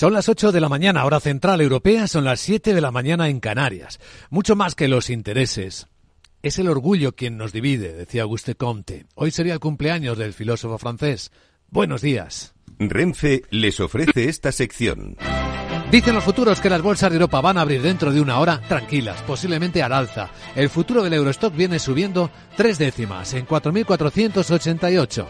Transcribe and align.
Son 0.00 0.14
las 0.14 0.30
8 0.30 0.50
de 0.50 0.62
la 0.62 0.70
mañana, 0.70 1.04
hora 1.04 1.20
central 1.20 1.60
europea, 1.60 2.06
son 2.08 2.24
las 2.24 2.40
7 2.40 2.72
de 2.72 2.80
la 2.80 2.90
mañana 2.90 3.28
en 3.28 3.38
Canarias. 3.38 4.00
Mucho 4.30 4.56
más 4.56 4.74
que 4.74 4.88
los 4.88 5.10
intereses. 5.10 5.88
Es 6.42 6.58
el 6.58 6.68
orgullo 6.68 7.14
quien 7.14 7.36
nos 7.36 7.52
divide, 7.52 7.92
decía 7.92 8.22
Auguste 8.22 8.54
Comte. 8.54 9.04
Hoy 9.14 9.30
sería 9.30 9.52
el 9.52 9.60
cumpleaños 9.60 10.16
del 10.16 10.32
filósofo 10.32 10.78
francés. 10.78 11.32
Buenos 11.68 12.00
días. 12.00 12.54
Renfe 12.78 13.42
les 13.50 13.78
ofrece 13.78 14.30
esta 14.30 14.52
sección. 14.52 15.18
Dicen 15.92 16.14
los 16.14 16.24
futuros 16.24 16.60
que 16.60 16.70
las 16.70 16.80
bolsas 16.80 17.10
de 17.10 17.16
Europa 17.16 17.42
van 17.42 17.58
a 17.58 17.60
abrir 17.60 17.82
dentro 17.82 18.10
de 18.10 18.22
una 18.22 18.38
hora 18.38 18.62
tranquilas, 18.68 19.20
posiblemente 19.26 19.82
al 19.82 19.92
alza. 19.92 20.30
El 20.56 20.70
futuro 20.70 21.02
del 21.02 21.12
Eurostock 21.12 21.54
viene 21.54 21.78
subiendo 21.78 22.30
tres 22.56 22.78
décimas, 22.78 23.34
en 23.34 23.46
4.488. 23.46 25.26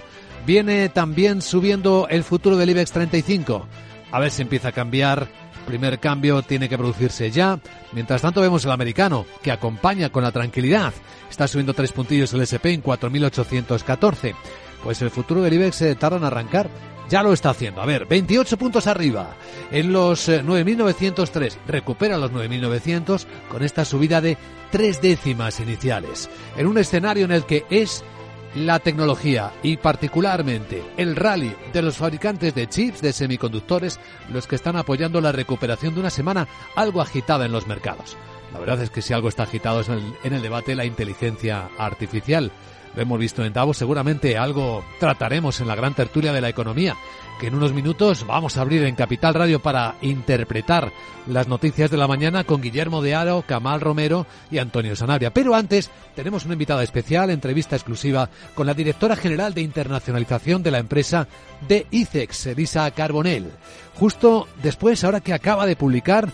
Viene 0.46 0.88
también 0.90 1.42
subiendo 1.42 2.06
el 2.08 2.22
futuro 2.22 2.56
del 2.56 2.70
IBEX 2.70 2.92
35. 2.92 3.66
A 4.12 4.20
ver 4.20 4.30
si 4.30 4.42
empieza 4.42 4.68
a 4.68 4.72
cambiar. 4.72 5.28
Primer 5.66 6.00
cambio 6.00 6.42
tiene 6.42 6.68
que 6.68 6.78
producirse 6.78 7.30
ya. 7.30 7.60
Mientras 7.92 8.22
tanto 8.22 8.40
vemos 8.40 8.64
el 8.64 8.70
americano, 8.70 9.26
que 9.42 9.52
acompaña 9.52 10.10
con 10.10 10.22
la 10.22 10.32
tranquilidad. 10.32 10.92
Está 11.28 11.46
subiendo 11.46 11.74
tres 11.74 11.92
puntillos 11.92 12.32
el 12.32 12.40
SP 12.42 12.72
en 12.74 12.82
4.814. 12.82 14.34
Pues 14.82 15.02
el 15.02 15.10
futuro 15.10 15.42
del 15.42 15.54
IBEX 15.54 15.76
se 15.76 15.94
tarda 15.94 16.16
en 16.16 16.24
arrancar. 16.24 16.68
Ya 17.08 17.22
lo 17.22 17.32
está 17.32 17.50
haciendo. 17.50 17.82
A 17.82 17.86
ver, 17.86 18.06
28 18.06 18.56
puntos 18.56 18.86
arriba. 18.86 19.34
En 19.72 19.92
los 19.92 20.28
9.903 20.28 21.42
eh, 21.42 21.58
recupera 21.66 22.16
los 22.16 22.30
9.900 22.30 23.26
con 23.50 23.64
esta 23.64 23.84
subida 23.84 24.20
de 24.20 24.38
tres 24.70 25.02
décimas 25.02 25.58
iniciales. 25.58 26.30
En 26.56 26.68
un 26.68 26.78
escenario 26.78 27.24
en 27.24 27.32
el 27.32 27.44
que 27.44 27.64
es 27.68 28.04
la 28.54 28.78
tecnología 28.80 29.52
y 29.62 29.76
particularmente 29.76 30.82
el 30.96 31.16
rally 31.16 31.54
de 31.72 31.82
los 31.82 31.96
fabricantes 31.96 32.54
de 32.54 32.68
chips 32.68 33.00
de 33.00 33.12
semiconductores 33.12 34.00
los 34.32 34.46
que 34.46 34.56
están 34.56 34.76
apoyando 34.76 35.20
la 35.20 35.32
recuperación 35.32 35.94
de 35.94 36.00
una 36.00 36.10
semana 36.10 36.48
algo 36.74 37.00
agitada 37.00 37.46
en 37.46 37.52
los 37.52 37.66
mercados. 37.66 38.16
La 38.52 38.58
verdad 38.58 38.82
es 38.82 38.90
que 38.90 39.02
si 39.02 39.12
algo 39.12 39.28
está 39.28 39.44
agitado 39.44 39.80
es 39.80 39.88
en 39.88 40.34
el, 40.34 40.42
debate 40.42 40.74
la 40.74 40.84
inteligencia 40.84 41.68
artificial. 41.78 42.50
Lo 42.96 43.02
hemos 43.02 43.20
visto 43.20 43.44
en 43.44 43.52
Davos, 43.52 43.76
seguramente 43.76 44.36
algo 44.36 44.84
trataremos 44.98 45.60
en 45.60 45.68
la 45.68 45.76
gran 45.76 45.94
tertulia 45.94 46.32
de 46.32 46.40
la 46.40 46.48
economía, 46.48 46.96
que 47.40 47.46
en 47.46 47.54
unos 47.54 47.72
minutos 47.72 48.26
vamos 48.26 48.56
a 48.58 48.60
abrir 48.60 48.84
en 48.84 48.94
Capital 48.94 49.32
Radio 49.32 49.60
para 49.60 49.94
interpretar 50.02 50.92
las 51.26 51.48
noticias 51.48 51.90
de 51.90 51.96
la 51.96 52.06
mañana 52.06 52.44
con 52.44 52.60
Guillermo 52.60 53.00
de 53.00 53.14
Aro, 53.14 53.44
Camal 53.46 53.80
Romero 53.80 54.26
y 54.50 54.58
Antonio 54.58 54.94
Sanabria. 54.94 55.32
Pero 55.32 55.54
antes 55.54 55.90
tenemos 56.14 56.44
una 56.44 56.52
invitada 56.52 56.82
especial, 56.82 57.30
entrevista 57.30 57.76
exclusiva 57.76 58.28
con 58.54 58.66
la 58.66 58.74
directora 58.74 59.16
general 59.16 59.54
de 59.54 59.62
internacionalización 59.62 60.62
de 60.62 60.70
la 60.70 60.80
empresa 60.80 61.28
de 61.66 61.86
ICEX, 61.90 62.48
Elisa 62.48 62.90
Carbonell. 62.90 63.50
Justo 63.94 64.46
después, 64.62 65.02
ahora 65.02 65.22
que 65.22 65.32
acaba 65.32 65.64
de 65.64 65.76
publicar 65.76 66.28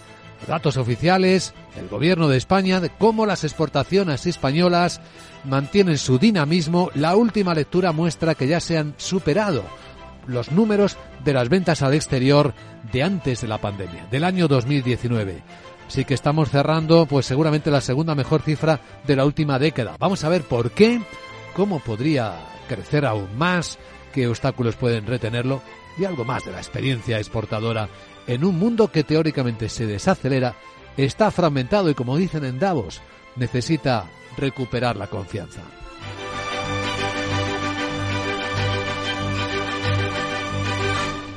datos 0.48 0.76
oficiales 0.76 1.54
del 1.76 1.88
gobierno 1.88 2.26
de 2.26 2.36
España 2.36 2.80
de 2.80 2.90
cómo 2.90 3.26
las 3.26 3.44
exportaciones 3.44 4.26
españolas 4.26 5.00
mantienen 5.44 5.98
su 5.98 6.18
dinamismo, 6.18 6.90
la 6.94 7.14
última 7.14 7.54
lectura 7.54 7.92
muestra 7.92 8.34
que 8.34 8.48
ya 8.48 8.58
se 8.58 8.76
han 8.76 8.94
superado 8.96 9.62
los 10.26 10.52
números 10.52 10.96
de 11.24 11.32
las 11.32 11.48
ventas 11.48 11.82
al 11.82 11.94
exterior 11.94 12.54
de 12.92 13.02
antes 13.02 13.40
de 13.40 13.48
la 13.48 13.58
pandemia, 13.58 14.06
del 14.10 14.24
año 14.24 14.48
2019. 14.48 15.42
Así 15.86 16.04
que 16.04 16.14
estamos 16.14 16.50
cerrando, 16.50 17.06
pues 17.06 17.26
seguramente 17.26 17.70
la 17.70 17.80
segunda 17.80 18.14
mejor 18.14 18.42
cifra 18.42 18.80
de 19.06 19.16
la 19.16 19.24
última 19.24 19.58
década. 19.58 19.96
Vamos 19.98 20.24
a 20.24 20.28
ver 20.28 20.42
por 20.42 20.72
qué, 20.72 21.00
cómo 21.54 21.78
podría 21.78 22.34
crecer 22.68 23.06
aún 23.06 23.36
más, 23.38 23.78
qué 24.12 24.26
obstáculos 24.26 24.74
pueden 24.76 25.06
retenerlo 25.06 25.62
y 25.98 26.04
algo 26.04 26.24
más 26.24 26.44
de 26.44 26.52
la 26.52 26.58
experiencia 26.58 27.18
exportadora 27.18 27.88
en 28.26 28.44
un 28.44 28.58
mundo 28.58 28.90
que 28.90 29.04
teóricamente 29.04 29.68
se 29.68 29.86
desacelera, 29.86 30.56
está 30.96 31.30
fragmentado 31.30 31.88
y 31.90 31.94
como 31.94 32.16
dicen 32.16 32.44
en 32.44 32.58
Davos, 32.58 33.00
necesita 33.36 34.06
recuperar 34.36 34.96
la 34.96 35.06
confianza. 35.06 35.62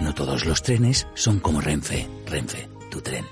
No 0.00 0.14
todos 0.14 0.46
los 0.46 0.62
trenes 0.62 1.06
son 1.14 1.40
como 1.40 1.60
Renfe. 1.60 2.08
Renfe, 2.26 2.68
tu 2.90 3.00
tren. 3.00 3.24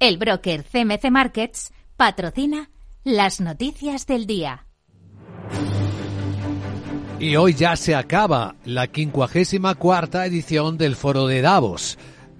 El 0.00 0.16
broker 0.16 0.64
CMC 0.64 1.10
Markets 1.10 1.72
patrocina 1.96 2.70
las 3.04 3.40
noticias 3.40 4.06
del 4.06 4.26
día. 4.26 4.66
Y 7.18 7.34
hoy 7.34 7.54
ya 7.54 7.74
se 7.74 7.96
acaba 7.96 8.54
la 8.64 8.86
quincuagésima 8.86 9.74
cuarta 9.74 10.24
edición 10.24 10.78
del 10.78 10.94
Foro 10.94 11.26
de 11.26 11.42
Davos, 11.42 11.98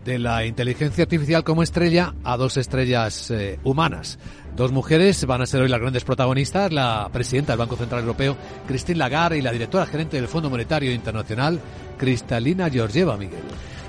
de 0.09 0.19
la 0.19 0.47
inteligencia 0.47 1.05
artificial 1.05 1.45
como 1.45 1.63
estrella 1.63 2.15
a 2.25 2.39
dos 2.39 2.57
estrellas 2.57 3.31
eh, 3.31 3.59
humanas. 3.63 4.19
Dos 4.57 4.73
mujeres 4.73 5.27
van 5.27 5.43
a 5.43 5.47
ser 5.47 5.61
hoy 5.61 5.69
las 5.69 5.81
grandes 5.81 6.03
protagonistas, 6.03 6.73
la 6.73 7.11
presidenta 7.13 7.53
del 7.53 7.59
Banco 7.59 7.77
Central 7.77 8.01
Europeo, 8.01 8.35
Christine 8.67 8.99
Lagarde, 8.99 9.39
y 9.39 9.43
la 9.43 9.53
directora 9.53 9.85
gerente 9.85 10.17
del 10.17 10.27
Fondo 10.27 10.49
Monetario 10.49 10.93
Internacional, 10.93 11.61
Cristalina 11.99 12.71
Georgieva, 12.71 13.19
Miguel 13.19 13.43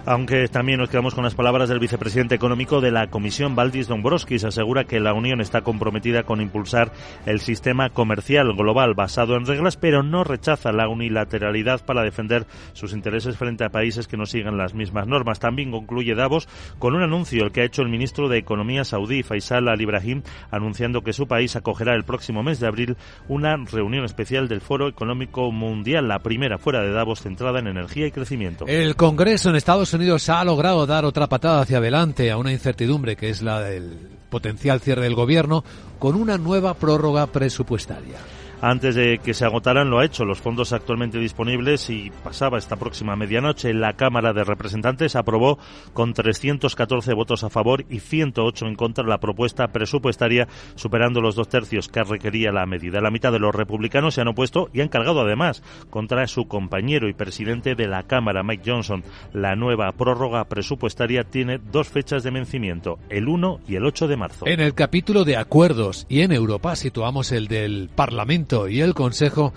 aunque 0.05 0.47
también 0.47 0.79
nos 0.79 0.89
quedamos 0.89 1.15
con 1.15 1.23
las 1.23 1.35
palabras 1.35 1.69
del 1.69 1.79
vicepresidente 1.79 2.35
económico 2.35 2.81
de 2.81 2.91
la 2.91 3.07
Comisión, 3.07 3.55
Valdis 3.55 3.87
Dombrovskis, 3.87 4.43
asegura 4.43 4.83
que 4.83 4.99
la 4.99 5.13
Unión 5.13 5.41
está 5.41 5.61
comprometida 5.61 6.23
con 6.23 6.41
impulsar 6.41 6.91
el 7.25 7.39
sistema 7.39 7.89
comercial 7.89 8.53
global 8.55 8.93
basado 8.93 9.35
en 9.35 9.45
reglas, 9.45 9.77
pero 9.77 10.03
no 10.03 10.23
rechaza 10.23 10.71
la 10.71 10.87
unilateralidad 10.87 11.85
para 11.85 12.03
defender 12.03 12.45
sus 12.73 12.93
intereses 12.93 13.37
frente 13.37 13.63
a 13.63 13.69
países 13.69 14.07
que 14.07 14.17
no 14.17 14.25
sigan 14.25 14.57
las 14.57 14.73
mismas 14.73 15.07
normas. 15.07 15.39
También 15.39 15.71
concluye 15.71 16.15
Davos 16.15 16.47
con 16.79 16.95
un 16.95 17.03
anuncio 17.03 17.43
el 17.43 17.51
que 17.51 17.61
ha 17.61 17.65
hecho 17.65 17.81
el 17.81 17.89
ministro 17.89 18.29
de 18.29 18.37
Economía 18.37 18.83
saudí, 18.83 19.23
Faisal 19.23 19.67
al-Ibrahim, 19.67 20.23
anunciando 20.51 21.01
que 21.01 21.13
su 21.13 21.27
país 21.27 21.55
acogerá 21.55 21.95
el 21.95 22.03
próximo 22.03 22.43
mes 22.43 22.59
de 22.59 22.67
abril 22.67 22.97
una 23.27 23.55
reunión 23.57 24.05
especial 24.05 24.47
del 24.47 24.61
Foro 24.61 24.87
Económico 24.87 25.51
Mundial, 25.51 26.07
la 26.07 26.19
primera 26.19 26.57
fuera 26.57 26.81
de 26.81 26.91
Davos 26.91 27.21
centrada 27.21 27.59
en 27.59 27.67
energía 27.67 28.07
y 28.07 28.11
crecimiento. 28.11 28.65
El 28.67 28.95
Congreso 28.95 29.49
en 29.49 29.55
Estados 29.55 29.88
Unidos 29.93 30.09
Unidos 30.09 30.29
ha 30.29 30.43
logrado 30.43 30.85
dar 30.85 31.05
otra 31.05 31.27
patada 31.27 31.61
hacia 31.61 31.77
adelante 31.77 32.31
a 32.31 32.37
una 32.37 32.51
incertidumbre 32.51 33.15
que 33.15 33.29
es 33.29 33.41
la 33.41 33.61
del 33.61 33.97
potencial 34.29 34.81
cierre 34.81 35.03
del 35.03 35.15
gobierno 35.15 35.63
con 35.97 36.15
una 36.15 36.37
nueva 36.37 36.73
prórroga 36.73 37.27
presupuestaria 37.27 38.17
antes 38.61 38.95
de 38.95 39.19
que 39.19 39.33
se 39.33 39.45
agotaran 39.45 39.89
lo 39.89 39.99
ha 39.99 40.05
hecho. 40.05 40.25
Los 40.25 40.41
fondos 40.41 40.73
actualmente 40.73 41.19
disponibles 41.19 41.89
y 41.89 42.11
pasaba 42.23 42.57
esta 42.57 42.75
próxima 42.75 43.15
medianoche 43.15 43.73
la 43.73 43.93
Cámara 43.93 44.33
de 44.33 44.43
Representantes 44.43 45.15
aprobó 45.15 45.59
con 45.93 46.13
314 46.13 47.13
votos 47.13 47.43
a 47.43 47.49
favor 47.49 47.85
y 47.89 47.99
108 47.99 48.67
en 48.67 48.75
contra 48.75 49.05
la 49.05 49.19
propuesta 49.19 49.67
presupuestaria 49.67 50.47
superando 50.75 51.21
los 51.21 51.35
dos 51.35 51.49
tercios 51.49 51.87
que 51.87 52.03
requería 52.03 52.51
la 52.51 52.65
medida. 52.65 53.01
La 53.01 53.11
mitad 53.11 53.31
de 53.31 53.39
los 53.39 53.55
republicanos 53.55 54.15
se 54.15 54.21
han 54.21 54.27
opuesto 54.27 54.69
y 54.73 54.81
han 54.81 54.89
cargado 54.89 55.21
además 55.21 55.63
contra 55.89 56.25
su 56.27 56.47
compañero 56.47 57.09
y 57.09 57.13
presidente 57.13 57.75
de 57.75 57.87
la 57.87 58.03
Cámara, 58.03 58.43
Mike 58.43 58.69
Johnson. 58.69 59.03
La 59.33 59.55
nueva 59.55 59.91
prórroga 59.93 60.45
presupuestaria 60.45 61.23
tiene 61.23 61.59
dos 61.59 61.87
fechas 61.87 62.23
de 62.23 62.31
vencimiento, 62.31 62.99
el 63.09 63.27
1 63.27 63.61
y 63.67 63.75
el 63.75 63.85
8 63.85 64.07
de 64.07 64.17
marzo. 64.17 64.47
En 64.47 64.59
el 64.59 64.73
capítulo 64.73 65.23
de 65.23 65.37
acuerdos 65.37 66.05
y 66.09 66.21
en 66.21 66.31
Europa 66.31 66.75
situamos 66.75 67.31
el 67.31 67.47
del 67.47 67.89
Parlamento 67.95 68.48
y 68.67 68.81
el 68.81 68.93
Consejo 68.93 69.53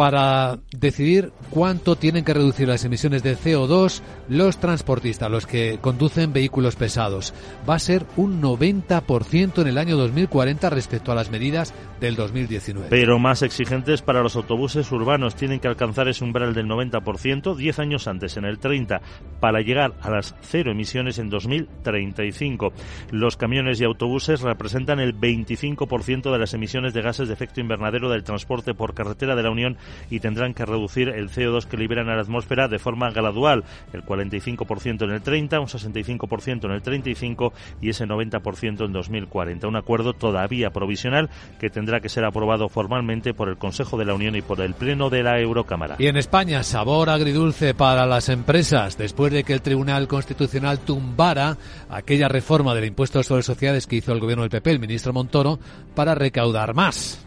para 0.00 0.58
decidir 0.74 1.30
cuánto 1.50 1.94
tienen 1.94 2.24
que 2.24 2.32
reducir 2.32 2.66
las 2.66 2.86
emisiones 2.86 3.22
de 3.22 3.36
CO2 3.36 4.00
los 4.30 4.56
transportistas, 4.56 5.30
los 5.30 5.46
que 5.46 5.78
conducen 5.78 6.32
vehículos 6.32 6.74
pesados. 6.74 7.34
Va 7.68 7.74
a 7.74 7.78
ser 7.78 8.06
un 8.16 8.40
90% 8.40 9.60
en 9.60 9.68
el 9.68 9.76
año 9.76 9.98
2040 9.98 10.70
respecto 10.70 11.12
a 11.12 11.14
las 11.14 11.30
medidas 11.30 11.74
del 12.00 12.16
2019. 12.16 12.88
Pero 12.88 13.18
más 13.18 13.42
exigentes 13.42 14.00
para 14.00 14.22
los 14.22 14.36
autobuses 14.36 14.90
urbanos. 14.90 15.34
Tienen 15.34 15.60
que 15.60 15.68
alcanzar 15.68 16.08
ese 16.08 16.24
umbral 16.24 16.54
del 16.54 16.66
90% 16.66 17.54
10 17.54 17.78
años 17.78 18.08
antes, 18.08 18.38
en 18.38 18.46
el 18.46 18.58
30, 18.58 19.02
para 19.38 19.60
llegar 19.60 19.92
a 20.00 20.08
las 20.08 20.34
cero 20.40 20.70
emisiones 20.70 21.18
en 21.18 21.28
2035. 21.28 22.72
Los 23.10 23.36
camiones 23.36 23.80
y 23.80 23.84
autobuses 23.84 24.40
representan 24.40 24.98
el 24.98 25.14
25% 25.14 26.32
de 26.32 26.38
las 26.38 26.54
emisiones 26.54 26.94
de 26.94 27.02
gases 27.02 27.28
de 27.28 27.34
efecto 27.34 27.60
invernadero 27.60 28.08
del 28.08 28.24
transporte 28.24 28.72
por 28.72 28.94
carretera 28.94 29.36
de 29.36 29.42
la 29.42 29.50
Unión 29.50 29.76
y 30.10 30.20
tendrán 30.20 30.54
que 30.54 30.66
reducir 30.66 31.08
el 31.08 31.30
CO2 31.30 31.66
que 31.66 31.76
liberan 31.76 32.08
a 32.08 32.16
la 32.16 32.22
atmósfera 32.22 32.68
de 32.68 32.78
forma 32.78 33.10
gradual, 33.10 33.64
el 33.92 34.04
45% 34.04 35.04
en 35.04 35.10
el 35.10 35.22
30, 35.22 35.60
un 35.60 35.66
65% 35.66 36.64
en 36.64 36.70
el 36.70 36.82
35 36.82 37.52
y 37.80 37.90
ese 37.90 38.06
90% 38.06 38.84
en 38.84 38.92
2040. 38.92 39.68
Un 39.68 39.76
acuerdo 39.76 40.12
todavía 40.12 40.70
provisional 40.70 41.30
que 41.58 41.70
tendrá 41.70 42.00
que 42.00 42.08
ser 42.08 42.24
aprobado 42.24 42.68
formalmente 42.68 43.34
por 43.34 43.48
el 43.48 43.56
Consejo 43.56 43.98
de 43.98 44.04
la 44.04 44.14
Unión 44.14 44.36
y 44.36 44.42
por 44.42 44.60
el 44.60 44.74
Pleno 44.74 45.10
de 45.10 45.22
la 45.22 45.40
Eurocámara. 45.40 45.96
Y 45.98 46.06
en 46.06 46.16
España, 46.16 46.62
sabor 46.62 47.10
agridulce 47.10 47.74
para 47.74 48.06
las 48.06 48.28
empresas 48.28 48.96
después 48.98 49.32
de 49.32 49.44
que 49.44 49.52
el 49.52 49.62
Tribunal 49.62 50.08
Constitucional 50.08 50.80
tumbara 50.80 51.56
aquella 51.88 52.28
reforma 52.28 52.74
del 52.74 52.86
impuesto 52.86 53.22
sobre 53.22 53.42
sociedades 53.42 53.86
que 53.86 53.96
hizo 53.96 54.12
el 54.12 54.20
gobierno 54.20 54.42
del 54.42 54.50
PP, 54.50 54.70
el 54.70 54.80
ministro 54.80 55.12
Montoro, 55.12 55.58
para 55.94 56.14
recaudar 56.14 56.74
más 56.74 57.26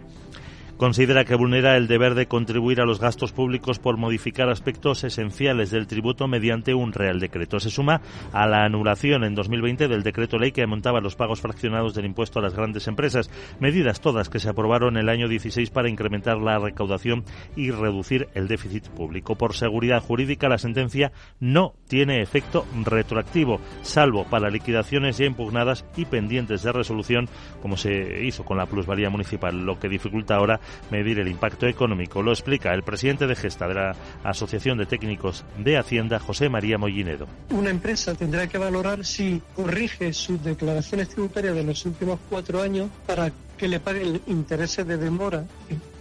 considera 0.83 1.24
que 1.24 1.35
vulnera 1.35 1.77
el 1.77 1.88
deber 1.88 2.13
de 2.13 2.27
contribuir 2.27 2.81
a 2.81 2.85
los 2.85 3.00
gastos 3.00 3.31
públicos 3.31 3.80
por 3.80 3.95
modificar 3.95 4.50
aspectos 4.50 5.06
esenciales 5.06 5.71
del 5.71 5.88
tributo 5.88 6.27
mediante 6.27 6.74
un 6.74 6.91
Real 6.91 7.21
Decreto. 7.21 7.62
Se 7.62 7.69
suma 7.69 8.01
a 8.33 8.47
la 8.47 8.65
anulación 8.65 9.24
en 9.24 9.33
2020 9.33 9.88
del 9.88 10.03
decreto 10.03 10.38
ley 10.38 10.51
que 10.51 10.63
aumentaba 10.63 11.00
los 11.00 11.15
pagos 11.15 11.39
fraccionados 11.39 11.94
del 11.94 12.03
impuesto 12.03 12.39
a 12.39 12.41
las 12.41 12.53
grandes 12.53 12.85
empresas, 12.89 13.31
medidas 13.62 14.01
todas 14.01 14.27
que 14.27 14.39
se 14.39 14.50
aprobaron 14.50 14.97
el 14.97 15.07
año 15.07 15.30
16 15.30 15.69
para 15.69 15.88
incrementar 15.88 16.39
la 16.39 16.59
recaudación 16.59 17.24
y 17.56 17.71
reducir 17.71 18.27
el 18.33 18.50
déficit 18.50 18.89
público. 18.89 19.38
Por 19.38 19.53
seguridad 19.53 20.01
jurídica, 20.01 20.50
la 20.50 20.57
sentencia 20.57 21.13
no 21.39 21.75
tiene 21.88 22.21
efecto 22.21 22.65
retroactivo, 22.83 23.62
salvo 23.83 24.25
para 24.25 24.50
liquidaciones 24.50 25.18
ya 25.18 25.24
impugnadas 25.27 25.85
y 25.95 26.03
pendientes 26.03 26.62
de 26.62 26.74
resolución, 26.74 27.30
como 27.62 27.77
se 27.77 28.25
hizo 28.25 28.44
con 28.44 28.57
la 28.57 28.65
plusvalía 28.65 29.09
municipal, 29.09 29.65
lo 29.65 29.80
que 29.80 29.88
dificulta 29.88 30.35
ahora 30.35 30.59
medir 30.92 31.20
el 31.20 31.28
impacto 31.28 31.68
económico. 31.68 32.22
Lo 32.22 32.31
explica 32.31 32.74
el 32.74 32.84
presidente 32.84 33.28
de 33.28 33.36
Gesta 33.36 33.68
de 33.68 33.74
la 33.74 33.96
Asociación 34.24 34.78
de 34.78 34.86
Técnicos 34.86 35.44
de 35.58 35.78
Hacienda, 35.78 36.20
José 36.20 36.50
María 36.50 36.78
Mollinedo. 36.78 37.28
Una 37.50 37.70
empresa 37.70 38.16
tendrá 38.16 38.48
que 38.48 38.58
valorar 38.58 39.06
si 39.06 39.42
corrige 39.56 40.14
sus 40.14 40.44
declaraciones 40.44 41.10
tributarias 41.10 41.56
de 41.56 41.64
los 41.64 41.86
últimos 41.86 42.20
cuatro 42.30 42.62
años 42.62 42.90
para 43.06 43.31
que 43.58 43.68
le 43.68 43.80
paguen 43.80 44.22
intereses 44.28 44.86
de 44.86 44.98
demora 44.98 45.46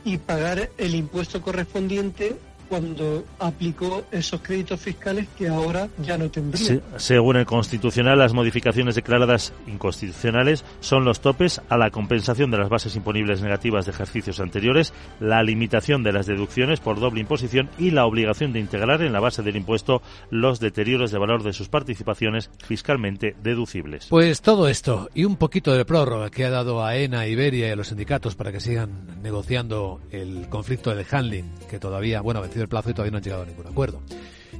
y 0.05 0.17
pagar 0.19 0.71
el 0.79 0.95
impuesto 0.95 1.41
correspondiente 1.43 2.37
cuando 2.73 3.27
aplicó 3.39 4.07
esos 4.11 4.41
créditos 4.41 4.81
fiscales 4.81 5.29
que 5.37 5.47
ahora 5.47 5.91
ya 6.03 6.17
no 6.17 6.31
tendría. 6.31 6.81
según 6.97 7.37
el 7.37 7.45
Constitucional, 7.45 8.19
las 8.19 8.33
modificaciones 8.33 8.95
declaradas 8.95 9.53
inconstitucionales 9.67 10.65
son 10.81 11.05
los 11.05 11.21
topes 11.21 11.61
a 11.69 11.77
la 11.77 11.91
compensación 11.91 12.51
de 12.51 12.57
las 12.57 12.71
bases 12.71 12.97
imponibles 12.97 13.43
negativas 13.43 13.85
de 13.85 13.91
ejercicios 13.93 14.41
anteriores, 14.41 14.95
la 15.21 15.43
limitación 15.43 16.03
de 16.03 16.13
las 16.13 16.25
deducciones 16.25 16.81
por 16.81 16.99
doble 16.99 17.21
imposición 17.21 17.69
y 17.79 17.91
la 17.91 18.07
obligación 18.07 18.55
de 18.55 18.61
integrar 18.61 19.03
en 19.03 19.13
la 19.13 19.21
base 19.21 19.43
del 19.43 19.57
impuesto 19.57 20.01
los 20.31 20.59
deterioros 20.59 21.11
de 21.11 21.19
valor 21.19 21.43
de 21.43 21.53
sus 21.53 21.69
participaciones 21.69 22.49
fiscalmente 22.65 23.37
deducibles. 23.43 24.07
Pues 24.09 24.41
todo 24.41 24.67
esto 24.67 25.11
y 25.13 25.27
un 25.27 25.37
poquito 25.37 25.75
de 25.75 25.85
prórroga 25.85 26.31
que 26.31 26.47
ha 26.47 26.51
dado 26.51 26.83
a 26.83 26.97
ENA, 26.97 27.27
Iberia 27.27 27.69
y 27.69 27.71
a 27.71 27.77
los 27.77 27.89
sindicatos 27.89 28.35
para 28.35 28.51
que 28.51 28.61
sigan 28.61 29.21
negociando 29.23 30.01
el 30.11 30.49
conflicto 30.49 30.95
del 30.95 31.05
handling, 31.11 31.51
que 31.69 31.79
todavía, 31.79 32.23
bueno, 32.23 32.41
vencido 32.41 32.62
el 32.62 32.69
plazo 32.69 32.91
y 32.91 32.94
todavía 32.94 33.12
no 33.12 33.17
han 33.19 33.25
llegado 33.25 33.43
a 33.43 33.47
ningún 33.47 33.67
acuerdo. 33.67 34.03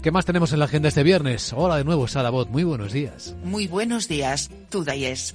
¿Qué 0.03 0.11
más 0.11 0.25
tenemos 0.25 0.53
en 0.53 0.59
la 0.59 0.65
agenda 0.65 0.89
este 0.89 1.03
viernes? 1.03 1.53
Hola 1.55 1.77
de 1.77 1.85
nuevo, 1.85 2.09
Sara 2.09 2.31
Bot. 2.31 2.49
Muy 2.49 2.65
buenos 2.65 2.93
días. 2.93 3.37
Muy 3.45 3.67
buenos 3.69 4.09
días, 4.09 4.51
Tudayes. 4.69 5.35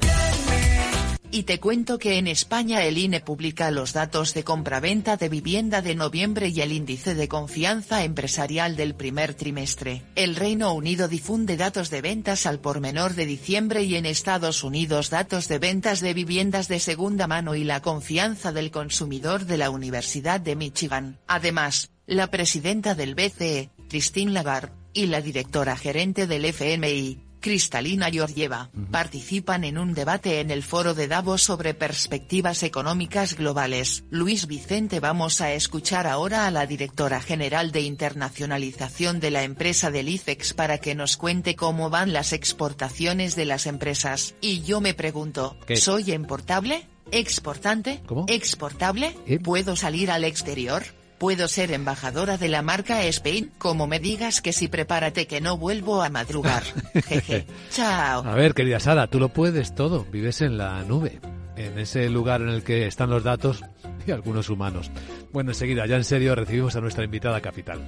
Y 1.30 1.44
te 1.44 1.60
cuento 1.60 2.00
que 2.00 2.18
en 2.18 2.28
España 2.28 2.84
el 2.84 2.98
INE 2.98 3.20
publica 3.20 3.70
los 3.70 3.92
datos 3.92 4.34
de 4.34 4.46
compraventa 4.46 5.18
de 5.18 5.28
vivienda 5.28 5.82
de 5.82 5.94
noviembre 5.94 6.48
y 6.48 6.62
el 6.62 6.72
índice 6.72 7.16
de 7.16 7.28
confianza 7.28 8.04
empresarial 8.04 8.78
del 8.78 8.96
primer 8.96 9.34
trimestre. 9.34 10.04
El 10.16 10.38
Reino 10.38 10.74
Unido 10.74 11.10
difunde 11.10 11.58
datos 11.58 11.90
de 11.90 12.02
ventas 12.02 12.46
al 12.46 12.60
por 12.60 12.80
menor 12.80 13.14
de 13.14 13.26
diciembre 13.26 13.84
y 13.84 13.96
en 13.96 14.06
Estados 14.06 14.64
Unidos 14.64 15.10
datos 15.10 15.50
de 15.50 15.60
ventas 15.60 16.00
de 16.00 16.14
viviendas 16.14 16.70
de 16.70 16.80
segunda 16.80 17.28
mano 17.28 17.56
y 17.56 17.66
la 17.66 17.82
confianza 17.82 18.54
del 18.54 18.72
consumidor 18.72 19.46
de 19.46 19.58
la 19.58 19.70
Universidad 19.70 20.40
de 20.40 20.56
Michigan. 20.56 21.20
Además, 21.28 21.92
la 22.08 22.32
presidenta 22.32 22.96
del 22.96 23.16
BCE, 23.16 23.70
Christine 23.90 24.32
Lagarde, 24.32 24.72
y 24.94 25.06
la 25.06 25.22
directora 25.22 25.78
gerente 25.78 26.26
del 26.26 26.46
FMI, 26.46 27.20
Cristalina 27.40 28.10
Georgieva, 28.10 28.72
participan 28.90 29.64
en 29.64 29.78
un 29.78 29.94
debate 29.94 30.40
en 30.40 30.50
el 30.50 30.64
foro 30.64 30.96
de 30.96 31.08
Davos 31.08 31.44
sobre 31.44 31.76
perspectivas 31.76 32.64
económicas 32.64 33.36
globales. 33.36 34.06
Luis 34.10 34.48
Vicente 34.48 35.00
vamos 35.00 35.40
a 35.42 35.54
escuchar 35.54 36.08
ahora 36.08 36.48
a 36.48 36.52
la 36.52 36.66
directora 36.66 37.22
general 37.22 37.72
de 37.72 37.82
internacionalización 37.82 39.20
de 39.20 39.32
la 39.32 39.44
empresa 39.44 39.92
del 39.92 40.10
IFEX 40.10 40.54
para 40.54 40.80
que 40.80 40.96
nos 40.96 41.16
cuente 41.16 41.56
cómo 41.56 41.92
van 41.92 42.12
las 42.12 42.34
exportaciones 42.34 43.36
de 43.36 43.46
las 43.46 43.68
empresas. 43.68 44.34
Y 44.42 44.64
yo 44.64 44.82
me 44.82 44.96
pregunto, 44.96 45.58
¿soy 45.76 46.12
importable? 46.12 46.88
¿Exportante? 47.12 48.02
¿Exportable? 48.28 49.16
¿Eh? 49.28 49.40
¿Puedo 49.40 49.76
salir 49.76 50.10
al 50.10 50.24
exterior? 50.24 50.84
Puedo 51.18 51.48
ser 51.48 51.72
embajadora 51.72 52.38
de 52.38 52.48
la 52.48 52.62
marca 52.62 53.04
Spain, 53.06 53.52
como 53.58 53.88
me 53.88 54.00
digas 54.00 54.42
que 54.42 54.54
si 54.54 54.68
prepárate 54.68 55.26
que 55.26 55.42
no 55.42 55.58
vuelvo 55.58 56.04
a 56.04 56.10
madrugar. 56.10 56.64
Jeje. 57.08 57.48
Chao. 57.72 58.24
A 58.24 58.36
ver, 58.36 58.54
querida 58.54 58.80
Sara, 58.80 59.08
tú 59.08 59.20
lo 59.20 59.30
puedes 59.30 59.74
todo. 59.74 60.06
Vives 60.12 60.42
en 60.42 60.58
la 60.58 60.84
nube, 60.84 61.20
en 61.56 61.80
ese 61.80 62.10
lugar 62.10 62.42
en 62.42 62.50
el 62.50 62.64
que 62.64 62.86
están 62.86 63.10
los 63.10 63.24
datos 63.24 63.64
y 64.06 64.12
algunos 64.12 64.50
humanos. 64.50 64.92
Bueno, 65.32 65.52
enseguida, 65.52 65.88
ya 65.88 65.96
en 65.96 66.04
serio, 66.04 66.36
recibimos 66.36 66.76
a 66.76 66.82
nuestra 66.82 67.04
invitada 67.04 67.42
capital. 67.42 67.82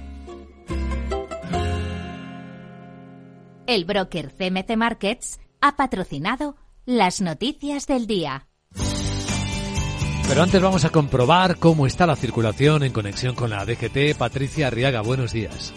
El 3.66 3.84
broker 3.84 4.32
CMC 4.32 4.76
Markets 4.76 5.38
ha 5.60 5.76
patrocinado 5.76 6.56
las 6.86 7.20
noticias 7.20 7.86
del 7.86 8.08
día. 8.08 8.49
Pero 10.30 10.44
antes 10.44 10.62
vamos 10.62 10.84
a 10.84 10.90
comprobar 10.90 11.56
cómo 11.56 11.88
está 11.88 12.06
la 12.06 12.14
circulación 12.14 12.84
en 12.84 12.92
conexión 12.92 13.34
con 13.34 13.50
la 13.50 13.64
DGT. 13.64 14.16
Patricia 14.16 14.68
Arriaga, 14.68 15.00
buenos 15.00 15.32
días. 15.32 15.74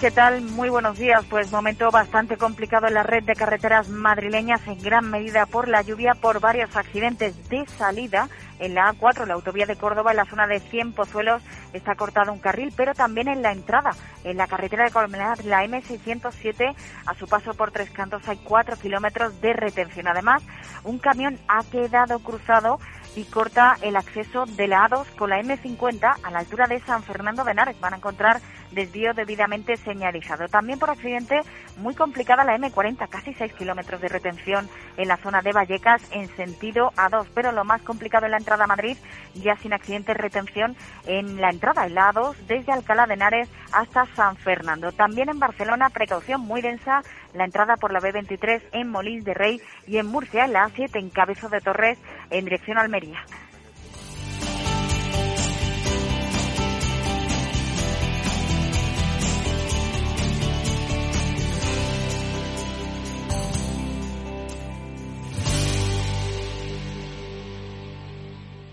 ¿Qué 0.00 0.12
tal? 0.12 0.40
Muy 0.40 0.68
buenos 0.68 0.98
días. 0.98 1.24
Pues 1.28 1.50
momento 1.50 1.90
bastante 1.90 2.36
complicado 2.36 2.86
en 2.86 2.94
la 2.94 3.02
red 3.02 3.24
de 3.24 3.34
carreteras 3.34 3.88
madrileñas, 3.88 4.60
en 4.68 4.80
gran 4.80 5.10
medida 5.10 5.46
por 5.46 5.66
la 5.66 5.82
lluvia, 5.82 6.14
por 6.14 6.38
varios 6.38 6.76
accidentes 6.76 7.48
de 7.48 7.66
salida 7.76 8.28
en 8.60 8.74
la 8.74 8.92
A4, 8.92 9.26
la 9.26 9.34
autovía 9.34 9.66
de 9.66 9.74
Córdoba, 9.74 10.12
en 10.12 10.18
la 10.18 10.26
zona 10.26 10.46
de 10.46 10.60
Cien 10.60 10.92
Pozuelos, 10.92 11.42
está 11.72 11.96
cortado 11.96 12.32
un 12.32 12.38
carril, 12.38 12.72
pero 12.76 12.94
también 12.94 13.26
en 13.26 13.42
la 13.42 13.50
entrada, 13.50 13.90
en 14.22 14.36
la 14.36 14.46
carretera 14.46 14.84
de 14.84 14.92
Colmenar, 14.92 15.44
la 15.44 15.64
M607, 15.64 16.74
a 17.06 17.14
su 17.14 17.26
paso 17.26 17.54
por 17.54 17.72
Tres 17.72 17.90
Cantos 17.90 18.28
hay 18.28 18.38
cuatro 18.44 18.76
kilómetros 18.76 19.40
de 19.40 19.52
retención. 19.52 20.06
Además, 20.06 20.44
un 20.84 20.98
camión 20.98 21.38
ha 21.48 21.64
quedado 21.64 22.20
cruzado 22.20 22.78
y 23.14 23.24
corta 23.24 23.76
el 23.82 23.96
acceso 23.96 24.46
de 24.46 24.68
la 24.68 24.88
A2 24.88 25.06
con 25.16 25.30
la 25.30 25.40
M50 25.40 26.16
a 26.22 26.30
la 26.30 26.38
altura 26.38 26.66
de 26.66 26.80
San 26.80 27.02
Fernando 27.02 27.44
de 27.44 27.52
Henares. 27.52 27.80
Van 27.80 27.94
a 27.94 27.96
encontrar 27.96 28.40
desvío 28.70 29.14
debidamente 29.14 29.76
señalizado. 29.76 30.48
También 30.48 30.78
por 30.78 30.90
accidente 30.90 31.40
muy 31.76 31.94
complicada 31.94 32.44
la 32.44 32.56
M40, 32.56 33.08
casi 33.08 33.34
6 33.34 33.52
kilómetros 33.54 34.00
de 34.00 34.08
retención 34.08 34.68
en 34.96 35.08
la 35.08 35.16
zona 35.16 35.42
de 35.42 35.52
Vallecas 35.52 36.02
en 36.12 36.28
sentido 36.36 36.92
A2. 36.96 37.26
Pero 37.34 37.52
lo 37.52 37.64
más 37.64 37.82
complicado 37.82 38.26
en 38.26 38.32
la 38.32 38.38
entrada 38.38 38.64
a 38.64 38.68
Madrid, 38.68 38.96
ya 39.34 39.56
sin 39.56 39.72
accidente, 39.72 40.14
retención 40.14 40.76
en 41.06 41.40
la 41.40 41.50
entrada, 41.50 41.86
en 41.86 41.94
la 41.94 42.12
A2, 42.12 42.36
desde 42.46 42.72
Alcalá 42.72 43.06
de 43.06 43.14
Henares 43.14 43.48
hasta 43.72 44.06
San 44.14 44.36
Fernando. 44.36 44.92
También 44.92 45.28
en 45.28 45.38
Barcelona, 45.38 45.90
precaución 45.90 46.40
muy 46.40 46.60
densa 46.60 47.02
la 47.34 47.44
entrada 47.44 47.76
por 47.76 47.92
la 47.92 48.00
B23 48.00 48.62
en 48.72 48.90
Molins 48.90 49.24
de 49.24 49.34
Rey 49.34 49.60
y 49.86 49.98
en 49.98 50.06
Murcia, 50.06 50.44
en 50.44 50.52
la 50.52 50.68
A7 50.68 50.98
en 50.98 51.10
Cabezo 51.10 51.48
de 51.48 51.60
Torres 51.60 51.98
en 52.30 52.44
dirección 52.44 52.78
a 52.78 52.82
Almería. 52.82 53.24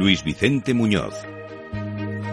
Luis 0.00 0.24
Vicente 0.24 0.72
Muñoz. 0.72 1.12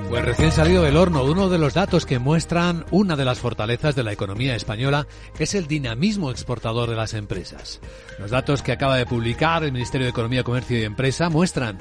Pues 0.08 0.24
recién 0.24 0.54
salido 0.54 0.84
del 0.84 0.96
horno, 0.96 1.26
uno 1.26 1.50
de 1.50 1.58
los 1.58 1.74
datos 1.74 2.06
que 2.06 2.18
muestran 2.18 2.86
una 2.92 3.18
de 3.18 3.26
las 3.26 3.40
fortalezas 3.40 3.94
de 3.94 4.04
la 4.04 4.14
economía 4.14 4.56
española 4.56 5.06
es 5.38 5.54
el 5.54 5.68
dinamismo 5.68 6.32
exportador 6.32 6.90
de 6.90 6.96
las 6.96 7.14
empresas. 7.14 7.82
Los 8.20 8.32
datos 8.32 8.62
que 8.62 8.72
acaba 8.72 8.96
de 8.96 9.06
publicar 9.06 9.66
el 9.66 9.74
Ministerio 9.74 10.06
de 10.06 10.12
Economía, 10.12 10.46
Comercio 10.46 10.80
y 10.80 10.84
Empresa 10.84 11.28
muestran 11.28 11.78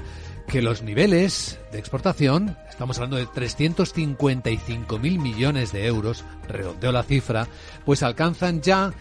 que 0.48 0.60
los 0.60 0.82
niveles 0.82 1.60
de 1.70 1.78
exportación, 1.78 2.56
estamos 2.68 2.98
hablando 2.98 3.18
de 3.18 3.28
355.000 3.28 4.98
millones 5.20 5.70
de 5.70 5.86
euros, 5.86 6.24
redondeo 6.48 6.90
la 6.90 7.04
cifra, 7.04 7.46
pues 7.84 8.02
alcanzan 8.02 8.60
ya 8.60 8.92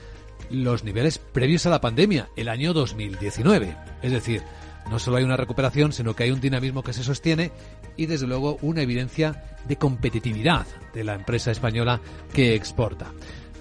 los 0.52 0.84
niveles 0.84 1.18
previos 1.18 1.66
a 1.66 1.72
la 1.72 1.82
pandemia, 1.82 2.30
el 2.36 2.48
año 2.48 2.74
2019. 2.74 3.76
Es 4.04 4.12
decir, 4.12 4.44
no 4.90 5.00
solo 5.00 5.18
hay 5.18 5.24
una 5.24 5.38
recuperación, 5.38 5.92
sino 5.94 6.16
que 6.16 6.24
hay 6.24 6.32
un 6.32 6.42
dinamismo 6.42 6.84
que 6.84 6.94
se 6.94 7.04
sostiene 7.04 7.52
y 7.98 8.06
desde 8.06 8.28
luego 8.28 8.58
una 8.62 8.82
evidencia 8.82 9.44
de 9.68 9.78
competitividad 9.78 10.66
de 10.94 11.04
la 11.04 11.16
empresa 11.16 11.52
española 11.52 12.02
que 12.34 12.56
exporta. 12.56 13.12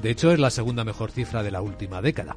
De 0.02 0.10
hecho, 0.10 0.32
es 0.32 0.38
la 0.38 0.50
segunda 0.50 0.84
mejor 0.84 1.10
cifra 1.10 1.42
de 1.42 1.50
la 1.50 1.62
última 1.62 2.02
década. 2.02 2.36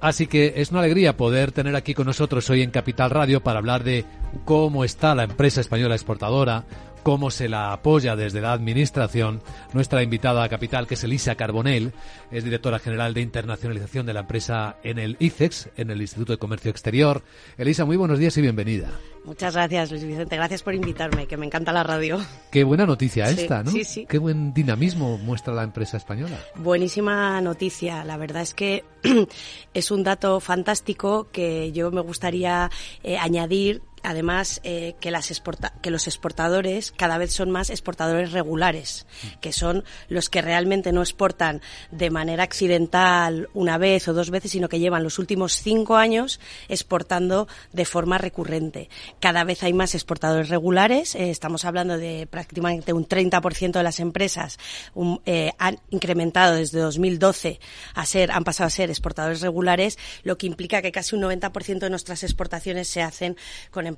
Así 0.00 0.26
que 0.26 0.54
es 0.56 0.70
una 0.70 0.80
alegría 0.80 1.16
poder 1.16 1.52
tener 1.52 1.74
aquí 1.74 1.94
con 1.94 2.06
nosotros 2.06 2.50
hoy 2.50 2.62
en 2.62 2.70
Capital 2.70 3.10
Radio 3.10 3.42
para 3.42 3.58
hablar 3.58 3.84
de 3.84 4.04
cómo 4.44 4.84
está 4.84 5.14
la 5.14 5.24
empresa 5.24 5.62
española 5.62 5.94
exportadora, 5.94 6.64
cómo 7.06 7.30
se 7.30 7.48
la 7.48 7.72
apoya 7.72 8.16
desde 8.16 8.40
la 8.40 8.52
Administración. 8.52 9.40
Nuestra 9.72 10.02
invitada 10.02 10.42
a 10.42 10.48
Capital, 10.48 10.88
que 10.88 10.94
es 10.94 11.04
Elisa 11.04 11.36
Carbonell, 11.36 11.92
es 12.32 12.42
directora 12.42 12.80
general 12.80 13.14
de 13.14 13.20
internacionalización 13.20 14.06
de 14.06 14.12
la 14.12 14.20
empresa 14.22 14.78
en 14.82 14.98
el 14.98 15.16
ICEX, 15.20 15.68
en 15.76 15.92
el 15.92 16.00
Instituto 16.00 16.32
de 16.32 16.38
Comercio 16.38 16.68
Exterior. 16.68 17.22
Elisa, 17.58 17.84
muy 17.84 17.96
buenos 17.96 18.18
días 18.18 18.36
y 18.38 18.40
bienvenida. 18.40 18.90
Muchas 19.24 19.54
gracias, 19.54 19.92
Luis 19.92 20.02
Vicente. 20.02 20.34
Gracias 20.34 20.64
por 20.64 20.74
invitarme, 20.74 21.26
que 21.26 21.36
me 21.36 21.46
encanta 21.46 21.72
la 21.72 21.84
radio. 21.84 22.18
Qué 22.50 22.64
buena 22.64 22.86
noticia 22.86 23.30
esta, 23.30 23.62
¿no? 23.62 23.70
Sí, 23.70 23.84
sí. 23.84 24.04
Qué 24.08 24.18
buen 24.18 24.52
dinamismo 24.52 25.16
muestra 25.16 25.54
la 25.54 25.62
empresa 25.62 25.96
española. 25.96 26.40
Buenísima 26.56 27.40
noticia. 27.40 28.04
La 28.04 28.16
verdad 28.16 28.42
es 28.42 28.52
que 28.52 28.84
es 29.74 29.92
un 29.92 30.02
dato 30.02 30.40
fantástico 30.40 31.28
que 31.30 31.70
yo 31.70 31.92
me 31.92 32.00
gustaría 32.00 32.68
eh, 33.04 33.16
añadir 33.16 33.82
además 34.06 34.60
eh, 34.62 34.94
que, 35.00 35.10
los 35.10 36.06
exportadores 36.06 36.92
cada 36.92 37.18
vez 37.18 37.32
son 37.32 37.50
más 37.50 37.70
exportadores 37.70 38.30
regulares, 38.30 39.04
que 39.40 39.52
son 39.52 39.82
los 40.08 40.30
que 40.30 40.42
realmente 40.42 40.92
no 40.92 41.02
exportan 41.02 41.60
de 41.90 42.10
manera 42.10 42.44
accidental 42.44 43.48
una 43.52 43.78
vez 43.78 44.06
o 44.06 44.14
dos 44.14 44.30
veces, 44.30 44.52
sino 44.52 44.68
que 44.68 44.78
llevan 44.78 45.02
los 45.02 45.18
últimos 45.18 45.54
cinco 45.54 45.96
años 45.96 46.38
exportando 46.68 47.48
de 47.72 47.84
forma 47.84 48.16
recurrente. 48.16 48.88
Cada 49.18 49.42
vez 49.42 49.64
hay 49.64 49.72
más 49.72 49.96
exportadores 49.96 50.50
regulares, 50.50 51.16
eh, 51.16 51.30
estamos 51.30 51.64
hablando 51.64 51.98
de 51.98 52.28
prácticamente 52.30 52.92
un 52.92 53.08
30% 53.08 53.72
de 53.72 53.82
las 53.82 53.98
empresas 53.98 54.56
un, 54.94 55.20
eh, 55.26 55.50
han 55.58 55.80
incrementado 55.90 56.54
desde 56.54 56.78
2012 56.78 57.58
a 57.94 58.06
ser, 58.06 58.30
han 58.30 58.44
pasado 58.44 58.68
a 58.68 58.70
ser 58.70 58.88
exportadores 58.88 59.40
regulares, 59.40 59.98
lo 60.22 60.38
que 60.38 60.46
implica 60.46 60.80
que 60.80 60.92
casi 60.92 61.16
un 61.16 61.22
90% 61.22 61.80
de 61.80 61.90
nuestras 61.90 62.22
exportaciones 62.22 62.86
se 62.86 63.02
hacen 63.02 63.36
con 63.72 63.84
empresas 63.84 63.95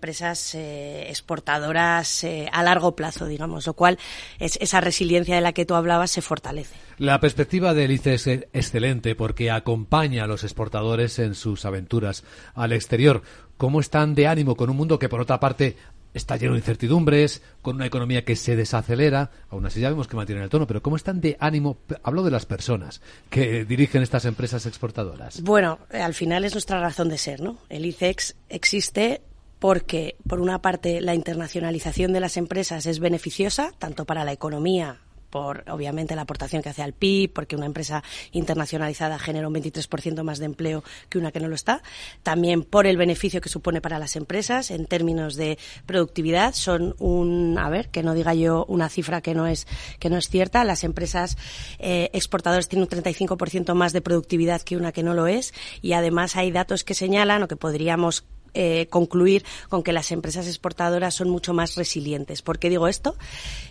eh, 0.54 1.06
exportadoras 1.08 2.24
eh, 2.24 2.48
a 2.52 2.62
largo 2.62 2.96
plazo, 2.96 3.26
digamos, 3.26 3.66
lo 3.66 3.74
cual 3.74 3.98
es 4.38 4.58
esa 4.60 4.80
resiliencia 4.80 5.34
de 5.34 5.40
la 5.40 5.52
que 5.52 5.66
tú 5.66 5.74
hablabas 5.74 6.10
se 6.10 6.22
fortalece. 6.22 6.76
La 6.98 7.20
perspectiva 7.20 7.74
del 7.74 7.92
ICE 7.92 8.14
es 8.14 8.26
excelente 8.26 9.14
porque 9.14 9.50
acompaña 9.50 10.24
a 10.24 10.26
los 10.26 10.42
exportadores 10.42 11.18
en 11.18 11.34
sus 11.34 11.64
aventuras 11.64 12.24
al 12.54 12.72
exterior. 12.72 13.22
¿Cómo 13.56 13.80
están 13.80 14.14
de 14.14 14.26
ánimo 14.26 14.56
con 14.56 14.70
un 14.70 14.76
mundo 14.76 14.98
que, 14.98 15.08
por 15.08 15.20
otra 15.20 15.40
parte, 15.40 15.76
está 16.14 16.36
lleno 16.36 16.52
de 16.52 16.58
incertidumbres, 16.58 17.42
con 17.62 17.76
una 17.76 17.86
economía 17.86 18.24
que 18.24 18.36
se 18.36 18.56
desacelera, 18.56 19.30
aún 19.50 19.66
así 19.66 19.80
ya 19.80 19.90
vemos 19.90 20.08
que 20.08 20.16
mantienen 20.16 20.44
el 20.44 20.50
tono, 20.50 20.66
pero 20.66 20.82
¿cómo 20.82 20.96
están 20.96 21.20
de 21.20 21.36
ánimo? 21.40 21.78
Hablo 22.02 22.22
de 22.22 22.30
las 22.30 22.46
personas 22.46 23.00
que 23.30 23.64
dirigen 23.64 24.02
estas 24.02 24.24
empresas 24.24 24.66
exportadoras. 24.66 25.42
Bueno, 25.42 25.78
al 25.90 26.14
final 26.14 26.44
es 26.44 26.54
nuestra 26.54 26.80
razón 26.80 27.08
de 27.08 27.18
ser, 27.18 27.40
¿no? 27.40 27.58
El 27.68 27.86
ICEX 27.86 28.36
existe 28.48 29.22
porque, 29.58 30.16
por 30.28 30.40
una 30.40 30.60
parte, 30.60 31.00
la 31.00 31.14
internacionalización 31.14 32.12
de 32.12 32.20
las 32.20 32.36
empresas 32.36 32.86
es 32.86 33.00
beneficiosa, 33.00 33.72
tanto 33.78 34.04
para 34.04 34.24
la 34.24 34.32
economía 34.32 35.00
por 35.30 35.64
obviamente 35.68 36.16
la 36.16 36.22
aportación 36.22 36.62
que 36.62 36.70
hace 36.70 36.82
al 36.82 36.92
PIB, 36.92 37.32
porque 37.32 37.56
una 37.56 37.66
empresa 37.66 38.02
internacionalizada 38.32 39.18
genera 39.18 39.48
un 39.48 39.54
23% 39.54 40.22
más 40.22 40.38
de 40.38 40.46
empleo 40.46 40.84
que 41.08 41.18
una 41.18 41.32
que 41.32 41.40
no 41.40 41.48
lo 41.48 41.54
está. 41.54 41.82
También 42.22 42.62
por 42.62 42.86
el 42.86 42.96
beneficio 42.96 43.40
que 43.40 43.48
supone 43.48 43.80
para 43.80 43.98
las 43.98 44.16
empresas 44.16 44.70
en 44.70 44.86
términos 44.86 45.36
de 45.36 45.58
productividad. 45.86 46.54
Son 46.54 46.94
un, 46.98 47.58
a 47.58 47.68
ver, 47.68 47.88
que 47.90 48.02
no 48.02 48.14
diga 48.14 48.34
yo 48.34 48.64
una 48.68 48.88
cifra 48.88 49.20
que 49.20 49.34
no 49.34 49.46
es, 49.46 49.66
que 49.98 50.10
no 50.10 50.16
es 50.16 50.28
cierta. 50.28 50.64
Las 50.64 50.84
empresas 50.84 51.36
eh, 51.78 52.10
exportadoras 52.12 52.68
tienen 52.68 52.88
un 52.90 53.02
35% 53.02 53.74
más 53.74 53.92
de 53.92 54.00
productividad 54.00 54.62
que 54.62 54.76
una 54.76 54.92
que 54.92 55.02
no 55.02 55.14
lo 55.14 55.26
es. 55.26 55.52
Y 55.82 55.92
además 55.92 56.36
hay 56.36 56.50
datos 56.50 56.84
que 56.84 56.94
señalan 56.94 57.42
o 57.42 57.48
que 57.48 57.56
podríamos 57.56 58.24
eh, 58.54 58.86
concluir 58.90 59.44
con 59.68 59.82
que 59.82 59.92
las 59.92 60.12
empresas 60.12 60.46
exportadoras 60.46 61.14
son 61.14 61.28
mucho 61.30 61.54
más 61.54 61.76
resilientes. 61.76 62.42
¿Por 62.42 62.58
qué 62.58 62.70
digo 62.70 62.88
esto? 62.88 63.16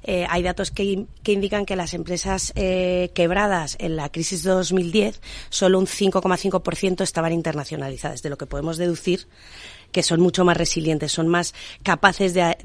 Eh, 0.04 0.26
hay 0.30 0.44
datos 0.44 0.72
que, 0.72 1.06
indican 1.26 1.66
que 1.66 1.76
las 1.76 1.94
empresas 1.94 2.54
eh, 2.56 3.12
quebradas 3.14 3.76
en 3.80 3.96
la 3.96 4.10
crisis 4.10 4.44
de 4.44 4.52
2010 4.52 5.22
solo 5.50 5.80
un 5.80 5.88
5,5% 5.88 7.02
estaban 7.02 7.34
internacionalizadas, 7.34 8.22
de 8.22 8.30
lo 8.30 8.38
que 8.38 8.46
podemos 8.46 8.78
deducir 8.78 9.28
que 9.92 10.04
son 10.04 10.20
mucho 10.20 10.44
más 10.44 10.58
resilientes, 10.58 11.12
son 11.12 11.28
más 11.28 11.54
capaces 11.82 12.34
de, 12.34 12.58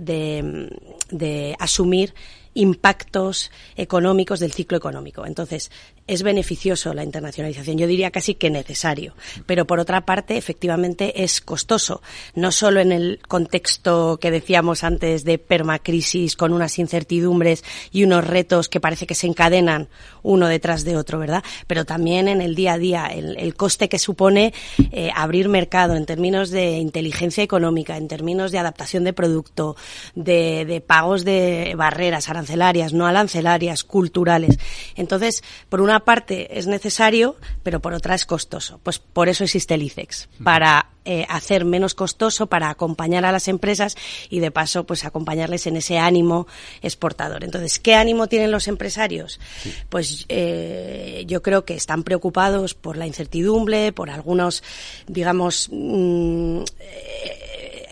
de 1.11 1.57
asumir 1.59 2.15
impactos 2.55 3.51
económicos 3.77 4.41
del 4.41 4.53
ciclo 4.53 4.77
económico. 4.77 5.25
Entonces, 5.25 5.71
es 6.07 6.23
beneficioso 6.23 6.95
la 6.95 7.05
internacionalización, 7.05 7.79
yo 7.79 7.87
diría 7.87 8.11
casi 8.11 8.35
que 8.35 8.51
necesario, 8.51 9.15
pero 9.47 9.67
por 9.67 9.79
otra 9.79 10.05
parte, 10.05 10.37
efectivamente, 10.37 11.23
es 11.23 11.41
costoso, 11.41 12.03
no 12.35 12.51
solo 12.53 12.81
en 12.81 12.93
el 12.93 13.21
contexto 13.29 14.19
que 14.21 14.31
decíamos 14.31 14.85
antes 14.85 15.25
de 15.25 15.39
permacrisis, 15.39 16.37
con 16.37 16.53
unas 16.53 16.79
incertidumbres 16.79 17.65
y 17.93 18.05
unos 18.05 18.27
retos 18.27 18.69
que 18.69 18.81
parece 18.81 19.07
que 19.07 19.15
se 19.15 19.27
encadenan 19.27 19.89
uno 20.23 20.49
detrás 20.49 20.85
de 20.85 20.97
otro, 20.97 21.19
¿verdad? 21.19 21.43
Pero 21.67 21.85
también 21.85 22.29
en 22.29 22.41
el 22.41 22.55
día 22.55 22.75
a 22.75 22.79
día, 22.79 23.07
el, 23.07 23.53
coste 23.55 23.89
que 23.89 23.99
supone 23.99 24.55
eh, 24.91 25.11
abrir 25.15 25.49
mercado 25.49 25.95
en 25.95 26.07
términos 26.07 26.51
de 26.51 26.79
inteligencia 26.79 27.45
económica, 27.45 27.97
en 27.97 28.09
términos 28.09 28.51
de 28.51 28.59
adaptación 28.59 29.05
de 29.05 29.13
producto, 29.13 29.77
de, 30.15 30.65
de 30.65 30.81
pagos 30.81 31.25
de 31.25 31.75
barreras 31.77 32.29
arancelarias, 32.29 32.93
no 32.93 33.07
arancelarias, 33.07 33.85
culturales. 33.85 34.59
Entonces, 34.97 35.45
por 35.69 35.81
una 35.81 35.92
parte 36.01 36.59
es 36.59 36.67
necesario, 36.67 37.37
pero 37.63 37.81
por 37.81 37.93
otra 37.93 38.15
es 38.15 38.25
costoso. 38.25 38.81
Pues 38.83 38.99
por 38.99 39.29
eso 39.29 39.45
existe 39.45 39.75
el 39.75 39.83
ICEX, 39.83 40.29
para 40.43 40.91
eh, 41.05 41.27
hacer 41.29 41.65
menos 41.65 41.95
costoso, 41.95 42.47
para 42.47 42.71
acompañar 42.71 43.25
a 43.25 43.33
las 43.33 43.49
empresas 43.49 43.97
y 44.31 44.41
de 44.41 44.51
paso 44.51 44.85
pues 44.85 45.05
acompañarles 45.05 45.67
en 45.67 45.77
ese 45.77 45.99
ánimo 45.99 46.47
exportador. 46.81 47.45
Entonces, 47.45 47.79
¿qué 47.79 47.95
ánimo 47.95 48.29
tienen 48.29 48.51
los 48.51 48.69
empresarios? 48.69 49.41
Sí. 49.63 49.73
Pues 49.89 50.27
eh, 50.29 51.25
yo 51.27 51.43
creo 51.43 51.65
que 51.65 51.75
están 51.75 52.05
preocupados 52.05 52.75
por 52.75 52.97
la 52.97 53.07
incertidumbre, 53.07 53.93
por 53.93 54.11
algunos, 54.11 54.63
digamos, 55.09 55.69
mmm, 55.73 56.63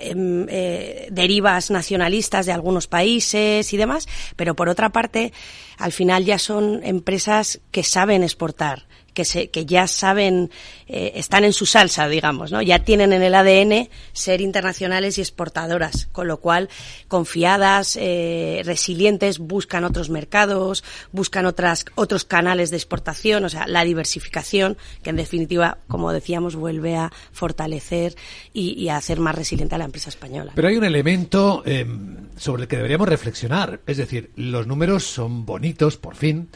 eh, 0.01 0.15
eh, 0.49 1.09
derivas 1.11 1.71
nacionalistas 1.71 2.47
de 2.47 2.53
algunos 2.53 2.87
países 2.87 3.73
y 3.73 3.77
demás, 3.77 4.09
pero 4.37 4.55
por 4.55 4.69
otra 4.69 4.91
parte 4.91 5.33
al 5.79 5.93
final 5.93 6.25
ya 6.25 6.39
son 6.39 6.81
empresas 6.85 7.61
que 7.71 7.83
saben 7.83 8.23
exportar, 8.23 8.87
que, 9.15 9.25
se, 9.25 9.51
que 9.51 9.67
ya 9.67 9.87
saben, 9.87 10.51
eh, 10.87 11.13
están 11.17 11.45
en 11.45 11.53
su 11.53 11.67
salsa, 11.67 12.09
digamos, 12.09 12.53
¿no? 12.53 12.63
Ya 12.63 12.81
tienen 12.81 13.13
en 13.13 13.23
el 13.23 13.35
ADN 13.35 13.89
ser 14.13 14.41
internacionales 14.41 15.19
y 15.19 15.21
exportadoras, 15.21 16.07
con 16.13 16.29
lo 16.29 16.39
cual 16.39 16.69
confiadas, 17.09 17.97
eh, 18.01 18.63
resilientes, 18.65 19.39
buscan 19.39 19.85
otros 19.85 20.11
mercados, 20.11 20.85
buscan 21.13 21.47
otras, 21.47 21.85
otros 21.95 22.25
canales 22.25 22.71
de 22.71 22.77
exportación, 22.77 23.45
o 23.45 23.49
sea, 23.49 23.67
la 23.67 23.85
diversificación, 23.85 24.77
que 25.03 25.11
en 25.11 25.17
definitiva, 25.17 25.79
como 25.89 26.13
decíamos, 26.13 26.57
vuelve 26.57 26.97
a 26.97 27.13
fortalecer 27.33 28.15
y, 28.53 28.89
a 28.89 28.97
hacer 28.97 29.21
más 29.21 29.35
resiliente 29.35 29.75
a 29.75 29.79
la 29.79 29.85
empresa 29.85 30.09
española. 30.09 30.53
Pero 30.55 30.69
hay 30.69 30.77
un 30.77 30.85
elemento 30.85 31.63
eh, 31.65 31.87
sobre 32.37 32.63
el 32.63 32.69
que 32.69 32.77
deberíamos 32.77 33.09
reflexionar, 33.09 33.81
es 33.87 33.97
decir, 33.97 34.31
los 34.37 34.67
números 34.67 35.05
son 35.05 35.47
bonitos, 35.47 35.97
por 35.97 36.17
fin, 36.17 36.49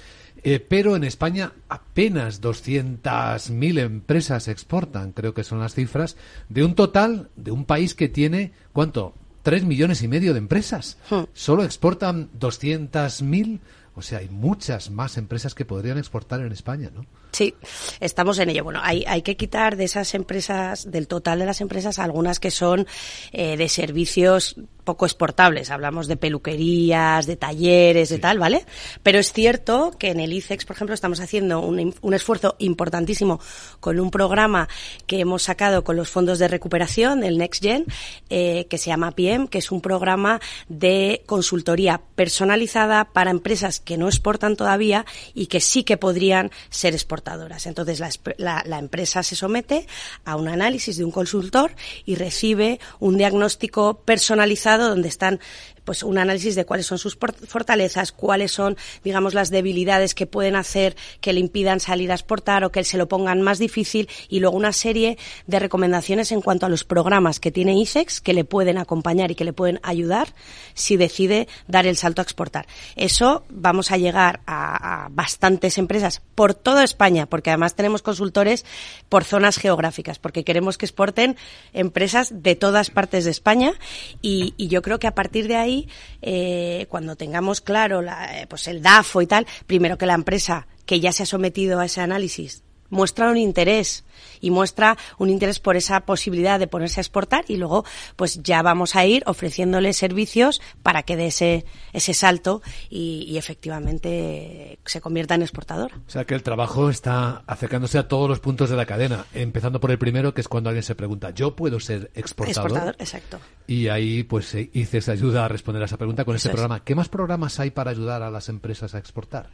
eh, 0.45 0.61
pero 0.61 0.95
en 0.95 1.05
España 1.05 1.53
apenas 1.71 2.43
200.000 2.43 3.79
empresas 3.79 4.47
exportan, 4.47 5.13
creo 5.13 5.33
que 5.33 5.43
son 5.43 5.59
las 5.59 5.75
cifras, 5.75 6.17
de 6.51 6.65
un 6.65 6.75
total 6.75 7.31
de 7.35 7.51
un 7.51 7.65
país 7.65 7.95
que 7.95 8.11
tiene, 8.11 8.53
¿cuánto? 8.75 9.15
Tres 9.43 9.65
millones 9.65 10.03
y 10.03 10.09
medio 10.09 10.35
de 10.35 10.39
empresas. 10.39 10.99
Hmm. 11.09 11.25
Solo 11.33 11.65
exportan 11.65 12.31
200.000, 12.39 13.61
o 13.95 14.03
sea, 14.03 14.19
hay 14.19 14.29
muchas 14.29 14.91
más 14.91 15.17
empresas 15.17 15.55
que 15.55 15.65
podrían 15.65 15.97
exportar 15.97 16.41
en 16.43 16.53
España, 16.53 16.91
¿no? 16.95 17.07
Sí, 17.35 17.53
estamos 17.99 18.39
en 18.39 18.51
ello. 18.51 18.63
Bueno, 18.63 18.79
hay, 18.81 19.03
hay 19.09 19.23
que 19.23 19.37
quitar 19.37 19.75
de 19.75 19.83
esas 19.85 20.15
empresas, 20.15 20.89
del 20.89 21.09
total 21.09 21.41
de 21.41 21.47
las 21.47 21.61
empresas, 21.61 21.99
algunas 21.99 22.39
que 22.39 22.53
son 22.53 22.87
eh, 23.33 23.57
de 23.57 23.69
servicios 23.69 24.55
poco 24.85 25.05
exportables. 25.05 25.71
Hablamos 25.71 26.07
de 26.07 26.17
peluquerías, 26.17 27.27
de 27.27 27.37
talleres, 27.37 28.11
de 28.11 28.19
tal, 28.19 28.39
¿vale? 28.39 28.67
Pero 29.03 29.19
es 29.19 29.33
cierto 29.33 29.91
que 29.99 30.11
en 30.11 30.21
el 30.21 30.33
ICEX, 30.33 30.65
por 30.65 30.77
ejemplo, 30.77 30.95
estamos 30.95 31.19
haciendo 31.19 31.59
un, 31.61 31.95
un, 32.01 32.15
esfuerzo 32.15 32.55
importantísimo 32.59 33.41
con 33.81 33.99
un 33.99 34.11
programa 34.13 34.69
que 35.07 35.19
hemos 35.19 35.43
sacado 35.43 35.83
con 35.83 35.97
los 35.97 36.11
fondos 36.11 36.39
de 36.39 36.47
recuperación, 36.47 37.25
el 37.25 37.39
Next 37.39 37.63
Gen, 37.63 37.87
eh, 38.29 38.67
que 38.69 38.79
se 38.79 38.91
llama 38.91 39.13
PM, 39.13 39.49
que 39.49 39.59
es 39.59 39.73
un 39.73 39.81
programa 39.81 40.39
de 40.69 41.23
consultoría 41.27 42.03
personalizada 42.15 43.07
para 43.07 43.31
empresas 43.31 43.81
que 43.81 43.97
no 43.97 44.07
exportan 44.07 44.55
todavía 44.55 45.07
y 45.33 45.47
que 45.47 45.61
sí 45.61 45.83
que 45.83 45.97
podrían 45.97 46.51
ser 46.69 46.93
exportadas 46.93 47.24
entonces 47.67 48.01
la, 48.39 48.79
empresa 48.79 49.23
se 49.23 49.37
somete 49.37 49.87
a 50.25 50.37
un 50.37 50.49
análisis 50.49 50.97
de 50.97 51.05
un 51.05 51.11
consultor 51.11 51.73
y 52.05 52.17
recibe 52.17 52.81
un 53.01 53.17
diagnóstico 53.17 53.95
personalizado 54.05 54.89
donde 54.89 55.09
están 55.09 55.41
pues 55.85 56.03
un 56.03 56.19
análisis 56.19 56.55
de 56.55 56.65
cuáles 56.65 56.87
son 56.87 56.99
sus 56.99 57.17
fortalezas, 57.17 58.13
cuáles 58.13 58.53
son, 58.53 58.77
digamos, 59.03 59.35
las 59.35 59.51
debilidades 59.51 60.15
que 60.15 60.27
pueden 60.27 60.57
hacer 60.57 60.97
que 61.21 61.33
le 61.33 61.41
impidan 61.41 61.81
salir 61.81 62.11
a 62.11 62.15
exportar 62.15 62.65
o 62.65 62.73
que 62.73 62.85
se 62.85 62.97
lo 62.97 63.09
pongan 63.09 63.43
más 63.43 63.59
difícil 63.59 64.09
y 64.29 64.41
luego 64.41 64.57
una 64.57 64.73
serie 64.73 65.19
de 65.47 65.59
recomendaciones 65.59 66.33
en 66.33 66.41
cuanto 66.41 66.67
a 66.67 66.69
los 66.69 66.85
programas 66.85 67.41
que 67.41 67.51
tiene 67.51 67.79
ISEX 67.79 68.21
que 68.21 68.33
le 68.33 68.45
pueden 68.45 68.79
acompañar 68.79 69.31
y 69.31 69.35
que 69.35 69.45
le 69.45 69.53
pueden 69.53 69.81
ayudar 69.83 70.35
si 70.75 70.97
decide 70.97 71.49
dar 71.69 71.87
el 71.87 71.97
salto 71.97 72.23
a 72.23 72.25
exportar. 72.25 72.67
Eso 72.97 73.45
vamos 73.49 73.93
a 73.93 73.97
llegar 73.97 74.41
a, 74.47 75.09
bastantes 75.11 75.79
empresas 75.79 76.23
por 76.35 76.55
toda 76.55 76.85
España, 76.85 77.27
porque 77.27 77.51
además 77.51 77.75
tenemos 77.75 78.03
consultores 78.03 78.65
por 79.09 79.25
zonas 79.25 79.59
geográficas, 79.59 80.19
porque 80.19 80.45
queremos 80.45 80.79
que 80.79 80.87
exporten 80.87 81.37
empresas 81.73 82.43
de 82.43 82.57
todas 82.57 82.91
partes 82.91 83.25
de 83.25 83.31
España 83.31 83.75
y 84.21 84.55
yo 84.69 84.83
creo 84.83 84.99
que 84.99 85.07
a 85.07 85.15
partir 85.15 85.49
de 85.49 85.57
ahí 85.57 85.74
eh, 86.23 86.87
cuando 86.89 87.17
tengamos 87.17 87.61
claro 87.61 88.03
eh, 88.03 88.47
pues 88.49 88.69
el 88.69 88.83
DAFO 88.83 89.23
y 89.23 89.27
tal, 89.27 89.47
primero 89.67 89.99
que 89.99 90.07
la 90.07 90.15
empresa 90.15 90.67
que 90.87 91.01
ya 91.01 91.13
se 91.13 91.23
ha 91.23 91.27
sometido 91.27 91.81
a 91.81 91.87
ese 91.87 92.01
análisis 92.01 92.63
muestra 92.91 93.31
un 93.31 93.37
interés 93.37 94.05
y 94.41 94.51
muestra 94.51 94.97
un 95.19 95.31
interés 95.31 95.59
por 95.59 95.77
esa 95.77 96.01
posibilidad 96.01 96.59
de 96.59 96.67
ponerse 96.67 97.01
a 97.01 97.03
exportar 97.03 97.45
y 97.49 97.57
luego 97.57 97.85
pues 98.17 98.43
ya 98.43 98.63
vamos 98.63 98.95
a 98.95 99.05
ir 99.07 99.23
ofreciéndole 99.27 99.93
servicios 99.93 100.61
para 100.83 101.03
que 101.03 101.17
dé 101.17 101.27
ese, 101.27 101.65
ese 101.93 102.15
salto 102.15 102.63
y, 102.91 103.35
efectivamente 103.35 104.79
se 104.87 105.01
convierta 105.01 105.35
en 105.35 105.43
exportador. 105.43 105.93
O 106.07 106.11
sea 106.11 106.25
que 106.25 106.35
el 106.35 106.43
trabajo 106.43 106.89
está 106.89 107.43
acercándose 107.47 107.99
a 107.99 108.07
todos 108.07 108.29
los 108.29 108.39
puntos 108.39 108.71
de 108.71 108.77
la 108.77 108.87
cadena, 108.87 109.27
empezando 109.35 109.81
por 109.81 109.91
el 109.91 109.99
primero 109.99 110.33
que 110.35 110.41
es 110.41 110.49
cuando 110.49 110.71
alguien 110.71 110.85
se 110.85 110.95
pregunta, 110.95 111.31
¿yo 111.31 111.57
puedo 111.57 111.81
ser 111.81 112.13
exportador? 112.15 112.67
Exportador, 112.67 112.97
exacto. 113.01 113.41
Y 113.67 113.89
ahí 113.89 114.23
pues 114.23 114.55
ICES 114.55 115.09
ayuda 115.09 115.45
a 115.45 115.49
responder 115.49 115.83
a 115.83 115.87
esa 115.87 115.97
pregunta 115.97 116.25
con 116.25 116.37
ese 116.37 116.51
programa. 116.51 116.85
¿Qué 116.85 116.95
más 116.95 117.09
programas 117.09 117.59
hay 117.59 117.71
para 117.71 117.91
ayudar 117.91 118.23
a 118.23 118.31
las 118.31 118.49
empresas 118.49 118.95
a 118.95 118.99
exportar? 118.99 119.49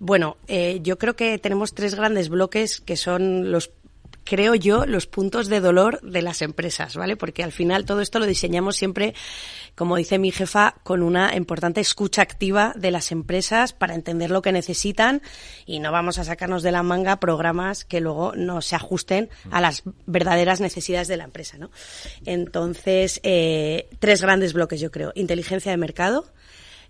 Bueno, 0.00 0.36
eh, 0.46 0.80
yo 0.82 0.98
creo 0.98 1.16
que 1.16 1.38
tenemos 1.38 1.74
tres 1.74 1.94
grandes 1.94 2.28
bloques 2.28 2.80
que 2.80 2.96
son 2.96 3.50
los 3.50 3.70
creo 4.28 4.54
yo, 4.54 4.84
los 4.84 5.06
puntos 5.06 5.48
de 5.48 5.60
dolor 5.60 6.02
de 6.02 6.20
las 6.20 6.42
empresas, 6.42 6.96
¿vale? 6.96 7.16
Porque 7.16 7.42
al 7.42 7.50
final 7.50 7.86
todo 7.86 8.02
esto 8.02 8.18
lo 8.18 8.26
diseñamos 8.26 8.76
siempre, 8.76 9.14
como 9.74 9.96
dice 9.96 10.18
mi 10.18 10.30
jefa, 10.32 10.74
con 10.82 11.02
una 11.02 11.34
importante 11.34 11.80
escucha 11.80 12.20
activa 12.20 12.74
de 12.76 12.90
las 12.90 13.10
empresas 13.10 13.72
para 13.72 13.94
entender 13.94 14.30
lo 14.30 14.42
que 14.42 14.52
necesitan 14.52 15.22
y 15.64 15.80
no 15.80 15.92
vamos 15.92 16.18
a 16.18 16.24
sacarnos 16.24 16.62
de 16.62 16.72
la 16.72 16.82
manga 16.82 17.20
programas 17.20 17.86
que 17.86 18.02
luego 18.02 18.34
no 18.36 18.60
se 18.60 18.76
ajusten 18.76 19.30
a 19.50 19.62
las 19.62 19.82
verdaderas 20.04 20.60
necesidades 20.60 21.08
de 21.08 21.16
la 21.16 21.24
empresa, 21.24 21.56
¿no? 21.56 21.70
Entonces, 22.26 23.20
eh, 23.22 23.88
tres 23.98 24.20
grandes 24.20 24.52
bloques, 24.52 24.78
yo 24.78 24.90
creo. 24.90 25.10
Inteligencia 25.14 25.70
de 25.70 25.78
mercado, 25.78 26.26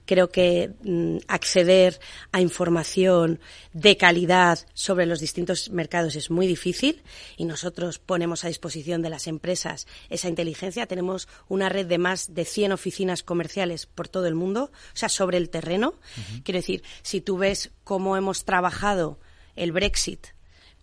Creo 0.09 0.31
que 0.31 0.71
mm, 0.85 1.19
acceder 1.29 2.01
a 2.33 2.41
información 2.41 3.41
de 3.75 3.99
calidad 3.99 4.59
sobre 4.73 5.05
los 5.05 5.21
distintos 5.21 5.69
mercados 5.69 6.17
es 6.17 6.31
muy 6.31 6.47
difícil 6.47 7.03
y 7.37 7.45
nosotros 7.45 7.99
ponemos 7.99 8.43
a 8.43 8.49
disposición 8.49 9.03
de 9.03 9.11
las 9.11 9.27
empresas 9.27 9.87
esa 10.09 10.29
inteligencia. 10.29 10.87
Tenemos 10.87 11.29
una 11.47 11.69
red 11.69 11.85
de 11.85 11.99
más 11.99 12.33
de 12.33 12.47
100 12.47 12.73
oficinas 12.73 13.23
comerciales 13.23 13.85
por 13.85 14.09
todo 14.09 14.27
el 14.27 14.35
mundo, 14.35 14.71
o 14.73 14.97
sea, 14.97 15.11
sobre 15.11 15.37
el 15.37 15.51
terreno. 15.51 15.93
Quiero 16.43 16.57
decir, 16.57 16.83
si 17.03 17.21
tú 17.21 17.37
ves 17.37 17.71
cómo 17.85 18.17
hemos 18.17 18.47
trabajado 18.47 19.21
el 19.57 19.73
Brexit 19.73 20.29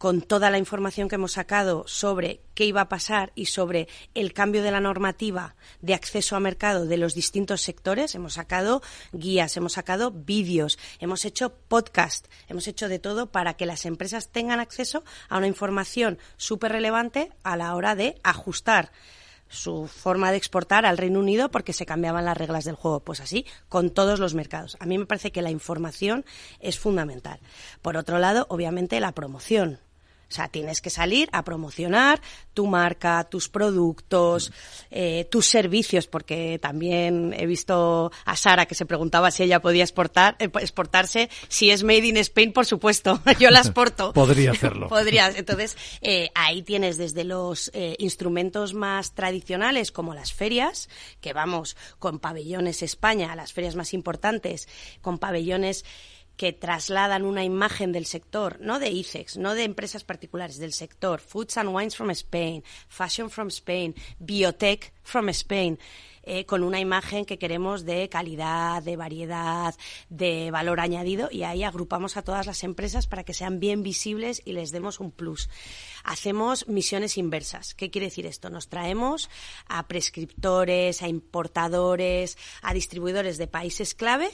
con 0.06 0.22
toda 0.22 0.52
la 0.52 0.60
información 0.60 1.10
que 1.10 1.16
hemos 1.16 1.32
sacado 1.32 1.84
sobre 1.88 2.40
qué 2.54 2.66
iba 2.66 2.82
a 2.82 2.90
pasar 2.90 3.32
y 3.34 3.48
sobre 3.48 3.88
el 4.14 4.34
cambio 4.34 4.62
de 4.62 4.70
la 4.70 4.80
normativa 4.80 5.56
de 5.82 5.96
acceso 5.96 6.36
a 6.36 6.40
mercado 6.40 6.86
de 6.86 6.98
los 6.98 7.16
distintos 7.16 7.62
sectores. 7.62 8.14
Hemos 8.14 8.34
sacado 8.34 8.84
guías, 9.14 9.58
hemos 9.58 9.74
sacado 9.74 10.12
vídeos, 10.12 10.78
hemos 11.00 11.26
hecho 11.26 11.56
podcast, 11.56 12.28
hemos 12.48 12.68
hecho 12.68 12.88
de 12.88 13.00
todo 13.00 13.32
para 13.32 13.56
que 13.56 13.66
las 13.66 13.88
empresas 13.88 14.30
tengan 14.30 14.60
acceso 14.60 15.04
a 15.28 15.40
una 15.40 15.48
información 15.48 16.20
súper 16.38 16.74
relevante 16.74 17.32
a 17.42 17.58
la 17.58 17.74
hora 17.74 17.96
de 17.96 18.20
ajustar 18.22 18.92
su 19.48 19.88
forma 19.88 20.30
de 20.30 20.38
exportar 20.38 20.86
al 20.86 21.00
Reino 21.00 21.20
Unido 21.20 21.50
porque 21.50 21.74
se 21.74 21.88
cambiaban 21.88 22.26
las 22.26 22.38
reglas 22.38 22.64
del 22.64 22.76
juego. 22.76 23.00
Pues 23.00 23.22
así, 23.22 23.48
con 23.70 23.90
todos 23.90 24.20
los 24.20 24.36
mercados. 24.36 24.78
A 24.80 24.86
mí 24.86 25.00
me 25.00 25.08
parece 25.08 25.32
que 25.32 25.42
la 25.42 25.50
información 25.50 26.26
es 26.60 26.78
fundamental. 26.78 27.40
Por 27.82 27.98
otro 27.98 28.20
lado, 28.20 28.46
obviamente, 28.50 29.00
la 29.00 29.12
promoción. 29.12 29.80
O 30.30 30.34
sea, 30.34 30.48
tienes 30.48 30.82
que 30.82 30.90
salir 30.90 31.30
a 31.32 31.44
promocionar 31.44 32.22
tu 32.54 32.66
marca, 32.68 33.26
tus 33.26 33.50
productos, 33.50 34.52
eh, 34.90 35.28
tus 35.30 35.46
servicios, 35.46 36.08
porque 36.08 36.58
también 36.60 37.36
he 37.38 37.46
visto 37.46 38.12
a 38.26 38.36
Sara 38.36 38.66
que 38.66 38.76
se 38.76 38.86
preguntaba 38.86 39.30
si 39.30 39.44
ella 39.44 39.62
podía 39.62 39.84
exportar, 39.84 40.36
eh, 40.40 40.50
exportarse. 40.62 41.30
Si 41.48 41.70
es 41.70 41.84
made 41.84 42.08
in 42.08 42.18
Spain, 42.18 42.54
por 42.54 42.66
supuesto, 42.66 43.22
yo 43.40 43.52
la 43.52 43.60
exporto. 43.60 44.14
Podría 44.14 44.52
hacerlo. 44.52 44.88
Podría. 44.90 45.30
Entonces, 45.30 45.78
eh, 46.02 46.30
ahí 46.34 46.64
tienes 46.64 46.98
desde 46.98 47.24
los 47.24 47.72
instrumentos 47.98 48.74
más 48.74 49.14
tradicionales, 49.14 49.92
como 49.92 50.14
las 50.14 50.34
ferias, 50.34 50.90
que 51.22 51.34
vamos 51.34 51.76
con 52.00 52.20
pabellones 52.20 52.82
España, 52.82 53.36
las 53.36 53.54
ferias 53.54 53.76
más 53.76 53.94
importantes, 53.94 54.68
con 55.02 55.20
pabellones 55.20 55.86
que 56.38 56.54
trasladan 56.54 57.24
una 57.24 57.44
imagen 57.44 57.92
del 57.92 58.06
sector, 58.06 58.60
no 58.60 58.80
de 58.80 58.90
ICEX, 58.90 59.38
no 59.38 59.54
de 59.54 59.64
empresas 59.64 60.04
particulares, 60.04 60.58
del 60.58 60.74
sector, 60.74 61.20
Foods 61.20 61.58
and 61.58 61.74
Wines 61.74 61.96
from 61.96 62.12
Spain, 62.12 62.64
Fashion 62.88 63.30
from 63.30 63.48
Spain, 63.48 63.96
Biotech 64.20 64.94
from 65.04 65.30
Spain, 65.30 65.80
eh, 66.28 66.46
con 66.46 66.64
una 66.64 66.80
imagen 66.80 67.24
que 67.24 67.38
queremos 67.38 67.86
de 67.86 68.10
calidad, 68.10 68.82
de 68.82 68.98
variedad, 68.98 69.76
de 70.10 70.50
valor 70.50 70.80
añadido 70.80 71.30
y 71.32 71.44
ahí 71.44 71.64
agrupamos 71.64 72.18
a 72.18 72.24
todas 72.24 72.48
las 72.48 72.64
empresas 72.64 73.06
para 73.06 73.24
que 73.24 73.36
sean 73.36 73.60
bien 73.60 73.84
visibles 73.84 74.42
y 74.44 74.54
les 74.54 74.72
demos 74.72 75.00
un 75.00 75.12
plus. 75.12 75.50
Hacemos 76.04 76.68
misiones 76.68 77.20
inversas. 77.20 77.76
¿Qué 77.76 77.92
quiere 77.92 78.08
decir 78.08 78.26
esto? 78.26 78.50
Nos 78.50 78.70
traemos 78.70 79.30
a 79.68 79.88
prescriptores, 79.88 81.04
a 81.04 81.08
importadores, 81.08 82.40
a 82.64 82.74
distribuidores 82.74 83.38
de 83.38 83.46
países 83.46 83.94
clave 83.94 84.32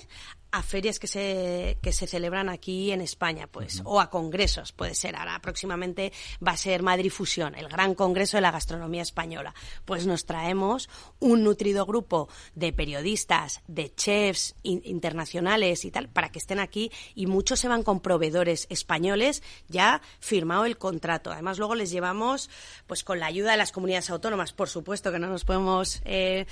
a 0.51 0.63
ferias 0.63 0.99
que 0.99 1.07
se, 1.07 1.77
que 1.81 1.93
se 1.93 2.07
celebran 2.07 2.49
aquí 2.49 2.91
en 2.91 3.01
España, 3.01 3.47
pues, 3.47 3.81
o 3.85 4.01
a 4.01 4.09
congresos, 4.09 4.71
puede 4.71 4.95
ser. 4.95 5.15
Ahora 5.15 5.39
próximamente 5.39 6.11
va 6.45 6.51
a 6.51 6.57
ser 6.57 6.83
Madrid 6.83 7.11
Fusión, 7.11 7.55
el 7.55 7.69
gran 7.69 7.95
congreso 7.95 8.37
de 8.37 8.41
la 8.41 8.51
gastronomía 8.51 9.01
española. 9.01 9.53
Pues 9.85 10.05
nos 10.05 10.25
traemos 10.25 10.89
un 11.19 11.43
nutrido 11.43 11.85
grupo 11.85 12.27
de 12.53 12.73
periodistas, 12.73 13.61
de 13.67 13.93
chefs 13.93 14.55
internacionales 14.63 15.85
y 15.85 15.91
tal, 15.91 16.09
para 16.09 16.29
que 16.29 16.39
estén 16.39 16.59
aquí 16.59 16.91
y 17.15 17.27
muchos 17.27 17.59
se 17.59 17.67
van 17.67 17.83
con 17.83 18.01
proveedores 18.01 18.67
españoles 18.69 19.43
ya 19.67 20.01
firmado 20.19 20.65
el 20.65 20.77
contrato. 20.77 21.31
Además, 21.31 21.59
luego 21.59 21.75
les 21.75 21.91
llevamos, 21.91 22.49
pues 22.87 23.03
con 23.03 23.19
la 23.19 23.27
ayuda 23.27 23.51
de 23.51 23.57
las 23.57 23.71
comunidades 23.71 24.09
autónomas, 24.09 24.51
por 24.51 24.69
supuesto 24.69 25.11
que 25.11 25.19
no 25.19 25.27
nos 25.27 25.45
podemos 25.45 26.01
eh, 26.05 26.45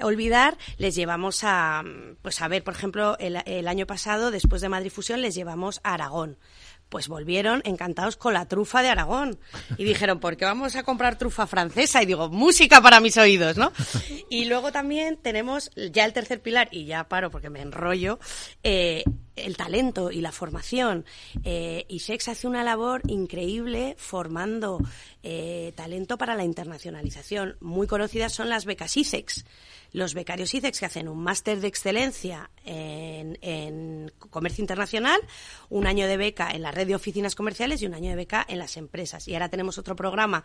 olvidar, 0.00 0.58
les 0.78 0.94
llevamos 0.94 1.44
a, 1.44 1.84
pues 2.22 2.40
a 2.42 2.48
ver, 2.48 2.64
por 2.64 2.74
ejemplo, 2.74 3.16
el, 3.18 3.36
el 3.46 3.68
año 3.68 3.86
pasado, 3.86 4.30
después 4.30 4.62
de 4.62 4.68
Madrid 4.68 4.90
Fusión, 4.90 5.22
les 5.22 5.34
llevamos 5.34 5.80
a 5.82 5.94
Aragón 5.94 6.38
pues 6.88 7.08
volvieron 7.08 7.60
encantados 7.64 8.16
con 8.16 8.34
la 8.34 8.46
trufa 8.46 8.80
de 8.82 8.88
Aragón. 8.88 9.38
Y 9.76 9.84
dijeron, 9.84 10.20
¿por 10.20 10.36
qué 10.36 10.44
vamos 10.44 10.76
a 10.76 10.84
comprar 10.84 11.18
trufa 11.18 11.46
francesa? 11.46 12.02
Y 12.02 12.06
digo, 12.06 12.28
música 12.28 12.80
para 12.80 13.00
mis 13.00 13.16
oídos, 13.16 13.56
¿no? 13.56 13.72
Y 14.30 14.46
luego 14.46 14.72
también 14.72 15.16
tenemos 15.16 15.70
ya 15.92 16.04
el 16.04 16.12
tercer 16.12 16.40
pilar, 16.40 16.68
y 16.70 16.86
ya 16.86 17.08
paro 17.08 17.30
porque 17.30 17.50
me 17.50 17.60
enrollo, 17.60 18.18
eh, 18.62 19.04
el 19.36 19.56
talento 19.56 20.10
y 20.10 20.20
la 20.20 20.32
formación. 20.32 21.04
Eh, 21.42 21.84
ISEX 21.88 22.28
hace 22.28 22.46
una 22.46 22.64
labor 22.64 23.02
increíble 23.06 23.94
formando 23.98 24.80
eh, 25.22 25.72
talento 25.76 26.16
para 26.16 26.34
la 26.34 26.44
internacionalización. 26.44 27.56
Muy 27.60 27.86
conocidas 27.86 28.32
son 28.32 28.48
las 28.48 28.64
becas 28.64 28.96
ISEX 28.96 29.44
los 29.94 30.12
becarios 30.12 30.52
ICEX 30.52 30.80
que 30.80 30.86
hacen 30.86 31.08
un 31.08 31.22
máster 31.22 31.60
de 31.60 31.68
excelencia 31.68 32.50
en, 32.64 34.10
comercio 34.18 34.60
internacional, 34.60 35.20
un 35.70 35.86
año 35.86 36.08
de 36.08 36.16
beca 36.16 36.50
en 36.50 36.62
la 36.62 36.72
red 36.72 36.88
de 36.88 36.96
oficinas 36.96 37.36
comerciales 37.36 37.80
y 37.80 37.86
un 37.86 37.94
año 37.94 38.10
de 38.10 38.16
beca 38.16 38.44
en 38.46 38.58
las 38.58 38.76
empresas. 38.76 39.28
Y 39.28 39.34
ahora 39.34 39.48
tenemos 39.48 39.78
otro 39.78 39.94
programa 39.94 40.42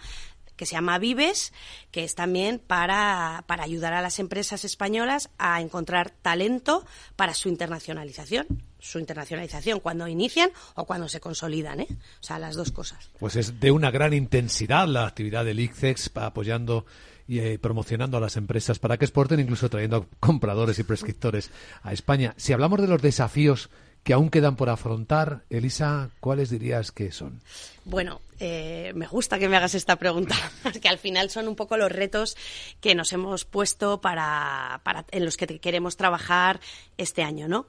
que 0.56 0.68
se 0.68 0.74
llama 0.74 1.00
Vives, 1.00 1.52
que 1.90 2.04
es 2.04 2.14
también 2.14 2.60
para, 2.60 3.44
para 3.48 3.64
ayudar 3.64 3.94
a 3.94 4.04
las 4.04 4.20
empresas 4.20 4.66
españolas 4.66 5.32
a 5.40 5.62
encontrar 5.62 6.12
talento 6.12 6.86
para 7.16 7.34
su 7.34 7.50
internacionalización 7.50 8.70
su 8.82 8.98
internacionalización 8.98 9.82
cuando 9.82 10.08
inician 10.08 10.52
o 10.76 10.86
cuando 10.86 11.10
se 11.10 11.20
consolidan, 11.20 11.82
¿eh? 11.82 11.88
O 11.90 12.24
sea, 12.24 12.40
las 12.40 12.56
dos 12.56 12.72
cosas. 12.72 13.10
Pues 13.20 13.36
es 13.36 13.60
de 13.60 13.72
una 13.72 13.92
gran 13.92 14.14
intensidad 14.14 14.88
la 14.88 15.06
actividad 15.06 15.44
del 15.44 15.60
ICEX 15.60 16.10
apoyando 16.16 16.86
y 17.30 17.42
eh, 17.42 17.60
promocionando 17.60 18.18
a 18.18 18.20
las 18.20 18.38
empresas 18.38 18.80
para 18.80 18.98
que 18.98 19.06
exporten, 19.06 19.40
incluso 19.40 19.70
trayendo 19.70 20.08
compradores 20.20 20.80
y 20.80 20.84
prescriptores 20.84 21.52
a 21.84 21.94
España. 21.94 22.34
Si 22.38 22.54
hablamos 22.54 22.82
de 22.82 22.88
los 22.88 23.04
desafíos 23.04 23.70
que 24.04 24.14
aún 24.14 24.32
quedan 24.32 24.56
por 24.56 24.70
afrontar, 24.70 25.44
Elisa, 25.52 26.10
¿cuáles 26.22 26.50
dirías 26.50 26.92
que 26.92 27.12
son? 27.12 27.40
Bueno, 27.86 28.22
eh, 28.40 28.94
me 28.96 29.06
gusta 29.06 29.38
que 29.38 29.48
me 29.48 29.58
hagas 29.58 29.76
esta 29.76 29.98
pregunta, 29.98 30.36
que 30.82 30.90
al 30.90 30.98
final 30.98 31.30
son 31.30 31.48
un 31.48 31.56
poco 31.56 31.78
los 31.78 31.92
retos 31.92 32.36
que 32.82 32.96
nos 32.96 33.14
hemos 33.14 33.46
puesto 33.46 34.02
para, 34.02 34.82
para 34.84 35.06
en 35.12 35.24
los 35.24 35.38
que 35.38 35.60
queremos 35.60 35.98
trabajar 35.98 36.60
este 36.98 37.22
año, 37.22 37.48
¿no? 37.48 37.68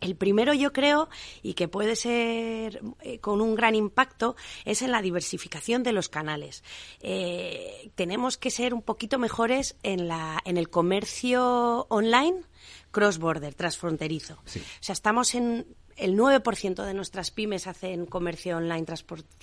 El 0.00 0.16
primero 0.16 0.54
yo 0.54 0.72
creo, 0.72 1.08
y 1.42 1.54
que 1.54 1.68
puede 1.68 1.94
ser 1.96 2.80
eh, 3.00 3.18
con 3.18 3.40
un 3.40 3.54
gran 3.54 3.74
impacto, 3.74 4.36
es 4.64 4.82
en 4.82 4.92
la 4.92 5.02
diversificación 5.02 5.82
de 5.82 5.92
los 5.92 6.08
canales. 6.08 6.64
Eh, 7.00 7.90
tenemos 7.94 8.38
que 8.38 8.50
ser 8.50 8.72
un 8.72 8.82
poquito 8.82 9.18
mejores 9.18 9.76
en, 9.82 10.08
la, 10.08 10.40
en 10.44 10.56
el 10.56 10.70
comercio 10.70 11.86
online 11.90 12.42
cross-border, 12.90 13.54
transfronterizo. 13.54 14.34
O 14.34 14.82
sea, 14.82 14.92
estamos 14.92 15.34
en 15.34 15.66
el 15.96 16.16
9% 16.16 16.84
de 16.84 16.94
nuestras 16.94 17.30
pymes 17.30 17.66
hacen 17.66 18.06
comercio 18.06 18.56
online 18.56 18.86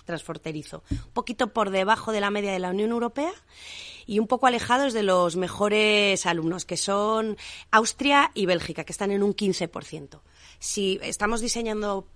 transfronterizo, 0.06 0.84
un 0.90 1.12
poquito 1.14 1.54
por 1.54 1.70
debajo 1.70 2.12
de 2.12 2.20
la 2.20 2.32
media 2.32 2.52
de 2.52 2.60
la 2.60 2.72
Unión 2.72 2.90
Europea 2.90 3.32
y 4.08 4.20
un 4.20 4.28
poco 4.28 4.48
alejados 4.48 4.94
de 4.94 5.04
los 5.04 5.36
mejores 5.36 6.26
alumnos, 6.26 6.66
que 6.66 6.78
son 6.78 7.38
Austria 7.72 8.32
y 8.34 8.48
Bélgica, 8.48 8.84
que 8.86 8.92
están 8.92 9.12
en 9.12 9.22
un 9.22 9.36
15% 9.36 10.22
si 10.60 11.00
estamos 11.04 11.42
diseñando 11.42 12.08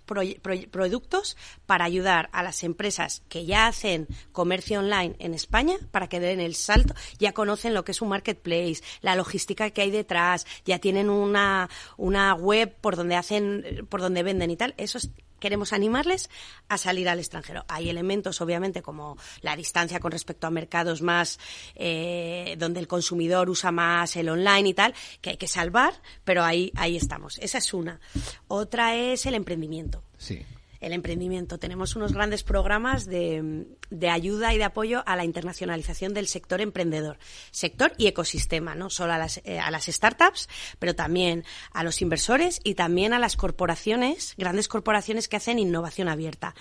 productos 0.72 1.38
para 1.66 1.86
ayudar 1.86 2.30
a 2.34 2.44
las 2.44 2.64
empresas 2.64 3.24
que 3.30 3.46
ya 3.46 3.68
hacen 3.68 4.08
comercio 4.32 4.80
online 4.80 5.16
en 5.20 5.34
España 5.34 5.76
para 5.92 6.08
que 6.08 6.20
den 6.20 6.40
el 6.40 6.56
salto, 6.56 6.94
ya 7.20 7.34
conocen 7.34 7.74
lo 7.74 7.84
que 7.84 7.92
es 7.92 8.02
un 8.02 8.10
marketplace, 8.10 8.82
la 9.02 9.16
logística 9.16 9.70
que 9.70 9.82
hay 9.82 9.92
detrás, 9.92 10.46
ya 10.66 10.80
tienen 10.80 11.10
una, 11.10 11.70
una 11.98 12.34
web 12.34 12.76
por 12.82 12.96
donde 12.96 13.16
hacen, 13.16 13.88
por 13.90 14.02
donde 14.02 14.24
venden 14.24 14.52
y 14.52 14.58
tal. 14.58 14.74
Eso 14.78 14.98
es 14.98 15.10
queremos 15.42 15.74
animarles 15.74 16.30
a 16.70 16.78
salir 16.78 17.10
al 17.10 17.20
extranjero. 17.20 17.66
Hay 17.68 17.90
elementos, 17.90 18.40
obviamente, 18.40 18.82
como 18.82 19.18
la 19.42 19.58
distancia 19.58 20.00
con 20.00 20.14
respecto 20.14 20.48
a 20.48 20.52
mercados 20.52 21.02
más 21.02 21.38
eh, 21.76 22.56
donde 22.58 22.80
el 22.80 22.88
consumidor 22.88 23.50
usa 23.50 23.72
más 23.72 24.16
el 24.16 24.30
online 24.30 24.70
y 24.70 24.74
tal, 24.74 24.94
que 25.20 25.32
hay 25.32 25.38
que 25.38 25.50
salvar, 25.50 25.94
pero 26.24 26.44
ahí, 26.44 26.72
ahí 26.76 26.96
estamos. 26.96 27.38
Esa 27.40 27.58
es 27.58 27.74
una. 27.74 28.00
Otra 28.48 28.96
es 28.96 29.26
el 29.26 29.36
emprendimiento. 29.36 30.04
Sí 30.18 30.46
el 30.82 30.94
emprendimiento. 30.94 31.60
Tenemos 31.60 31.96
unos 31.96 32.12
grandes 32.12 32.44
programas 32.44 33.06
de, 33.06 33.66
de, 33.90 34.10
ayuda 34.10 34.54
y 34.54 34.58
de 34.58 34.64
apoyo 34.64 35.04
a 35.06 35.16
la 35.16 35.24
internacionalización 35.24 36.14
del 36.14 36.28
sector 36.28 36.60
emprendedor, 36.60 37.18
sector 37.52 37.94
y 37.98 38.08
ecosistema, 38.08 38.74
no 38.76 38.90
solo 38.90 39.14
a 39.14 39.18
las, 39.18 39.42
eh, 39.46 39.60
a 39.60 39.70
las 39.72 39.86
startups, 39.86 40.50
pero 40.80 40.96
también 40.96 41.46
a 41.72 41.84
los 41.84 42.02
inversores 42.02 42.60
y 42.64 42.74
también 42.74 43.14
a 43.14 43.20
las 43.20 43.38
corporaciones, 43.38 44.34
grandes 44.38 44.68
corporaciones 44.68 45.28
que 45.28 45.38
hacen 45.38 45.60
innovación 45.60 46.10
abierta. 46.10 46.56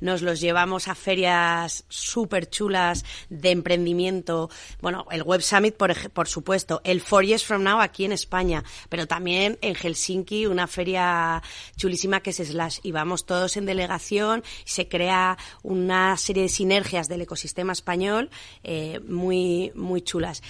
Nos 0.00 0.22
los 0.22 0.40
llevamos 0.40 0.88
a 0.88 0.94
ferias 0.94 1.84
súper 1.88 2.48
chulas 2.48 3.04
de 3.28 3.50
emprendimiento, 3.50 4.50
bueno, 4.80 5.06
el 5.10 5.22
Web 5.22 5.42
Summit, 5.42 5.76
por, 5.76 6.10
por 6.10 6.28
supuesto, 6.28 6.80
el 6.84 7.02
Four 7.02 7.26
Years 7.26 7.44
From 7.44 7.62
Now 7.62 7.80
aquí 7.80 8.06
en 8.06 8.12
España, 8.12 8.64
pero 8.88 9.06
también 9.06 9.58
en 9.60 9.74
Helsinki, 9.74 10.46
una 10.46 10.66
feria 10.66 11.42
chulísima 11.76 12.20
que 12.20 12.30
es 12.30 12.36
Slash, 12.36 12.78
y 12.82 12.92
vamos 12.92 13.26
todos 13.26 13.58
en 13.58 13.65
delegación, 13.66 14.42
se 14.64 14.88
crea 14.88 15.36
una 15.62 16.16
serie 16.16 16.44
de 16.44 16.48
sinergias 16.48 17.08
del 17.08 17.22
ecosistema 17.22 17.72
español 17.72 18.30
eh, 18.62 19.00
muy, 19.06 19.72
muy 19.74 20.02
chulas. 20.02 20.42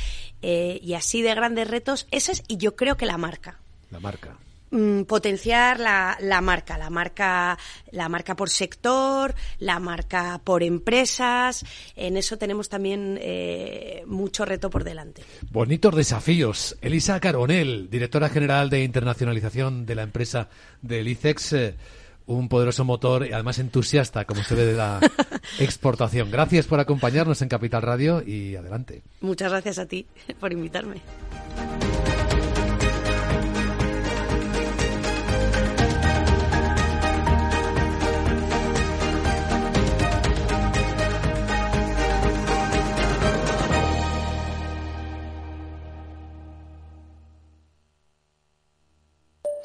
Eh, 0.42 0.78
y 0.82 0.94
así 0.94 1.22
de 1.22 1.34
grandes 1.34 1.68
retos, 1.68 2.06
esas 2.10 2.42
y 2.48 2.56
yo 2.56 2.76
creo 2.76 2.96
que 2.96 3.06
la 3.06 3.18
marca. 3.18 3.60
La 3.90 4.00
marca 4.00 4.36
mm, 4.70 5.02
potenciar 5.02 5.80
la, 5.80 6.16
la, 6.20 6.40
marca, 6.40 6.76
la 6.76 6.90
marca, 6.90 7.58
la 7.90 8.08
marca 8.08 8.36
por 8.36 8.50
sector, 8.50 9.34
la 9.58 9.78
marca 9.78 10.40
por 10.44 10.62
empresas. 10.62 11.64
En 11.94 12.16
eso 12.16 12.36
tenemos 12.36 12.68
también 12.68 13.18
eh, 13.20 14.02
mucho 14.06 14.44
reto 14.44 14.70
por 14.70 14.84
delante. 14.84 15.22
Bonitos 15.50 15.94
desafíos. 15.94 16.76
Elisa 16.80 17.18
Caronel, 17.20 17.88
directora 17.90 18.28
general 18.28 18.70
de 18.70 18.84
internacionalización 18.84 19.86
de 19.86 19.94
la 19.94 20.02
empresa 20.02 20.48
del 20.82 21.08
ICEX 21.08 21.54
un 22.26 22.48
poderoso 22.48 22.84
motor 22.84 23.26
y 23.26 23.32
además 23.32 23.58
entusiasta, 23.58 24.24
como 24.24 24.42
se 24.42 24.54
ve 24.54 24.66
de 24.66 24.74
la 24.74 25.00
exportación. 25.58 26.30
Gracias 26.30 26.66
por 26.66 26.80
acompañarnos 26.80 27.40
en 27.42 27.48
Capital 27.48 27.82
Radio 27.82 28.22
y 28.26 28.56
adelante. 28.56 29.02
Muchas 29.20 29.50
gracias 29.50 29.78
a 29.78 29.86
ti 29.86 30.06
por 30.38 30.52
invitarme. 30.52 31.00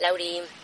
Lauri, 0.01 0.41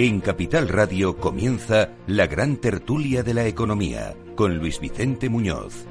En 0.00 0.20
Capital 0.20 0.68
Radio 0.68 1.16
comienza 1.16 1.88
la 2.06 2.28
gran 2.28 2.58
tertulia 2.58 3.24
de 3.24 3.34
la 3.34 3.46
economía 3.46 4.14
con 4.36 4.56
Luis 4.56 4.78
Vicente 4.78 5.28
Muñoz. 5.28 5.86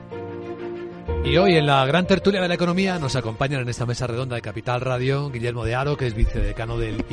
Y 1.25 1.35
hoy 1.35 1.55
en 1.55 1.65
la 1.65 1.85
gran 1.85 2.07
tertulia 2.07 2.41
de 2.41 2.47
la 2.47 2.53
economía 2.53 2.99
nos 2.99 3.17
acompañan 3.17 3.63
en 3.63 3.67
esta 3.67 3.85
mesa 3.85 4.07
redonda 4.07 4.37
de 4.37 4.41
Capital 4.41 4.79
Radio 4.79 5.29
Guillermo 5.29 5.65
de 5.65 5.75
Aro, 5.75 5.97
que 5.97 6.07
es 6.07 6.15
vicedecano 6.15 6.77
del 6.77 7.03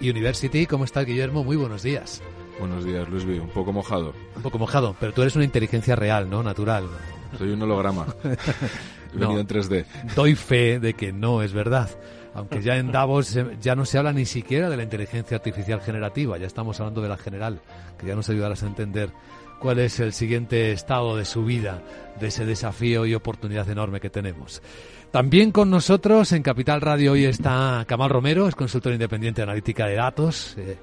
University. 0.00 0.64
¿Cómo 0.64 0.86
estás, 0.86 1.04
Guillermo? 1.04 1.44
Muy 1.44 1.56
buenos 1.56 1.82
días. 1.82 2.22
Buenos 2.58 2.82
días, 2.82 3.06
Luis 3.10 3.26
V. 3.26 3.40
Un 3.40 3.50
poco 3.50 3.74
mojado. 3.74 4.14
Un 4.34 4.42
poco 4.42 4.58
mojado, 4.58 4.96
pero 4.98 5.12
tú 5.12 5.20
eres 5.20 5.36
una 5.36 5.44
inteligencia 5.44 5.96
real, 5.96 6.30
¿no? 6.30 6.42
Natural. 6.42 6.88
Soy 7.36 7.50
un 7.50 7.60
holograma. 7.60 8.06
He 9.14 9.18
venido 9.18 9.40
en 9.40 9.46
3D. 9.46 9.84
Doy 10.16 10.34
fe 10.34 10.80
de 10.80 10.94
que 10.94 11.12
no 11.12 11.42
es 11.42 11.52
verdad 11.52 11.90
aunque 12.34 12.62
ya 12.62 12.76
en 12.76 12.92
Davos 12.92 13.38
ya 13.60 13.74
no 13.74 13.84
se 13.84 13.98
habla 13.98 14.12
ni 14.12 14.24
siquiera 14.24 14.68
de 14.70 14.76
la 14.76 14.82
inteligencia 14.82 15.36
artificial 15.36 15.80
generativa, 15.80 16.38
ya 16.38 16.46
estamos 16.46 16.78
hablando 16.80 17.02
de 17.02 17.08
la 17.08 17.16
general, 17.16 17.60
que 17.98 18.06
ya 18.06 18.14
nos 18.14 18.28
ayudarás 18.28 18.62
a 18.62 18.66
entender 18.66 19.10
cuál 19.58 19.78
es 19.78 20.00
el 20.00 20.12
siguiente 20.12 20.72
estado 20.72 21.16
de 21.16 21.24
su 21.24 21.44
vida, 21.44 21.82
de 22.20 22.28
ese 22.28 22.44
desafío 22.46 23.06
y 23.06 23.14
oportunidad 23.14 23.68
enorme 23.68 24.00
que 24.00 24.10
tenemos. 24.10 24.62
También 25.10 25.52
con 25.52 25.70
nosotros 25.70 26.32
en 26.32 26.42
Capital 26.42 26.80
Radio 26.80 27.12
hoy 27.12 27.24
está 27.24 27.84
Camal 27.88 28.10
Romero, 28.10 28.46
es 28.46 28.54
consultor 28.54 28.92
independiente 28.92 29.40
de 29.40 29.44
analítica 29.44 29.86
de 29.86 29.94
datos. 29.94 30.54
Eh, 30.58 30.76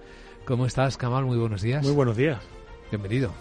¿Cómo 0.45 0.65
estás, 0.65 0.97
Camal? 0.97 1.25
Muy 1.25 1.38
buenos 1.38 1.62
días. 1.62 1.84
Muy 1.84 1.93
buenos 1.93 2.17
días. 2.17 2.39
Bienvenido. 2.91 3.31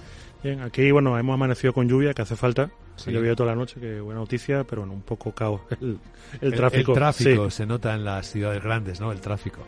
Bien, 0.43 0.61
aquí 0.61 0.91
bueno, 0.91 1.19
hemos 1.19 1.35
amanecido 1.35 1.73
con 1.73 1.89
lluvia, 1.89 2.13
que 2.13 2.23
hace 2.23 2.37
falta. 2.37 2.71
Sí. 2.97 3.11
Ha 3.11 3.13
llovido 3.13 3.35
toda 3.37 3.51
la 3.51 3.57
noche, 3.57 3.81
que 3.81 4.01
buena 4.01 4.21
noticia, 4.21 4.65
pero 4.65 4.83
bueno, 4.83 4.95
un 4.95 5.03
poco 5.03 5.33
caos 5.33 5.61
el, 6.41 6.55
tráfico. 6.55 6.93
El, 6.93 6.99
tráfico 6.99 7.51
se 7.51 7.67
nota 7.67 7.95
en 7.95 8.05
las 8.05 8.31
ciudades 8.31 8.63
grandes, 8.63 9.01
¿no? 9.01 9.13
El 9.13 9.21
tráfico. 9.21 9.61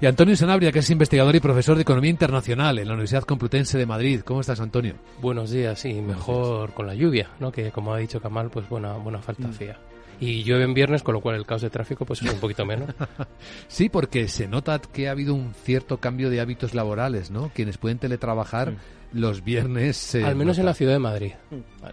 Y 0.00 0.06
Antonio 0.06 0.36
Sanabria, 0.36 0.70
que 0.70 0.78
es 0.78 0.90
investigador 0.90 1.34
y 1.34 1.40
profesor 1.40 1.74
de 1.74 1.82
Economía 1.82 2.10
Internacional 2.10 2.78
en 2.78 2.86
la 2.86 2.94
Universidad 2.94 3.24
Complutense 3.24 3.78
de 3.78 3.84
Madrid. 3.84 4.20
¿Cómo 4.24 4.40
estás, 4.40 4.60
Antonio? 4.60 4.94
Buenos 5.20 5.50
días, 5.50 5.80
sí, 5.80 5.92
mejor 5.94 6.72
con 6.72 6.86
la 6.86 6.94
lluvia, 6.94 7.30
¿no? 7.40 7.50
Que 7.50 7.72
como 7.72 7.92
ha 7.92 7.98
dicho 7.98 8.20
Kamal, 8.20 8.48
pues 8.48 8.68
buena, 8.68 8.92
buena 8.92 9.20
falta 9.20 9.48
mm. 9.48 9.50
hacía. 9.50 9.78
Y 10.20 10.42
llueve 10.42 10.64
en 10.64 10.74
viernes, 10.74 11.02
con 11.02 11.14
lo 11.14 11.20
cual 11.20 11.36
el 11.36 11.46
caos 11.46 11.62
de 11.62 11.70
tráfico 11.70 12.04
pues 12.04 12.22
es 12.22 12.32
un 12.32 12.40
poquito 12.40 12.66
menos. 12.66 12.90
sí, 13.68 13.88
porque 13.88 14.28
se 14.28 14.48
nota 14.48 14.80
que 14.80 15.08
ha 15.08 15.12
habido 15.12 15.34
un 15.34 15.54
cierto 15.54 15.98
cambio 15.98 16.28
de 16.30 16.40
hábitos 16.40 16.74
laborales, 16.74 17.30
¿no? 17.30 17.50
Quienes 17.54 17.78
pueden 17.78 17.98
teletrabajar... 17.98 18.70
Sí 18.70 18.76
los 19.12 19.42
viernes. 19.42 20.14
Al 20.16 20.36
menos 20.36 20.58
en 20.58 20.66
la 20.66 20.74
ciudad 20.74 20.92
de 20.92 20.98
Madrid. 20.98 21.32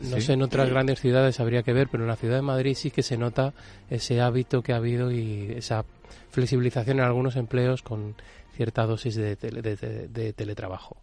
No 0.01 0.21
sé, 0.21 0.33
en 0.33 0.41
otras 0.41 0.69
grandes 0.69 0.99
ciudades 0.99 1.39
habría 1.39 1.63
que 1.63 1.73
ver, 1.73 1.87
pero 1.89 2.03
en 2.03 2.09
la 2.09 2.15
ciudad 2.15 2.35
de 2.35 2.41
Madrid 2.41 2.75
sí 2.75 2.91
que 2.91 3.03
se 3.03 3.17
nota 3.17 3.53
ese 3.89 4.21
hábito 4.21 4.61
que 4.61 4.73
ha 4.73 4.77
habido 4.77 5.11
y 5.11 5.53
esa 5.55 5.85
flexibilización 6.29 6.99
en 6.99 7.05
algunos 7.05 7.35
empleos 7.35 7.81
con 7.81 8.15
cierta 8.55 8.85
dosis 8.85 9.15
de, 9.15 9.35
de, 9.35 10.33
teletrabajo. 10.33 10.97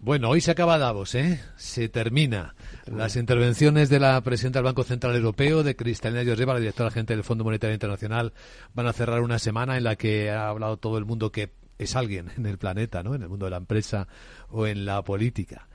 Bueno, 0.00 0.30
hoy 0.30 0.40
se 0.40 0.50
acaba 0.50 0.78
Davos, 0.78 1.14
¿eh? 1.14 1.40
Se 1.56 1.88
termina. 1.88 2.54
Las 2.86 3.16
intervenciones 3.16 3.88
de 3.88 4.00
la 4.00 4.20
presidenta 4.22 4.58
del 4.58 4.64
Banco 4.64 4.84
Central 4.84 5.16
Europeo, 5.16 5.62
de 5.62 5.76
Cristalina 5.76 6.24
Georgieva, 6.24 6.54
la 6.54 6.60
directora 6.60 6.90
gerente 6.90 7.14
del 7.14 7.24
Fondo 7.24 7.44
Monetario 7.44 7.74
Internacional, 7.74 8.32
van 8.74 8.86
a 8.86 8.92
cerrar 8.92 9.20
una 9.20 9.38
semana 9.38 9.76
en 9.76 9.84
la 9.84 9.96
que 9.96 10.30
ha 10.30 10.48
hablado 10.48 10.76
todo 10.76 10.98
el 10.98 11.04
mundo 11.04 11.32
que 11.32 11.52
es 11.78 11.96
alguien 11.96 12.30
en 12.36 12.46
el 12.46 12.58
planeta, 12.58 13.02
¿no? 13.02 13.14
En 13.14 13.22
el 13.22 13.28
mundo 13.28 13.46
de 13.46 13.50
la 13.50 13.56
empresa 13.58 14.08
o 14.48 14.66
en 14.66 14.84
la 14.84 15.02
política. 15.02 15.68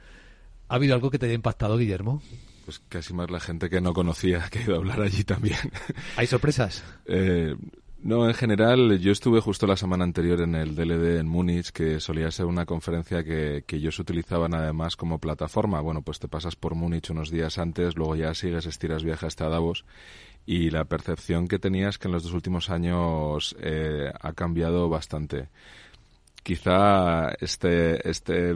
¿Ha 0.67 0.75
habido 0.75 0.95
algo 0.95 1.09
que 1.09 1.19
te 1.19 1.25
haya 1.25 1.35
impactado, 1.35 1.77
Guillermo? 1.77 2.21
Pues 2.65 2.79
casi 2.87 3.13
más 3.13 3.31
la 3.31 3.39
gente 3.39 3.69
que 3.69 3.81
no 3.81 3.93
conocía 3.93 4.47
que 4.51 4.59
ha 4.59 4.63
ido 4.63 4.75
a 4.75 4.77
hablar 4.77 5.01
allí 5.01 5.23
también. 5.23 5.57
¿Hay 6.15 6.27
sorpresas? 6.27 6.83
Eh, 7.11 7.55
no, 8.01 8.27
en 8.27 8.33
general, 8.33 8.99
yo 8.99 9.11
estuve 9.11 9.41
justo 9.41 9.67
la 9.67 9.75
semana 9.75 10.03
anterior 10.03 10.41
en 10.41 10.55
el 10.55 10.75
DLD 10.75 11.19
en 11.19 11.27
Múnich, 11.27 11.71
que 11.71 11.99
solía 11.99 12.31
ser 12.31 12.45
una 12.45 12.65
conferencia 12.65 13.23
que, 13.23 13.63
que 13.67 13.75
ellos 13.75 13.99
utilizaban 13.99 14.53
además 14.53 14.95
como 14.95 15.19
plataforma. 15.19 15.81
Bueno, 15.81 16.01
pues 16.01 16.19
te 16.19 16.27
pasas 16.27 16.55
por 16.55 16.75
Múnich 16.75 17.09
unos 17.09 17.29
días 17.29 17.57
antes, 17.57 17.95
luego 17.95 18.15
ya 18.15 18.33
sigues, 18.33 18.65
estiras 18.65 19.03
viaje 19.03 19.25
hasta 19.25 19.49
Davos 19.49 19.85
y 20.45 20.71
la 20.71 20.85
percepción 20.85 21.47
que 21.47 21.59
tenías 21.59 21.99
que 21.99 22.07
en 22.07 22.13
los 22.13 22.23
dos 22.23 22.33
últimos 22.33 22.71
años 22.71 23.55
eh, 23.59 24.11
ha 24.19 24.33
cambiado 24.33 24.89
bastante 24.89 25.49
quizá 26.43 27.29
este, 27.39 28.07
este 28.09 28.55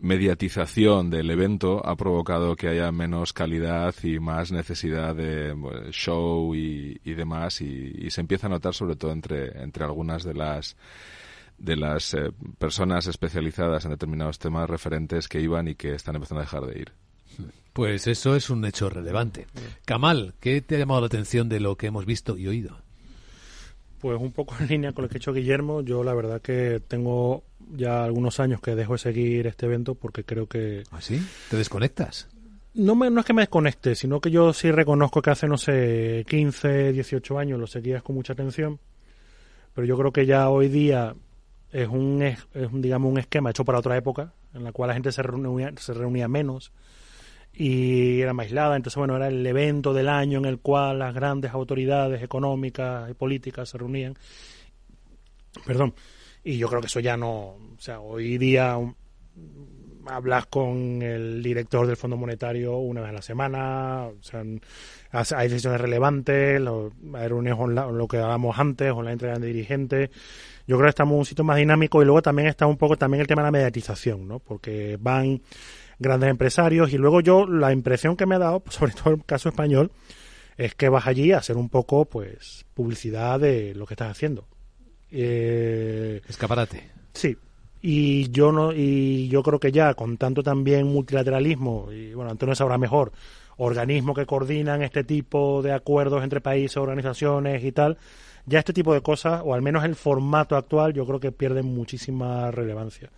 mediatización 0.00 1.10
del 1.10 1.30
evento 1.30 1.84
ha 1.86 1.96
provocado 1.96 2.56
que 2.56 2.68
haya 2.68 2.92
menos 2.92 3.32
calidad 3.32 3.94
y 4.02 4.18
más 4.18 4.52
necesidad 4.52 5.14
de 5.14 5.54
show 5.90 6.54
y, 6.54 6.98
demás 7.14 7.60
y, 7.60 8.10
se 8.10 8.20
empieza 8.20 8.46
a 8.46 8.50
notar 8.50 8.74
sobre 8.74 8.96
todo 8.96 9.12
entre, 9.12 9.62
entre 9.62 9.84
algunas 9.84 10.24
de 10.24 10.34
las 10.34 10.76
de 11.58 11.76
las 11.76 12.14
eh, 12.14 12.32
personas 12.58 13.06
especializadas 13.06 13.84
en 13.84 13.92
determinados 13.92 14.38
temas 14.38 14.68
referentes 14.68 15.28
que 15.28 15.40
iban 15.40 15.68
y 15.68 15.76
que 15.76 15.94
están 15.94 16.16
empezando 16.16 16.40
a 16.40 16.44
dejar 16.44 16.66
de 16.66 16.80
ir. 16.80 16.92
Pues 17.72 18.06
eso 18.06 18.34
es 18.34 18.50
un 18.50 18.64
hecho 18.64 18.90
relevante. 18.90 19.46
Kamal, 19.84 20.34
¿qué 20.40 20.60
te 20.60 20.74
ha 20.74 20.78
llamado 20.78 21.00
la 21.00 21.06
atención 21.06 21.48
de 21.48 21.60
lo 21.60 21.76
que 21.76 21.86
hemos 21.86 22.04
visto 22.04 22.36
y 22.36 22.48
oído? 22.48 22.78
Pues 24.02 24.20
un 24.20 24.32
poco 24.32 24.56
en 24.60 24.66
línea 24.66 24.92
con 24.92 25.04
lo 25.04 25.08
que 25.08 25.16
ha 25.16 25.18
hecho 25.18 25.32
Guillermo, 25.32 25.80
yo 25.80 26.02
la 26.02 26.12
verdad 26.12 26.42
que 26.42 26.82
tengo 26.86 27.44
ya 27.70 28.02
algunos 28.02 28.40
años 28.40 28.60
que 28.60 28.74
dejo 28.74 28.94
de 28.94 28.98
seguir 28.98 29.46
este 29.46 29.66
evento 29.66 29.94
porque 29.94 30.24
creo 30.24 30.48
que... 30.48 30.82
¿Ah, 30.90 31.00
sí? 31.00 31.24
¿Te 31.48 31.56
desconectas? 31.56 32.28
No, 32.74 32.96
me, 32.96 33.10
no 33.10 33.20
es 33.20 33.26
que 33.26 33.32
me 33.32 33.42
desconecte, 33.42 33.94
sino 33.94 34.20
que 34.20 34.32
yo 34.32 34.52
sí 34.52 34.72
reconozco 34.72 35.22
que 35.22 35.30
hace, 35.30 35.46
no 35.46 35.56
sé, 35.56 36.24
15, 36.28 36.92
18 36.92 37.38
años 37.38 37.60
lo 37.60 37.68
seguías 37.68 38.02
con 38.02 38.16
mucha 38.16 38.32
atención, 38.32 38.80
pero 39.72 39.86
yo 39.86 39.96
creo 39.96 40.12
que 40.12 40.26
ya 40.26 40.50
hoy 40.50 40.68
día 40.68 41.14
es 41.70 41.86
un, 41.86 42.22
es, 42.22 42.38
un 42.54 42.82
digamos, 42.82 43.08
un 43.08 43.18
esquema 43.18 43.50
hecho 43.50 43.64
para 43.64 43.78
otra 43.78 43.96
época, 43.96 44.32
en 44.52 44.64
la 44.64 44.72
cual 44.72 44.88
la 44.88 44.94
gente 44.94 45.12
se 45.12 45.22
reunía, 45.22 45.72
se 45.76 45.94
reunía 45.94 46.26
menos, 46.26 46.72
y 47.54 48.20
era 48.20 48.32
más 48.32 48.46
aislada. 48.46 48.76
Entonces, 48.76 48.96
bueno, 48.96 49.16
era 49.16 49.28
el 49.28 49.46
evento 49.46 49.92
del 49.92 50.08
año 50.08 50.38
en 50.38 50.46
el 50.46 50.58
cual 50.58 50.98
las 50.98 51.14
grandes 51.14 51.52
autoridades 51.52 52.22
económicas 52.22 53.10
y 53.10 53.14
políticas 53.14 53.68
se 53.68 53.78
reunían. 53.78 54.14
Perdón. 55.66 55.94
Y 56.44 56.58
yo 56.58 56.68
creo 56.68 56.80
que 56.80 56.88
eso 56.88 57.00
ya 57.00 57.16
no. 57.16 57.30
O 57.30 57.76
sea, 57.78 58.00
hoy 58.00 58.36
día 58.38 58.76
hablas 60.06 60.46
con 60.46 61.00
el 61.02 61.42
director 61.42 61.86
del 61.86 61.96
Fondo 61.96 62.16
Monetario 62.16 62.76
una 62.78 63.02
vez 63.02 63.10
a 63.10 63.12
la 63.12 63.22
semana, 63.22 64.06
o 64.06 64.22
sea, 64.22 64.42
hay 65.38 65.48
decisiones 65.48 65.80
relevantes, 65.80 66.60
hay 66.60 67.28
reuniones 67.28 67.60
online, 67.60 67.92
lo 67.92 68.08
que 68.08 68.16
hablábamos 68.16 68.58
antes, 68.58 68.90
online 68.90 69.12
entre 69.12 69.38
de 69.38 69.46
dirigentes. 69.46 70.10
Yo 70.66 70.76
creo 70.76 70.86
que 70.86 70.90
estamos 70.90 71.12
en 71.12 71.18
un 71.18 71.24
sitio 71.24 71.44
más 71.44 71.56
dinámico 71.56 72.02
y 72.02 72.04
luego 72.04 72.22
también 72.22 72.48
está 72.48 72.66
un 72.66 72.76
poco 72.76 72.96
también 72.96 73.20
el 73.20 73.26
tema 73.26 73.42
de 73.42 73.46
la 73.46 73.52
mediatización, 73.52 74.26
¿no? 74.26 74.38
Porque 74.38 74.96
van 75.00 75.40
grandes 76.02 76.28
empresarios 76.28 76.92
y 76.92 76.98
luego 76.98 77.20
yo 77.20 77.46
la 77.46 77.72
impresión 77.72 78.16
que 78.16 78.26
me 78.26 78.34
ha 78.34 78.38
dado, 78.38 78.62
sobre 78.68 78.92
todo 78.92 79.14
en 79.14 79.20
el 79.20 79.24
caso 79.24 79.48
español, 79.48 79.90
es 80.56 80.74
que 80.74 80.88
vas 80.88 81.06
allí 81.06 81.32
a 81.32 81.38
hacer 81.38 81.56
un 81.56 81.68
poco, 81.68 82.04
pues, 82.04 82.66
publicidad 82.74 83.40
de 83.40 83.74
lo 83.74 83.86
que 83.86 83.94
estás 83.94 84.10
haciendo. 84.10 84.46
Eh, 85.10 86.20
Escaparate. 86.28 86.90
Sí, 87.14 87.36
y 87.82 88.30
yo 88.30 88.52
no 88.52 88.72
y 88.72 89.28
yo 89.28 89.42
creo 89.42 89.58
que 89.58 89.72
ya 89.72 89.92
con 89.94 90.16
tanto 90.16 90.42
también 90.42 90.86
multilateralismo 90.86 91.90
y 91.90 92.14
bueno 92.14 92.30
Antonio 92.30 92.54
sabrá 92.54 92.78
mejor 92.78 93.12
organismos 93.56 94.16
que 94.16 94.24
coordinan 94.24 94.82
este 94.82 95.02
tipo 95.02 95.60
de 95.62 95.72
acuerdos 95.72 96.22
entre 96.22 96.40
países 96.40 96.76
organizaciones 96.76 97.62
y 97.64 97.72
tal 97.72 97.98
ya 98.46 98.60
este 98.60 98.72
tipo 98.72 98.94
de 98.94 99.02
cosas 99.02 99.42
o 99.44 99.52
al 99.52 99.62
menos 99.62 99.84
el 99.84 99.96
formato 99.96 100.56
actual 100.56 100.94
yo 100.94 101.04
creo 101.04 101.18
que 101.18 101.32
pierden 101.32 101.66
muchísima 101.66 102.52
relevancia 102.52 103.10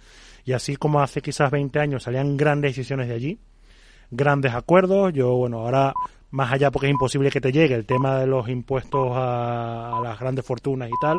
y 0.44 0.52
así 0.52 0.76
como 0.76 1.00
hace 1.00 1.20
quizás 1.20 1.50
20 1.50 1.78
años 1.78 2.02
salían 2.02 2.36
grandes 2.36 2.76
decisiones 2.76 3.08
de 3.08 3.14
allí 3.14 3.38
grandes 4.10 4.54
acuerdos 4.54 5.12
yo 5.12 5.34
bueno 5.34 5.60
ahora 5.60 5.92
más 6.30 6.52
allá 6.52 6.70
porque 6.70 6.88
es 6.88 6.92
imposible 6.92 7.30
que 7.30 7.40
te 7.40 7.52
llegue 7.52 7.74
el 7.74 7.86
tema 7.86 8.18
de 8.18 8.26
los 8.26 8.48
impuestos 8.48 9.12
a 9.14 10.00
las 10.02 10.18
grandes 10.18 10.44
fortunas 10.44 10.88
y 10.88 10.94
tal 11.00 11.18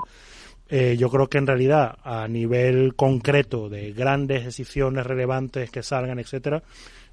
eh, 0.67 0.95
yo 0.97 1.09
creo 1.09 1.27
que 1.27 1.37
en 1.37 1.45
realidad 1.45 1.97
a 2.03 2.27
nivel 2.27 2.95
concreto 2.95 3.69
de 3.69 3.91
grandes 3.91 4.45
decisiones 4.45 5.05
relevantes 5.05 5.69
que 5.69 5.83
salgan, 5.83 6.17
etcétera, 6.17 6.63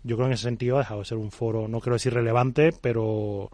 yo 0.02 0.16
creo 0.16 0.26
que 0.26 0.32
en 0.32 0.34
ese 0.34 0.44
sentido 0.44 0.76
ha 0.76 0.80
dejado 0.80 1.00
de 1.00 1.06
ser 1.06 1.18
un 1.18 1.30
foro, 1.30 1.68
no 1.68 1.80
quiero 1.80 1.96
decir 1.96 2.14
relevante, 2.14 2.70
pero 2.80 3.50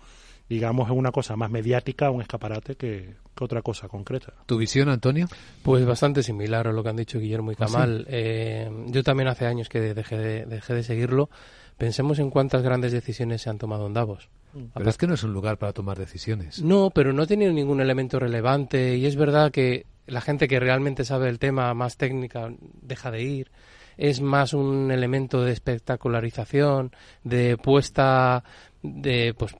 digamos 0.49 0.89
es 0.89 0.97
una 0.97 1.13
cosa 1.13 1.37
más 1.37 1.51
mediática, 1.51 2.11
un 2.11 2.23
escaparate 2.23 2.77
que, 2.77 3.17
otra 3.41 3.63
cosa 3.63 3.89
concreta. 3.89 4.33
¿Tu 4.47 4.57
visión, 4.57 4.89
Antonio? 4.89 5.29
Pues 5.63 5.85
bastante 5.87 6.23
similar 6.23 6.67
a 6.67 6.73
lo 6.73 6.83
que 6.83 6.89
han 6.89 6.97
dicho 6.97 7.19
Guillermo 7.19 7.53
y 7.53 7.55
¿Ah, 7.55 7.67
Kamal. 7.67 8.07
Eh, 8.09 8.69
yo 8.87 9.03
también 9.03 9.29
hace 9.29 9.47
años 9.47 9.69
que 9.69 9.81
dejé 9.95 10.19
de, 10.19 10.47
dejé 10.47 10.75
de 10.75 10.83
seguirlo. 10.83 11.31
Pensemos 11.77 12.19
en 12.19 12.31
cuántas 12.31 12.63
grandes 12.63 12.93
decisiones 12.93 13.43
se 13.43 13.51
han 13.51 13.59
tomado 13.59 13.87
en 13.87 13.95
Davos. 13.95 14.29
Pero 14.75 14.91
es 14.91 14.97
que 14.97 15.07
no 15.07 15.15
es 15.15 15.23
un 15.23 15.33
lugar 15.33 15.59
para 15.59 15.73
tomar 15.73 15.99
decisiones. 15.99 16.63
No, 16.63 16.91
pero 16.91 17.13
no 17.13 17.27
tiene 17.27 17.53
ningún 17.53 17.81
elemento 17.81 18.19
relevante 18.19 18.97
y 18.97 19.07
es 19.07 19.15
verdad 19.15 19.53
que 19.53 19.87
la 20.07 20.21
gente 20.21 20.49
que 20.49 20.59
realmente 20.59 21.05
sabe 21.05 21.29
el 21.29 21.39
tema 21.39 21.73
más 21.75 21.97
técnica 21.97 22.51
deja 22.83 23.11
de 23.11 23.23
ir. 23.23 23.51
Es 23.97 24.21
más 24.21 24.55
un 24.55 24.91
elemento 24.93 25.43
de 25.43 25.53
espectacularización, 25.53 26.93
de 27.25 27.57
puesta 27.57 28.45
de 28.83 29.35
pues, 29.37 29.55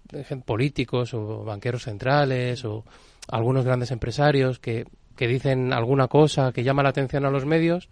políticos 0.45 1.15
o 1.15 1.45
banqueros 1.45 1.85
centrales 1.85 2.65
o 2.65 2.85
algunos 3.29 3.65
grandes 3.65 3.91
empresarios 3.91 4.59
que, 4.59 4.87
que 5.17 5.27
dicen 5.27 5.73
alguna 5.73 6.09
cosa 6.09 6.53
que 6.53 6.65
llama 6.65 6.83
la 6.83 6.91
atención 6.91 7.25
a 7.25 7.31
los 7.31 7.45
medios, 7.45 7.89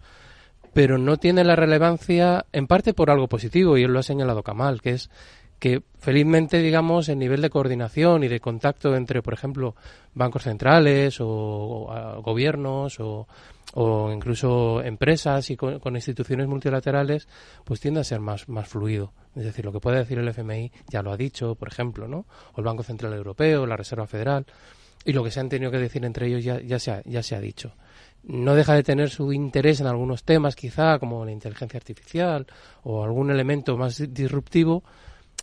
pero 0.73 0.97
no 0.97 1.17
tiene 1.17 1.43
la 1.43 1.55
relevancia 1.55 2.45
en 2.51 2.67
parte 2.67 2.93
por 2.93 3.09
algo 3.09 3.27
positivo 3.27 3.77
y 3.77 3.83
él 3.83 3.91
lo 3.91 3.99
ha 3.99 4.03
señalado 4.03 4.43
Kamal, 4.43 4.81
que 4.81 4.91
es 4.91 5.09
que 5.59 5.81
felizmente, 5.97 6.59
digamos, 6.59 7.09
el 7.09 7.17
nivel 7.17 7.41
de 7.41 7.49
coordinación 7.49 8.23
y 8.23 8.27
de 8.27 8.39
contacto 8.39 8.95
entre, 8.95 9.21
por 9.21 9.33
ejemplo, 9.33 9.75
bancos 10.13 10.43
centrales 10.43 11.17
o, 11.19 12.21
gobiernos 12.23 12.99
o, 12.99 13.27
incluso 13.75 14.81
empresas 14.81 15.49
y 15.49 15.57
con, 15.57 15.95
instituciones 15.95 16.47
multilaterales, 16.47 17.27
pues 17.63 17.79
tiende 17.79 17.99
a 17.99 18.03
ser 18.03 18.19
más, 18.19 18.47
más 18.49 18.67
fluido. 18.67 19.13
Es 19.35 19.43
decir, 19.43 19.65
lo 19.65 19.71
que 19.71 19.79
puede 19.79 19.97
decir 19.97 20.17
el 20.17 20.27
FMI 20.27 20.71
ya 20.89 21.01
lo 21.01 21.11
ha 21.11 21.17
dicho, 21.17 21.55
por 21.55 21.67
ejemplo, 21.67 22.07
¿no? 22.07 22.25
O 22.53 22.59
el 22.59 22.63
Banco 22.63 22.83
Central 22.83 23.13
Europeo, 23.13 23.65
la 23.65 23.77
Reserva 23.77 24.07
Federal, 24.07 24.45
y 25.05 25.13
lo 25.13 25.23
que 25.23 25.31
se 25.31 25.39
han 25.39 25.49
tenido 25.49 25.71
que 25.71 25.77
decir 25.77 26.03
entre 26.05 26.27
ellos 26.27 26.43
ya, 26.43 26.59
ya, 26.59 26.79
se, 26.79 26.91
ha, 26.91 27.01
ya 27.05 27.21
se 27.21 27.35
ha 27.35 27.39
dicho. 27.39 27.73
No 28.23 28.55
deja 28.55 28.73
de 28.73 28.83
tener 28.83 29.09
su 29.09 29.31
interés 29.31 29.79
en 29.79 29.87
algunos 29.87 30.23
temas, 30.23 30.55
quizá, 30.55 30.99
como 30.99 31.23
la 31.23 31.31
inteligencia 31.31 31.77
artificial 31.77 32.47
o 32.83 33.03
algún 33.03 33.31
elemento 33.31 33.77
más 33.77 34.03
disruptivo, 34.13 34.83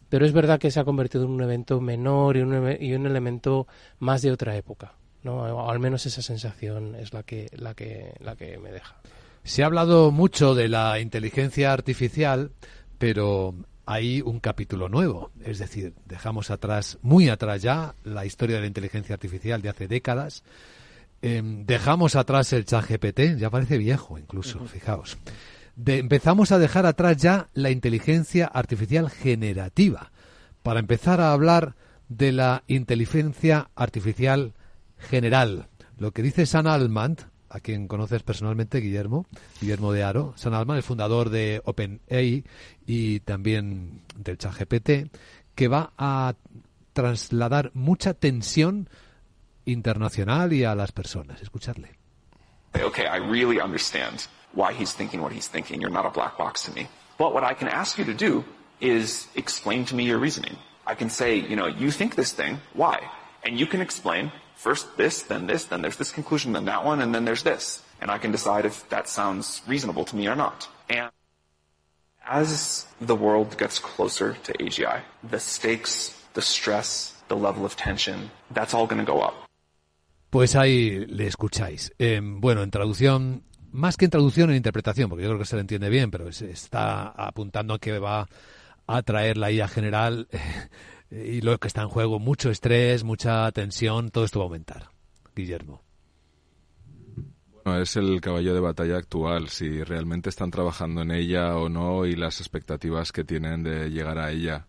pero 0.08 0.26
es 0.26 0.32
verdad 0.32 0.58
que 0.58 0.70
se 0.70 0.80
ha 0.80 0.84
convertido 0.84 1.24
en 1.24 1.30
un 1.30 1.42
evento 1.42 1.80
menor 1.80 2.36
y 2.36 2.40
un, 2.40 2.76
y 2.78 2.92
un 2.94 3.06
elemento 3.06 3.66
más 4.00 4.22
de 4.22 4.32
otra 4.32 4.56
época. 4.56 4.94
¿No? 5.24 5.36
O 5.36 5.70
al 5.70 5.80
menos 5.80 6.06
esa 6.06 6.22
sensación 6.22 6.94
es 6.94 7.12
la 7.12 7.22
que, 7.22 7.48
la, 7.56 7.74
que, 7.74 8.14
la 8.20 8.36
que 8.36 8.58
me 8.58 8.70
deja. 8.70 8.96
Se 9.42 9.62
ha 9.62 9.66
hablado 9.66 10.10
mucho 10.10 10.54
de 10.54 10.68
la 10.68 11.00
inteligencia 11.00 11.72
artificial, 11.72 12.52
pero 12.98 13.54
hay 13.86 14.20
un 14.22 14.40
capítulo 14.40 14.88
nuevo. 14.88 15.30
Es 15.44 15.58
decir, 15.58 15.94
dejamos 16.06 16.50
atrás, 16.50 16.98
muy 17.02 17.28
atrás 17.28 17.62
ya, 17.62 17.94
la 18.04 18.24
historia 18.24 18.56
de 18.56 18.62
la 18.62 18.68
inteligencia 18.68 19.14
artificial 19.14 19.60
de 19.60 19.68
hace 19.68 19.88
décadas. 19.88 20.44
Em, 21.20 21.66
dejamos 21.66 22.16
atrás 22.16 22.52
el 22.52 22.64
chat 22.64 22.86
GPT, 22.88 23.36
ya 23.38 23.50
parece 23.50 23.78
viejo 23.78 24.18
incluso, 24.18 24.64
fijaos 24.66 25.18
empezamos 25.86 26.52
a 26.52 26.58
dejar 26.58 26.86
atrás 26.86 27.16
ya 27.16 27.48
la 27.52 27.70
inteligencia 27.70 28.46
artificial 28.46 29.10
generativa 29.10 30.12
para 30.62 30.80
empezar 30.80 31.20
a 31.20 31.32
hablar 31.32 31.74
de 32.08 32.32
la 32.32 32.62
inteligencia 32.66 33.70
artificial 33.74 34.54
general. 34.98 35.68
Lo 35.98 36.12
que 36.12 36.22
dice 36.22 36.46
San 36.46 36.66
Alman, 36.66 37.16
a 37.48 37.60
quien 37.60 37.86
conoces 37.86 38.22
personalmente, 38.22 38.80
Guillermo, 38.80 39.26
Guillermo 39.60 39.92
de 39.92 40.02
Aro, 40.02 40.34
San 40.36 40.54
Alman, 40.54 40.76
el 40.76 40.82
fundador 40.82 41.30
de 41.30 41.62
OpenAI 41.64 42.44
y 42.86 43.20
también 43.20 44.02
del 44.16 44.38
ChatGPT, 44.38 45.14
que 45.54 45.68
va 45.68 45.92
a 45.96 46.34
trasladar 46.92 47.70
mucha 47.74 48.14
tensión 48.14 48.88
internacional 49.64 50.52
y 50.52 50.64
a 50.64 50.74
las 50.74 50.92
personas. 50.92 51.40
Escucharle. 51.42 51.90
Okay, 52.74 53.06
I 53.06 53.18
really 53.18 53.60
understand 53.60 54.26
why 54.52 54.72
he's 54.72 54.92
thinking 54.92 55.20
what 55.20 55.32
he's 55.32 55.48
thinking. 55.48 55.80
You're 55.80 55.92
not 55.92 56.06
a 56.06 56.10
black 56.10 56.36
box 56.36 56.64
to 56.64 56.72
me. 56.72 56.88
But 57.18 57.32
what 57.32 57.44
I 57.44 57.54
can 57.54 57.68
ask 57.68 57.98
you 57.98 58.04
to 58.04 58.14
do 58.14 58.44
is 58.80 59.28
explain 59.36 59.84
to 59.86 59.94
me 59.94 60.04
your 60.04 60.18
reasoning. 60.18 60.56
I 60.86 60.94
can 60.94 61.08
say, 61.08 61.36
you 61.36 61.56
know, 61.56 61.66
you 61.66 61.90
think 61.90 62.16
this 62.16 62.32
thing, 62.32 62.58
why? 62.74 62.98
And 63.44 63.58
you 63.58 63.66
can 63.66 63.80
explain 63.80 64.32
first 64.56 64.96
this, 64.96 65.22
then 65.22 65.46
this, 65.46 65.64
then 65.64 65.82
there's 65.82 65.96
this 65.96 66.12
conclusion, 66.12 66.52
then 66.52 66.64
that 66.66 66.84
one, 66.84 67.00
and 67.00 67.14
then 67.14 67.24
there's 67.24 67.42
this. 67.42 67.82
And 68.00 68.10
I 68.10 68.18
can 68.18 68.32
decide 68.32 68.64
if 68.64 68.88
that 68.88 69.08
sounds 69.08 69.62
reasonable 69.66 70.04
to 70.06 70.16
me 70.16 70.28
or 70.28 70.36
not. 70.36 70.68
And 70.88 71.10
as 72.26 72.86
the 73.00 73.14
world 73.14 73.56
gets 73.58 73.78
closer 73.78 74.36
to 74.44 74.52
AGI, 74.54 75.02
the 75.22 75.38
stakes, 75.38 76.14
the 76.34 76.42
stress, 76.42 77.14
the 77.28 77.36
level 77.36 77.64
of 77.64 77.76
tension, 77.76 78.30
that's 78.50 78.74
all 78.74 78.86
going 78.86 79.04
to 79.04 79.10
go 79.10 79.20
up. 79.20 79.34
Pues 80.30 80.56
ahí 80.56 81.06
le 81.06 81.28
escucháis. 81.28 81.92
Eh, 81.98 82.20
bueno, 82.20 82.62
en 82.62 82.70
traducción, 82.70 83.44
más 83.70 83.96
que 83.96 84.06
en 84.06 84.10
traducción, 84.10 84.50
en 84.50 84.56
interpretación, 84.56 85.08
porque 85.08 85.22
yo 85.22 85.28
creo 85.28 85.38
que 85.38 85.44
se 85.44 85.54
le 85.54 85.60
entiende 85.60 85.88
bien, 85.88 86.10
pero 86.10 86.32
se 86.32 86.50
está 86.50 87.08
apuntando 87.08 87.74
a 87.74 87.78
que 87.78 87.98
va 88.00 88.26
a 88.86 89.02
traer 89.02 89.36
la 89.36 89.52
IA 89.52 89.68
general 89.68 90.28
y 91.10 91.40
lo 91.40 91.58
que 91.58 91.68
está 91.68 91.82
en 91.82 91.88
juego, 91.88 92.18
mucho 92.18 92.50
estrés, 92.50 93.04
mucha 93.04 93.50
tensión, 93.52 94.10
todo 94.10 94.24
esto 94.24 94.40
va 94.40 94.44
a 94.44 94.48
aumentar. 94.48 94.88
Guillermo. 95.34 95.82
Es 97.64 97.96
el 97.96 98.20
caballo 98.20 98.52
de 98.52 98.60
batalla 98.60 98.98
actual, 98.98 99.48
si 99.48 99.82
realmente 99.82 100.28
están 100.28 100.50
trabajando 100.50 101.00
en 101.00 101.10
ella 101.10 101.56
o 101.56 101.70
no 101.70 102.04
y 102.04 102.14
las 102.14 102.40
expectativas 102.40 103.10
que 103.10 103.24
tienen 103.24 103.62
de 103.62 103.90
llegar 103.90 104.18
a 104.18 104.30
ella 104.30 104.66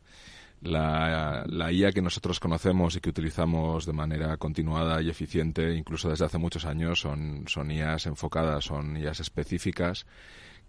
la, 0.61 1.45
la, 1.47 1.71
IA 1.71 1.91
que 1.91 2.01
nosotros 2.01 2.39
conocemos 2.39 2.95
y 2.95 2.99
que 2.99 3.09
utilizamos 3.09 3.85
de 3.85 3.93
manera 3.93 4.37
continuada 4.37 5.01
y 5.01 5.09
eficiente, 5.09 5.75
incluso 5.75 6.09
desde 6.09 6.25
hace 6.25 6.37
muchos 6.37 6.65
años, 6.65 6.99
son, 6.99 7.45
son 7.47 7.71
IAs 7.71 8.07
enfocadas, 8.07 8.65
son 8.65 8.97
IAs 8.97 9.19
específicas 9.19 10.05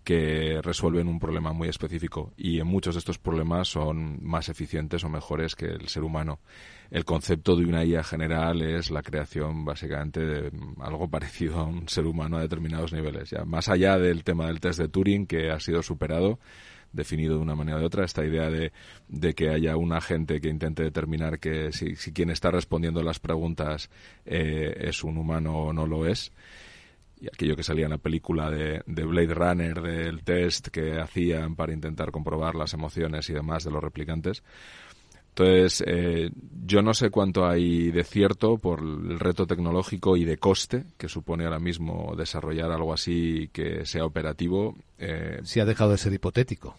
que 0.07 0.61
resuelven 0.63 1.09
un 1.09 1.19
problema 1.19 1.53
muy 1.53 1.67
específico 1.67 2.33
y 2.37 2.61
en 2.61 2.69
muchos 2.69 2.95
de 2.95 3.01
estos 3.01 3.19
problemas 3.19 3.67
son 3.67 4.25
más 4.25 4.49
eficientes 4.49 5.03
o 5.03 5.09
mejores 5.09 5.57
que 5.57 5.67
el 5.67 5.89
ser 5.89 6.05
humano. 6.05 6.39
El 6.93 7.05
concepto 7.05 7.57
de 7.57 7.65
una 7.65 7.85
IA 7.85 8.05
general 8.05 8.63
es 8.63 8.93
la 8.93 9.03
creación 9.03 9.65
básicamente 9.65 10.21
de 10.21 10.53
algo 10.79 11.11
parecido 11.11 11.59
a 11.59 11.65
un 11.65 11.89
ser 11.89 12.07
humano 12.07 12.37
a 12.37 12.43
determinados 12.43 12.93
niveles. 12.93 13.31
Ya 13.31 13.45
más 13.45 13.69
allá 13.69 13.99
del 13.99 14.23
tema 14.23 14.47
del 14.47 14.61
test 14.61 14.79
de 14.79 14.89
Turing 14.89 15.27
que 15.27 15.51
ha 15.51 15.59
sido 15.59 15.83
superado, 15.83 16.39
definido 16.93 17.35
de 17.35 17.43
una 17.43 17.57
manera 17.57 17.81
de 17.81 17.87
otra, 17.87 18.05
esta 18.05 18.25
idea 18.25 18.49
de, 18.49 18.73
de 19.09 19.35
que 19.35 19.51
haya 19.51 19.77
un 19.77 19.93
agente 19.93 20.41
que 20.41 20.49
intente 20.49 20.85
determinar 20.85 21.41
que 21.41 21.73
si, 21.73 21.97
si 21.97 22.13
quien 22.13 22.31
está 22.31 22.53
respondiendo 22.53 23.03
las 23.03 23.19
preguntas 23.19 23.91
eh, 24.25 24.73
es 24.83 25.03
un 25.03 25.19
humano 25.19 25.65
o 25.65 25.73
no 25.73 25.85
lo 25.85 26.07
es. 26.07 26.31
Y 27.21 27.29
aquello 27.29 27.57
que 27.57 27.63
salía 27.63 27.87
en 27.87 27.93
la 27.93 27.99
película 27.99 28.51
de, 28.51 28.83
de 28.87 29.05
Blade 29.05 29.35
Runner, 29.35 29.81
del 29.81 30.23
test 30.23 30.69
que 30.69 30.99
hacían 31.01 31.57
para 31.57 31.73
intentar 31.73 32.11
comprobar 32.11 32.55
las 32.55 32.75
emociones 32.75 33.29
y 33.31 33.33
demás 33.33 33.65
de 33.65 33.71
los 33.71 33.83
replicantes. 33.83 34.43
Entonces, 35.39 35.85
eh, 35.87 36.31
yo 36.65 36.81
no 36.81 36.95
sé 36.95 37.11
cuánto 37.11 37.47
hay 37.47 37.91
de 37.91 38.05
cierto 38.05 38.57
por 38.57 38.81
el 38.81 39.19
reto 39.19 39.47
tecnológico 39.47 40.17
y 40.17 40.25
de 40.25 40.39
coste 40.39 40.85
que 40.97 41.11
supone 41.11 41.45
ahora 41.45 41.59
mismo 41.59 42.15
desarrollar 42.17 42.71
algo 42.71 42.95
así 42.95 43.51
que 43.53 43.85
sea 43.85 44.07
operativo. 44.07 44.79
Eh, 44.97 45.41
si 45.45 45.61
ha 45.61 45.67
dejado 45.67 45.91
de 45.91 45.99
ser 45.99 46.15
hipotético. 46.15 46.75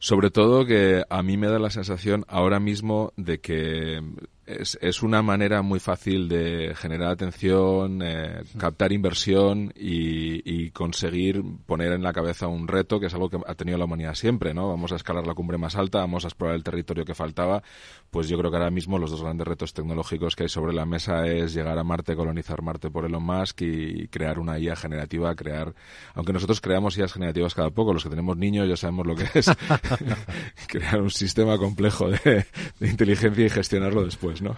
Sobre 0.00 0.30
todo 0.30 0.66
que 0.66 1.04
a 1.08 1.22
mí 1.22 1.36
me 1.36 1.46
da 1.46 1.60
la 1.60 1.70
sensación 1.70 2.24
ahora 2.26 2.58
mismo 2.58 3.12
de 3.16 3.38
que 3.38 4.02
es, 4.46 4.78
es, 4.80 5.02
una 5.02 5.22
manera 5.22 5.62
muy 5.62 5.80
fácil 5.80 6.28
de 6.28 6.74
generar 6.76 7.10
atención, 7.10 8.00
eh, 8.02 8.42
captar 8.58 8.92
inversión 8.92 9.72
y, 9.76 10.42
y, 10.44 10.70
conseguir 10.70 11.42
poner 11.66 11.92
en 11.92 12.02
la 12.02 12.12
cabeza 12.12 12.46
un 12.46 12.68
reto 12.68 13.00
que 13.00 13.06
es 13.06 13.14
algo 13.14 13.30
que 13.30 13.38
ha 13.46 13.54
tenido 13.54 13.78
la 13.78 13.84
humanidad 13.84 14.14
siempre, 14.14 14.54
¿no? 14.54 14.68
Vamos 14.68 14.92
a 14.92 14.96
escalar 14.96 15.26
la 15.26 15.34
cumbre 15.34 15.58
más 15.58 15.76
alta, 15.76 15.98
vamos 15.98 16.24
a 16.24 16.28
explorar 16.28 16.56
el 16.56 16.64
territorio 16.64 17.04
que 17.04 17.14
faltaba. 17.14 17.62
Pues 18.10 18.28
yo 18.28 18.38
creo 18.38 18.50
que 18.50 18.56
ahora 18.56 18.70
mismo 18.70 18.98
los 18.98 19.10
dos 19.10 19.22
grandes 19.22 19.46
retos 19.46 19.72
tecnológicos 19.72 20.36
que 20.36 20.44
hay 20.44 20.48
sobre 20.48 20.72
la 20.72 20.86
mesa 20.86 21.26
es 21.26 21.54
llegar 21.54 21.78
a 21.78 21.84
Marte, 21.84 22.14
colonizar 22.14 22.62
Marte 22.62 22.90
por 22.90 23.04
Elon 23.04 23.24
Musk 23.24 23.62
y 23.62 24.08
crear 24.08 24.38
una 24.38 24.58
IA 24.58 24.76
generativa, 24.76 25.34
crear, 25.34 25.74
aunque 26.14 26.32
nosotros 26.32 26.60
creamos 26.60 26.96
IAs 26.96 27.12
generativas 27.12 27.54
cada 27.54 27.70
poco, 27.70 27.92
los 27.92 28.04
que 28.04 28.10
tenemos 28.10 28.36
niños 28.36 28.68
ya 28.68 28.76
sabemos 28.76 29.06
lo 29.06 29.16
que 29.16 29.26
es 29.34 29.50
crear 30.68 31.00
un 31.00 31.10
sistema 31.10 31.58
complejo 31.58 32.10
de, 32.10 32.46
de 32.78 32.88
inteligencia 32.88 33.46
y 33.46 33.50
gestionarlo 33.50 34.04
después. 34.04 34.33
¿No? 34.42 34.56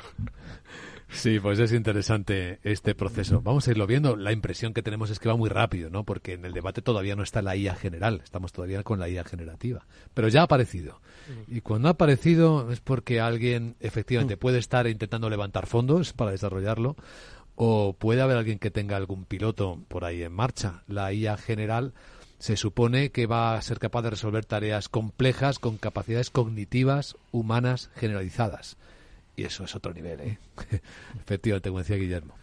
Sí, 1.08 1.38
pues 1.38 1.58
es 1.60 1.72
interesante 1.72 2.58
este 2.64 2.94
proceso. 2.94 3.40
Vamos 3.40 3.66
a 3.66 3.70
irlo 3.70 3.86
viendo. 3.86 4.16
La 4.16 4.32
impresión 4.32 4.74
que 4.74 4.82
tenemos 4.82 5.08
es 5.10 5.20
que 5.20 5.28
va 5.28 5.36
muy 5.36 5.48
rápido, 5.48 5.88
¿no? 5.88 6.04
Porque 6.04 6.32
en 6.32 6.44
el 6.44 6.52
debate 6.52 6.82
todavía 6.82 7.14
no 7.14 7.22
está 7.22 7.42
la 7.42 7.56
IA 7.56 7.76
general, 7.76 8.20
estamos 8.24 8.52
todavía 8.52 8.82
con 8.82 8.98
la 8.98 9.08
IA 9.08 9.24
generativa. 9.24 9.86
Pero 10.14 10.28
ya 10.28 10.40
ha 10.40 10.44
aparecido. 10.44 11.00
Y 11.46 11.60
cuando 11.60 11.88
ha 11.88 11.92
aparecido 11.92 12.70
es 12.72 12.80
porque 12.80 13.20
alguien 13.20 13.76
efectivamente 13.80 14.36
puede 14.36 14.58
estar 14.58 14.86
intentando 14.86 15.30
levantar 15.30 15.66
fondos 15.66 16.12
para 16.12 16.32
desarrollarlo 16.32 16.96
o 17.54 17.94
puede 17.94 18.20
haber 18.20 18.36
alguien 18.36 18.58
que 18.58 18.70
tenga 18.70 18.96
algún 18.96 19.24
piloto 19.24 19.80
por 19.88 20.04
ahí 20.04 20.22
en 20.22 20.32
marcha. 20.32 20.82
La 20.88 21.12
IA 21.12 21.36
general 21.36 21.94
se 22.38 22.56
supone 22.56 23.10
que 23.10 23.26
va 23.26 23.56
a 23.56 23.62
ser 23.62 23.78
capaz 23.78 24.02
de 24.02 24.10
resolver 24.10 24.44
tareas 24.44 24.88
complejas 24.88 25.58
con 25.58 25.78
capacidades 25.78 26.30
cognitivas 26.30 27.16
humanas 27.32 27.90
generalizadas. 27.94 28.76
Y 29.36 29.44
eso 29.44 29.64
es 29.64 29.74
otro 29.74 29.92
nivel, 29.92 30.20
¿eh? 30.20 30.38
Efectivamente, 31.20 31.68
como 31.68 31.80
decía 31.80 31.96
Guillermo. 31.96 32.34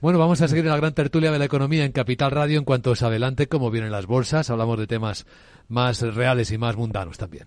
Bueno, 0.00 0.18
vamos 0.18 0.42
a 0.42 0.48
seguir 0.48 0.64
en 0.64 0.70
la 0.70 0.76
gran 0.76 0.92
tertulia 0.92 1.32
de 1.32 1.38
la 1.38 1.46
economía 1.46 1.84
en 1.84 1.92
Capital 1.92 2.30
Radio 2.30 2.58
en 2.58 2.64
cuanto 2.64 2.94
se 2.94 3.06
adelante 3.06 3.48
cómo 3.48 3.70
vienen 3.70 3.90
las 3.90 4.06
bolsas. 4.06 4.50
Hablamos 4.50 4.78
de 4.78 4.86
temas 4.86 5.26
más 5.68 6.02
reales 6.02 6.50
y 6.50 6.58
más 6.58 6.76
mundanos 6.76 7.16
también. 7.16 7.46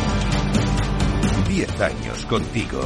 10 1.61 1.81
años 1.81 2.25
contigo. 2.25 2.81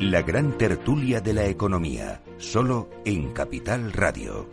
La 0.00 0.22
gran 0.22 0.58
tertulia 0.58 1.20
de 1.20 1.32
la 1.32 1.46
economía, 1.46 2.22
solo 2.38 2.90
en 3.04 3.32
Capital 3.32 3.92
Radio. 3.92 4.48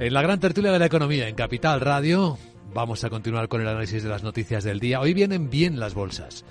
En 0.00 0.12
la 0.12 0.22
gran 0.22 0.40
tertulia 0.40 0.72
de 0.72 0.80
la 0.80 0.86
economía, 0.86 1.28
en 1.28 1.36
Capital 1.36 1.80
Radio, 1.80 2.36
vamos 2.74 3.04
a 3.04 3.10
continuar 3.10 3.46
con 3.46 3.60
el 3.60 3.68
análisis 3.68 4.02
de 4.02 4.08
las 4.08 4.24
noticias 4.24 4.64
del 4.64 4.80
día. 4.80 4.98
Hoy 4.98 5.14
vienen 5.14 5.50
bien 5.50 5.78
las 5.78 5.94
bolsas. 5.94 6.44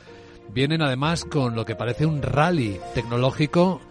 Vienen 0.53 0.81
además 0.81 1.25
con 1.25 1.55
lo 1.55 1.65
que 1.65 1.75
parece 1.75 2.05
un 2.05 2.21
rally 2.21 2.79
tecnológico 2.93 3.81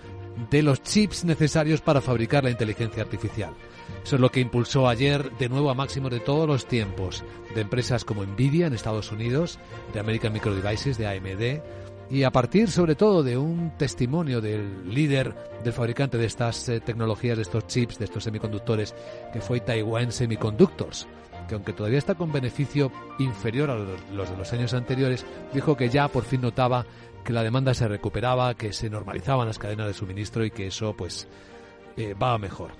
de 0.48 0.62
los 0.62 0.82
chips 0.82 1.24
necesarios 1.24 1.80
para 1.80 2.00
fabricar 2.00 2.44
la 2.44 2.50
inteligencia 2.50 3.02
artificial. 3.02 3.52
Eso 4.04 4.16
es 4.16 4.20
lo 4.20 4.30
que 4.30 4.40
impulsó 4.40 4.88
ayer 4.88 5.30
de 5.38 5.48
nuevo 5.48 5.70
a 5.70 5.74
máximos 5.74 6.10
de 6.10 6.20
todos 6.20 6.46
los 6.46 6.66
tiempos 6.66 7.24
de 7.54 7.60
empresas 7.60 8.04
como 8.04 8.24
Nvidia 8.24 8.66
en 8.66 8.74
Estados 8.74 9.12
Unidos, 9.12 9.58
de 9.92 10.00
American 10.00 10.32
Micro 10.32 10.54
Devices, 10.54 10.96
de 10.96 11.06
AMD, 11.06 11.62
y 12.10 12.24
a 12.24 12.30
partir 12.30 12.70
sobre 12.70 12.96
todo 12.96 13.22
de 13.22 13.38
un 13.38 13.72
testimonio 13.76 14.40
del 14.40 14.92
líder 14.92 15.34
del 15.62 15.72
fabricante 15.72 16.18
de 16.18 16.26
estas 16.26 16.68
eh, 16.68 16.80
tecnologías, 16.80 17.36
de 17.36 17.42
estos 17.42 17.66
chips, 17.66 17.98
de 17.98 18.06
estos 18.06 18.24
semiconductores, 18.24 18.94
que 19.32 19.40
fue 19.40 19.60
Taiwan 19.60 20.10
Semiconductors, 20.10 21.06
que 21.48 21.54
aunque 21.54 21.72
todavía 21.72 21.98
está 21.98 22.16
con 22.16 22.32
beneficio 22.32 22.90
inferior 23.20 23.70
a 23.70 23.76
los 23.76 24.30
de 24.30 24.36
los 24.36 24.52
años 24.52 24.74
anteriores, 24.74 25.24
dijo 25.52 25.76
que 25.76 25.88
ya 25.88 26.08
por 26.08 26.24
fin 26.24 26.40
notaba 26.40 26.84
que 27.24 27.32
la 27.32 27.42
demanda 27.42 27.74
se 27.74 27.88
recuperaba, 27.88 28.54
que 28.54 28.72
se 28.72 28.90
normalizaban 28.90 29.46
las 29.46 29.58
cadenas 29.58 29.86
de 29.86 29.94
suministro 29.94 30.44
y 30.44 30.50
que 30.50 30.68
eso 30.68 30.94
pues 30.96 31.28
eh, 31.96 32.14
va 32.14 32.38
mejor. 32.38 32.70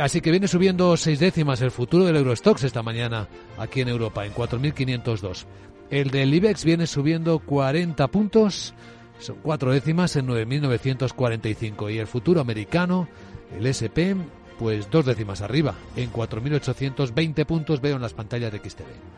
Así 0.00 0.20
que 0.20 0.30
viene 0.30 0.48
subiendo 0.48 0.96
seis 0.96 1.18
décimas 1.18 1.60
el 1.62 1.70
futuro 1.70 2.04
del 2.04 2.16
Eurostox 2.16 2.64
esta 2.64 2.82
mañana 2.82 3.28
aquí 3.56 3.80
en 3.80 3.88
Europa, 3.88 4.24
en 4.26 4.34
4.502. 4.34 5.46
El 5.90 6.10
del 6.10 6.34
IBEX 6.34 6.64
viene 6.64 6.86
subiendo 6.86 7.38
40 7.38 8.06
puntos, 8.08 8.74
son 9.18 9.36
cuatro 9.42 9.72
décimas 9.72 10.14
en 10.16 10.26
9.945. 10.28 11.92
Y 11.92 11.98
el 11.98 12.06
futuro 12.06 12.40
americano, 12.40 13.08
el 13.56 13.66
SP, 13.66 14.12
pues 14.58 14.90
dos 14.90 15.06
décimas 15.06 15.40
arriba, 15.40 15.74
en 15.96 16.12
4.820 16.12 17.46
puntos 17.46 17.80
veo 17.80 17.96
en 17.96 18.02
las 18.02 18.14
pantallas 18.14 18.52
de 18.52 18.58
XTV. 18.58 19.17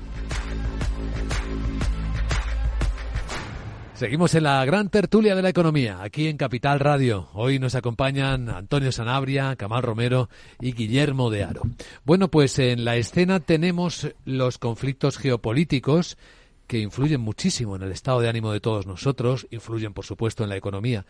Seguimos 4.01 4.33
en 4.33 4.45
la 4.45 4.65
gran 4.65 4.89
tertulia 4.89 5.35
de 5.35 5.43
la 5.43 5.49
economía, 5.49 6.01
aquí 6.01 6.27
en 6.27 6.35
Capital 6.35 6.79
Radio. 6.79 7.29
Hoy 7.33 7.59
nos 7.59 7.75
acompañan 7.75 8.49
Antonio 8.49 8.91
Sanabria, 8.91 9.55
Camal 9.55 9.83
Romero 9.83 10.27
y 10.59 10.71
Guillermo 10.71 11.29
de 11.29 11.43
Aro. 11.43 11.61
Bueno, 12.03 12.31
pues 12.31 12.57
en 12.57 12.83
la 12.83 12.95
escena 12.95 13.41
tenemos 13.41 14.09
los 14.25 14.57
conflictos 14.57 15.19
geopolíticos 15.19 16.17
que 16.65 16.79
influyen 16.79 17.21
muchísimo 17.21 17.75
en 17.75 17.83
el 17.83 17.91
estado 17.91 18.21
de 18.21 18.29
ánimo 18.29 18.51
de 18.51 18.59
todos 18.59 18.87
nosotros, 18.87 19.45
influyen 19.51 19.93
por 19.93 20.03
supuesto 20.03 20.41
en 20.41 20.49
la 20.49 20.57
economía. 20.57 21.05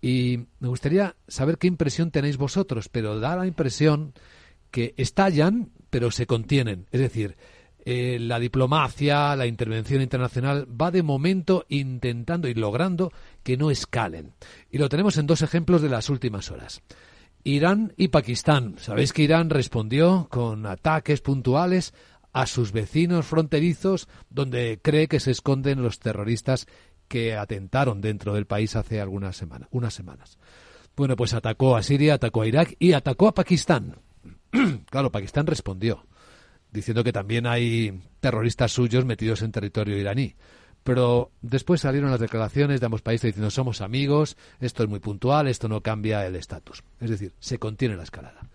Y 0.00 0.46
me 0.60 0.68
gustaría 0.68 1.16
saber 1.26 1.58
qué 1.58 1.66
impresión 1.66 2.12
tenéis 2.12 2.36
vosotros, 2.36 2.88
pero 2.88 3.18
da 3.18 3.34
la 3.34 3.48
impresión 3.48 4.12
que 4.70 4.94
estallan, 4.98 5.72
pero 5.90 6.12
se 6.12 6.28
contienen. 6.28 6.86
Es 6.92 7.00
decir, 7.00 7.36
eh, 7.88 8.18
la 8.18 8.40
diplomacia, 8.40 9.36
la 9.36 9.46
intervención 9.46 10.02
internacional 10.02 10.66
va 10.68 10.90
de 10.90 11.04
momento 11.04 11.66
intentando 11.68 12.48
y 12.48 12.54
logrando 12.54 13.12
que 13.44 13.56
no 13.56 13.70
escalen. 13.70 14.32
Y 14.72 14.78
lo 14.78 14.88
tenemos 14.88 15.18
en 15.18 15.28
dos 15.28 15.42
ejemplos 15.42 15.82
de 15.82 15.88
las 15.88 16.10
últimas 16.10 16.50
horas. 16.50 16.82
Irán 17.44 17.92
y 17.96 18.08
Pakistán. 18.08 18.74
Sabéis 18.78 19.12
que 19.12 19.22
Irán 19.22 19.50
respondió 19.50 20.26
con 20.32 20.66
ataques 20.66 21.20
puntuales 21.20 21.94
a 22.32 22.46
sus 22.46 22.72
vecinos 22.72 23.24
fronterizos 23.24 24.08
donde 24.30 24.80
cree 24.82 25.06
que 25.06 25.20
se 25.20 25.30
esconden 25.30 25.80
los 25.80 26.00
terroristas 26.00 26.66
que 27.06 27.36
atentaron 27.36 28.00
dentro 28.00 28.34
del 28.34 28.46
país 28.46 28.74
hace 28.74 29.00
algunas 29.00 29.36
semanas, 29.36 29.68
unas 29.70 29.94
semanas. 29.94 30.40
Bueno, 30.96 31.14
pues 31.14 31.34
atacó 31.34 31.76
a 31.76 31.84
Siria, 31.84 32.14
atacó 32.14 32.42
a 32.42 32.48
Irak 32.48 32.74
y 32.80 32.94
atacó 32.94 33.28
a 33.28 33.34
Pakistán. 33.34 34.00
claro, 34.90 35.12
Pakistán 35.12 35.46
respondió, 35.46 36.04
diciendo 36.76 37.02
que 37.02 37.12
también 37.12 37.46
hay 37.46 38.00
terroristas 38.20 38.72
suyos 38.72 39.04
metidos 39.04 39.42
en 39.42 39.50
territorio 39.50 39.98
iraní. 39.98 40.36
Pero 40.84 41.32
después 41.42 41.80
salieron 41.80 42.12
las 42.12 42.20
declaraciones 42.20 42.78
de 42.78 42.86
ambos 42.86 43.02
países 43.02 43.30
diciendo 43.30 43.50
somos 43.50 43.80
amigos, 43.80 44.36
esto 44.60 44.84
es 44.84 44.88
muy 44.88 45.00
puntual, 45.00 45.48
esto 45.48 45.68
no 45.68 45.80
cambia 45.80 46.24
el 46.24 46.36
estatus. 46.36 46.84
Es 47.00 47.10
decir, 47.10 47.32
se 47.40 47.58
contiene 47.58 47.96
la 47.96 48.04
escalada. 48.04 48.48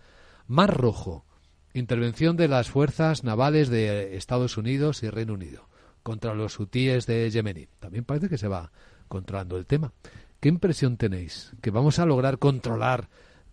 Mar 0.46 0.74
Rojo, 0.74 1.26
intervención 1.74 2.38
de 2.38 2.48
las 2.48 2.70
fuerzas 2.70 3.22
navales 3.22 3.68
de 3.68 4.16
Estados 4.16 4.56
Unidos 4.56 5.02
y 5.02 5.10
Reino 5.10 5.34
Unido 5.34 5.68
contra 6.02 6.34
los 6.34 6.58
hutíes 6.58 7.06
de 7.06 7.30
Yemení. 7.30 7.68
También 7.78 8.04
parece 8.04 8.28
que 8.28 8.38
se 8.38 8.48
va 8.48 8.72
controlando 9.08 9.56
el 9.58 9.66
tema. 9.66 9.92
¿Qué 10.40 10.48
impresión 10.48 10.96
tenéis? 10.96 11.52
¿Que 11.60 11.70
vamos 11.70 11.98
a 11.98 12.06
lograr 12.06 12.38
controlar 12.38 13.08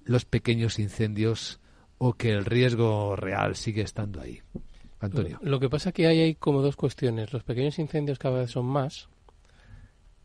los 0.06 0.26
pequeños 0.26 0.80
incendios 0.80 1.60
o 2.00 2.14
que 2.14 2.32
el 2.32 2.46
riesgo 2.46 3.16
real 3.16 3.56
sigue 3.56 3.84
estando 3.84 4.20
ahí? 4.20 4.42
Antonio. 5.00 5.40
Lo 5.42 5.60
que 5.60 5.70
pasa 5.70 5.90
es 5.90 5.96
que 5.96 6.08
hay, 6.08 6.20
hay 6.20 6.36
como 6.36 6.62
dos 6.62 6.76
cuestiones. 6.76 7.32
Los 7.32 7.44
pequeños 7.44 7.80
incendios 7.80 8.20
cada 8.20 8.40
vez 8.40 8.52
son 8.52 8.66
más 8.66 9.08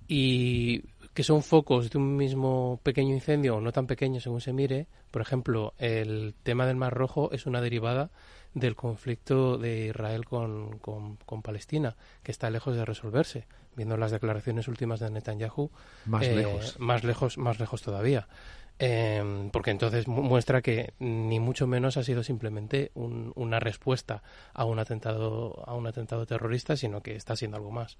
y 0.08 0.82
que 1.14 1.22
son 1.22 1.42
focos 1.42 1.90
de 1.90 1.98
un 1.98 2.16
mismo 2.16 2.80
pequeño 2.82 3.14
incendio 3.14 3.56
o 3.56 3.60
no 3.60 3.72
tan 3.72 3.86
pequeño 3.86 4.20
según 4.20 4.40
se 4.40 4.52
mire. 4.52 4.88
Por 5.10 5.22
ejemplo, 5.22 5.74
el 5.78 6.34
tema 6.42 6.66
del 6.66 6.76
Mar 6.76 6.92
Rojo 6.92 7.30
es 7.32 7.46
una 7.46 7.60
derivada 7.60 8.10
del 8.52 8.74
conflicto 8.76 9.58
de 9.58 9.86
Israel 9.86 10.24
con, 10.24 10.78
con, 10.78 11.42
Palestina, 11.42 11.96
que 12.22 12.32
está 12.32 12.50
lejos 12.50 12.76
de 12.76 12.84
resolverse. 12.84 13.46
Viendo 13.76 13.96
las 13.96 14.12
declaraciones 14.12 14.68
últimas 14.68 15.00
de 15.00 15.10
Netanyahu, 15.10 15.70
más 16.06 16.24
eh, 16.24 16.36
lejos. 16.36 16.78
Más 16.78 17.02
lejos, 17.02 17.38
más 17.38 17.58
lejos 17.58 17.82
todavía. 17.82 18.28
Em, 18.76 19.50
porque 19.50 19.70
entonces 19.70 20.08
muestra 20.08 20.60
que 20.60 20.94
ni 20.98 21.38
mucho 21.38 21.66
menos 21.66 21.96
ha 21.96 22.02
sido 22.02 22.24
simplemente 22.24 22.90
una 22.94 23.60
respuesta 23.60 24.22
a 24.52 24.64
un 24.64 24.80
atentado 24.80 25.62
a 25.66 25.74
un 25.74 25.86
atentado 25.86 26.26
terrorista, 26.26 26.76
sino 26.76 27.00
que 27.00 27.14
está 27.14 27.36
siendo 27.36 27.56
algo 27.56 27.70
más. 27.70 27.98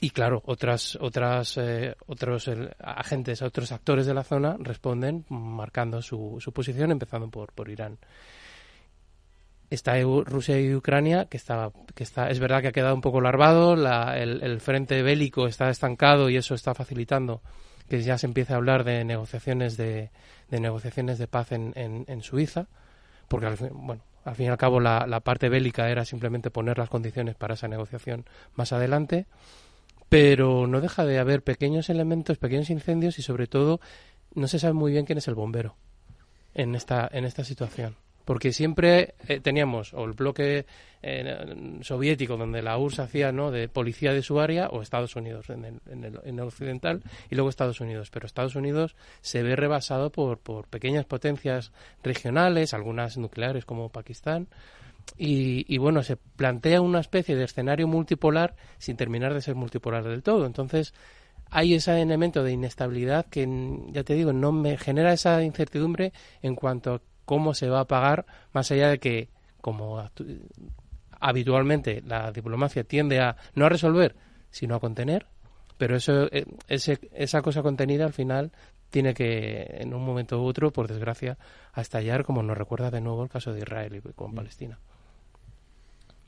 Y 0.00 0.10
claro, 0.10 0.42
otras 0.46 0.96
otras 0.96 1.58
eh, 1.58 1.94
otros 2.06 2.50
agentes, 2.78 3.42
otros 3.42 3.70
actores 3.72 4.06
de 4.06 4.14
la 4.14 4.24
zona 4.24 4.56
responden 4.58 5.26
marcando 5.28 6.00
su, 6.00 6.38
su 6.40 6.52
posición, 6.52 6.90
empezando 6.90 7.28
por 7.28 7.52
por 7.52 7.68
Irán 7.68 7.98
está 9.68 10.00
Rusia 10.00 10.60
y 10.60 10.74
Ucrania, 10.74 11.26
que 11.26 11.36
está, 11.36 11.70
que 11.94 12.02
está, 12.02 12.28
es 12.28 12.40
verdad 12.40 12.60
que 12.60 12.68
ha 12.68 12.72
quedado 12.72 12.94
un 12.94 13.00
poco 13.00 13.20
larvado, 13.20 13.74
el, 13.74 14.42
el, 14.42 14.60
frente 14.60 15.00
bélico 15.02 15.46
está 15.46 15.70
estancado 15.70 16.28
y 16.28 16.36
eso 16.36 16.54
está 16.54 16.74
facilitando 16.74 17.40
que 17.90 18.00
ya 18.02 18.16
se 18.16 18.26
empiece 18.26 18.52
a 18.52 18.56
hablar 18.56 18.84
de 18.84 19.04
negociaciones 19.04 19.76
de, 19.76 20.10
negociaciones 20.48 21.18
de 21.18 21.26
paz 21.26 21.50
en, 21.50 21.74
en, 21.74 22.22
Suiza, 22.22 22.68
porque 23.26 23.46
al 23.46 23.56
bueno, 23.72 24.02
al 24.24 24.36
fin 24.36 24.46
y 24.46 24.48
al 24.48 24.56
cabo 24.56 24.78
la, 24.78 25.08
la, 25.08 25.18
parte 25.18 25.48
bélica 25.48 25.90
era 25.90 26.04
simplemente 26.04 26.52
poner 26.52 26.78
las 26.78 26.88
condiciones 26.88 27.34
para 27.34 27.54
esa 27.54 27.66
negociación 27.66 28.26
más 28.54 28.72
adelante, 28.72 29.26
pero 30.08 30.68
no 30.68 30.80
deja 30.80 31.04
de 31.04 31.18
haber 31.18 31.42
pequeños 31.42 31.90
elementos, 31.90 32.38
pequeños 32.38 32.70
incendios 32.70 33.18
y 33.18 33.22
sobre 33.22 33.48
todo 33.48 33.80
no 34.34 34.46
se 34.46 34.60
sabe 34.60 34.74
muy 34.74 34.92
bien 34.92 35.04
quién 35.04 35.18
es 35.18 35.26
el 35.26 35.34
bombero 35.34 35.74
en 36.54 36.76
esta, 36.76 37.08
en 37.12 37.24
esta 37.24 37.42
situación 37.42 37.96
porque 38.24 38.52
siempre 38.52 39.14
eh, 39.28 39.40
teníamos 39.40 39.94
o 39.94 40.04
el 40.04 40.12
bloque 40.12 40.66
eh, 41.02 41.78
soviético 41.80 42.36
donde 42.36 42.62
la 42.62 42.76
URSS 42.76 43.00
hacía 43.00 43.32
¿no? 43.32 43.50
de 43.50 43.68
policía 43.68 44.12
de 44.12 44.22
su 44.22 44.40
área 44.40 44.68
o 44.68 44.82
Estados 44.82 45.16
Unidos 45.16 45.48
en 45.50 45.64
el, 45.64 45.80
en, 45.90 46.04
el, 46.04 46.20
en 46.24 46.38
el, 46.38 46.44
occidental 46.44 47.02
y 47.30 47.34
luego 47.34 47.48
Estados 47.48 47.80
Unidos. 47.80 48.10
Pero 48.10 48.26
Estados 48.26 48.56
Unidos 48.56 48.96
se 49.20 49.42
ve 49.42 49.56
rebasado 49.56 50.10
por, 50.10 50.38
por 50.38 50.66
pequeñas 50.68 51.06
potencias 51.06 51.72
regionales 52.02 52.74
algunas 52.74 53.16
nucleares 53.16 53.64
como 53.64 53.88
Pakistán. 53.88 54.48
Y, 55.16 55.64
y, 55.66 55.78
bueno 55.78 56.02
se 56.02 56.16
plantea 56.16 56.80
una 56.82 57.00
especie 57.00 57.34
de 57.34 57.44
escenario 57.44 57.88
multipolar 57.88 58.54
sin 58.78 58.96
terminar 58.96 59.34
de 59.34 59.40
ser 59.40 59.54
multipolar 59.54 60.04
del 60.04 60.22
todo. 60.22 60.46
Entonces 60.46 60.94
hay 61.50 61.74
ese 61.74 62.00
elemento 62.00 62.44
de 62.44 62.52
inestabilidad 62.52 63.26
que 63.26 63.48
ya 63.90 64.04
te 64.04 64.14
digo 64.14 64.32
no 64.32 64.52
me 64.52 64.76
genera 64.76 65.12
esa 65.12 65.42
incertidumbre 65.42 66.12
en 66.42 66.54
cuanto 66.54 66.94
a 66.94 67.00
cómo 67.30 67.54
se 67.54 67.68
va 67.68 67.78
a 67.78 67.84
pagar, 67.84 68.26
más 68.52 68.72
allá 68.72 68.88
de 68.88 68.98
que, 68.98 69.28
como 69.60 70.02
habitualmente 71.20 72.02
la 72.04 72.32
diplomacia 72.32 72.82
tiende 72.82 73.20
a 73.20 73.36
no 73.54 73.66
a 73.66 73.68
resolver, 73.68 74.16
sino 74.50 74.74
a 74.74 74.80
contener, 74.80 75.26
pero 75.78 75.94
eso, 75.94 76.24
eh, 76.32 76.44
ese, 76.66 76.98
esa 77.12 77.40
cosa 77.40 77.62
contenida 77.62 78.04
al 78.04 78.12
final 78.12 78.50
tiene 78.90 79.14
que, 79.14 79.64
en 79.78 79.94
un 79.94 80.04
momento 80.04 80.42
u 80.42 80.44
otro, 80.44 80.72
por 80.72 80.88
desgracia, 80.88 81.38
a 81.72 81.82
estallar, 81.82 82.24
como 82.24 82.42
nos 82.42 82.58
recuerda 82.58 82.90
de 82.90 83.00
nuevo 83.00 83.22
el 83.22 83.30
caso 83.30 83.52
de 83.52 83.60
Israel 83.60 83.94
y 83.94 84.12
con 84.12 84.32
mm. 84.32 84.34
Palestina. 84.34 84.80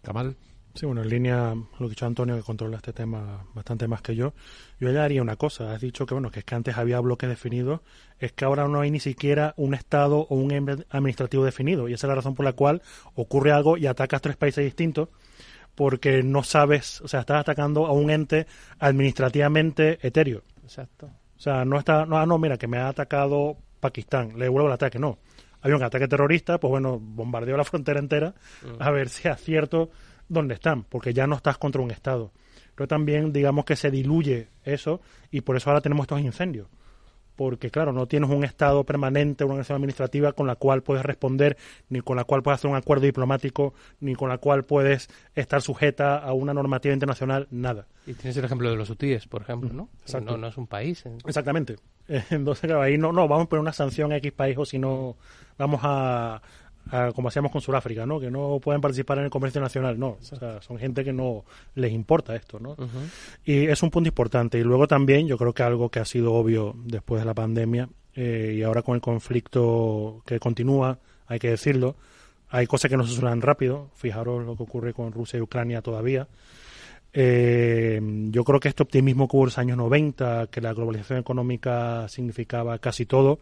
Kamal. 0.02 0.36
Sí, 0.74 0.86
bueno, 0.86 1.02
en 1.02 1.08
línea 1.10 1.54
lo 1.54 1.78
que 1.78 1.84
ha 1.84 1.88
dicho 1.88 2.06
Antonio, 2.06 2.34
que 2.34 2.42
controla 2.42 2.78
este 2.78 2.94
tema 2.94 3.44
bastante 3.54 3.86
más 3.88 4.00
que 4.00 4.16
yo, 4.16 4.32
yo 4.80 4.90
ya 4.90 5.04
haría 5.04 5.20
una 5.20 5.36
cosa. 5.36 5.72
Has 5.72 5.80
dicho 5.82 6.06
que, 6.06 6.14
bueno, 6.14 6.30
que 6.30 6.40
es 6.40 6.44
que 6.46 6.54
antes 6.54 6.78
había 6.78 6.98
bloques 7.00 7.28
definidos, 7.28 7.80
es 8.18 8.32
que 8.32 8.46
ahora 8.46 8.66
no 8.68 8.80
hay 8.80 8.90
ni 8.90 9.00
siquiera 9.00 9.52
un 9.58 9.74
Estado 9.74 10.20
o 10.20 10.34
un 10.34 10.84
administrativo 10.90 11.44
definido. 11.44 11.88
Y 11.88 11.92
esa 11.92 12.06
es 12.06 12.08
la 12.08 12.14
razón 12.14 12.34
por 12.34 12.44
la 12.44 12.54
cual 12.54 12.80
ocurre 13.14 13.52
algo 13.52 13.76
y 13.76 13.86
atacas 13.86 14.22
tres 14.22 14.36
países 14.36 14.64
distintos, 14.64 15.10
porque 15.74 16.22
no 16.22 16.42
sabes, 16.42 17.02
o 17.02 17.08
sea, 17.08 17.20
estás 17.20 17.40
atacando 17.40 17.86
a 17.86 17.92
un 17.92 18.10
ente 18.10 18.46
administrativamente 18.78 19.98
etéreo. 20.06 20.42
Exacto. 20.62 21.10
O 21.36 21.40
sea, 21.40 21.64
no 21.66 21.78
está, 21.78 22.06
no, 22.06 22.18
ah, 22.18 22.24
no, 22.24 22.38
mira, 22.38 22.56
que 22.56 22.66
me 22.66 22.78
ha 22.78 22.88
atacado 22.88 23.58
Pakistán, 23.80 24.38
le 24.38 24.44
devuelvo 24.44 24.68
el 24.68 24.74
ataque, 24.74 24.98
no. 24.98 25.18
Hay 25.60 25.72
un 25.72 25.82
ataque 25.82 26.08
terrorista, 26.08 26.58
pues 26.58 26.70
bueno, 26.70 26.98
bombardeo 26.98 27.56
la 27.56 27.64
frontera 27.64 28.00
entera, 28.00 28.34
mm. 28.62 28.82
a 28.82 28.90
ver 28.90 29.08
si 29.08 29.28
es 29.28 29.40
cierto 29.40 29.90
donde 30.32 30.54
están, 30.54 30.84
porque 30.84 31.12
ya 31.12 31.26
no 31.26 31.36
estás 31.36 31.58
contra 31.58 31.82
un 31.82 31.90
Estado. 31.90 32.32
Pero 32.74 32.88
también, 32.88 33.32
digamos 33.32 33.64
que 33.64 33.76
se 33.76 33.90
diluye 33.90 34.48
eso 34.64 35.00
y 35.30 35.42
por 35.42 35.56
eso 35.56 35.70
ahora 35.70 35.82
tenemos 35.82 36.04
estos 36.04 36.20
incendios. 36.20 36.68
Porque, 37.36 37.70
claro, 37.70 37.92
no 37.92 38.06
tienes 38.06 38.28
un 38.30 38.44
Estado 38.44 38.84
permanente, 38.84 39.44
una 39.44 39.54
organización 39.54 39.76
administrativa 39.76 40.32
con 40.32 40.46
la 40.46 40.56
cual 40.56 40.82
puedes 40.82 41.04
responder, 41.04 41.56
ni 41.88 42.00
con 42.00 42.16
la 42.16 42.24
cual 42.24 42.42
puedes 42.42 42.60
hacer 42.60 42.70
un 42.70 42.76
acuerdo 42.76 43.06
diplomático, 43.06 43.72
ni 44.00 44.14
con 44.14 44.28
la 44.28 44.38
cual 44.38 44.64
puedes 44.64 45.08
estar 45.34 45.62
sujeta 45.62 46.18
a 46.18 46.32
una 46.34 46.52
normativa 46.52 46.92
internacional, 46.92 47.48
nada. 47.50 47.86
Y 48.06 48.14
tienes 48.14 48.36
el 48.36 48.44
ejemplo 48.44 48.70
de 48.70 48.76
los 48.76 48.90
hutíes, 48.90 49.26
por 49.26 49.42
ejemplo, 49.42 49.70
¿no? 49.72 49.88
No, 50.22 50.36
no 50.36 50.46
es 50.46 50.56
un 50.58 50.66
país. 50.66 51.06
¿eh? 51.06 51.16
Exactamente. 51.26 51.76
Entonces, 52.30 52.66
claro, 52.66 52.82
ahí 52.82 52.98
no, 52.98 53.12
no, 53.12 53.26
vamos 53.28 53.46
a 53.46 53.48
poner 53.48 53.62
una 53.62 53.72
sanción 53.72 54.12
a 54.12 54.16
X 54.18 54.32
país 54.32 54.58
o 54.58 54.66
si 54.66 54.78
no 54.78 55.16
vamos 55.56 55.80
a, 55.84 56.42
como 57.14 57.28
hacíamos 57.28 57.50
con 57.50 57.60
Sudáfrica, 57.60 58.04
¿no? 58.06 58.20
Que 58.20 58.30
no 58.30 58.58
pueden 58.60 58.80
participar 58.80 59.18
en 59.18 59.24
el 59.24 59.30
comercio 59.30 59.60
nacional, 59.60 59.98
no. 59.98 60.18
O 60.20 60.22
sea, 60.22 60.60
son 60.60 60.78
gente 60.78 61.04
que 61.04 61.12
no 61.12 61.44
les 61.74 61.92
importa 61.92 62.36
esto, 62.36 62.60
¿no? 62.60 62.76
Y 63.44 63.66
es 63.66 63.82
un 63.82 63.90
punto 63.90 64.08
importante. 64.08 64.58
Y 64.58 64.62
luego 64.62 64.86
también, 64.86 65.26
yo 65.26 65.38
creo 65.38 65.52
que 65.52 65.62
algo 65.62 65.88
que 65.90 66.00
ha 66.00 66.04
sido 66.04 66.34
obvio 66.34 66.74
después 66.84 67.20
de 67.20 67.26
la 67.26 67.34
pandemia 67.34 67.88
eh, 68.14 68.54
y 68.56 68.62
ahora 68.62 68.82
con 68.82 68.94
el 68.94 69.00
conflicto 69.00 70.22
que 70.26 70.38
continúa, 70.38 70.98
hay 71.26 71.38
que 71.38 71.50
decirlo, 71.50 71.96
hay 72.50 72.66
cosas 72.66 72.90
que 72.90 72.96
no 72.96 73.06
se 73.06 73.14
suenan 73.14 73.40
rápido. 73.40 73.90
Fijaros 73.94 74.44
lo 74.44 74.56
que 74.56 74.62
ocurre 74.62 74.92
con 74.92 75.12
Rusia 75.12 75.38
y 75.38 75.42
Ucrania 75.42 75.80
todavía. 75.80 76.28
Eh, 77.14 78.00
yo 78.30 78.44
creo 78.44 78.60
que 78.60 78.68
este 78.68 78.82
optimismo 78.82 79.28
que 79.28 79.36
hubo 79.36 79.44
en 79.44 79.46
los 79.46 79.58
años 79.58 79.76
90, 79.76 80.48
que 80.48 80.60
la 80.60 80.72
globalización 80.72 81.18
económica 81.18 82.08
significaba 82.08 82.78
casi 82.78 83.06
todo, 83.06 83.40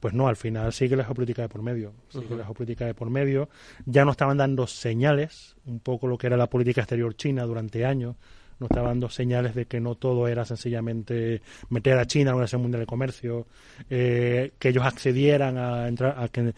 pues 0.00 0.14
no, 0.14 0.28
al 0.28 0.36
final 0.36 0.72
sigue 0.72 0.96
la 0.96 1.04
geopolítica 1.04 1.42
de 1.42 1.48
por 1.48 1.62
medio, 1.62 1.94
sigue 2.08 2.36
la 2.36 2.44
geopolítica 2.44 2.86
de 2.86 2.94
por 2.94 3.10
medio. 3.10 3.48
Ya 3.84 4.04
no 4.04 4.10
estaban 4.10 4.36
dando 4.36 4.66
señales, 4.66 5.56
un 5.64 5.80
poco 5.80 6.06
lo 6.06 6.18
que 6.18 6.26
era 6.26 6.36
la 6.36 6.48
política 6.48 6.82
exterior 6.82 7.14
china 7.16 7.44
durante 7.44 7.84
años, 7.84 8.16
no 8.58 8.66
estaban 8.66 8.90
dando 8.90 9.10
señales 9.10 9.54
de 9.54 9.66
que 9.66 9.80
no 9.80 9.94
todo 9.96 10.28
era 10.28 10.44
sencillamente 10.44 11.42
meter 11.68 11.98
a 11.98 12.06
China 12.06 12.22
en 12.22 12.26
la 12.26 12.32
Organización 12.32 12.62
Mundial 12.62 12.80
de 12.80 12.86
Comercio, 12.86 13.46
eh, 13.90 14.52
que 14.58 14.70
ellos 14.70 14.84
accedieran 14.84 15.58
a 15.58 15.88
entrar, 15.88 16.14
a 16.18 16.28
que 16.28 16.54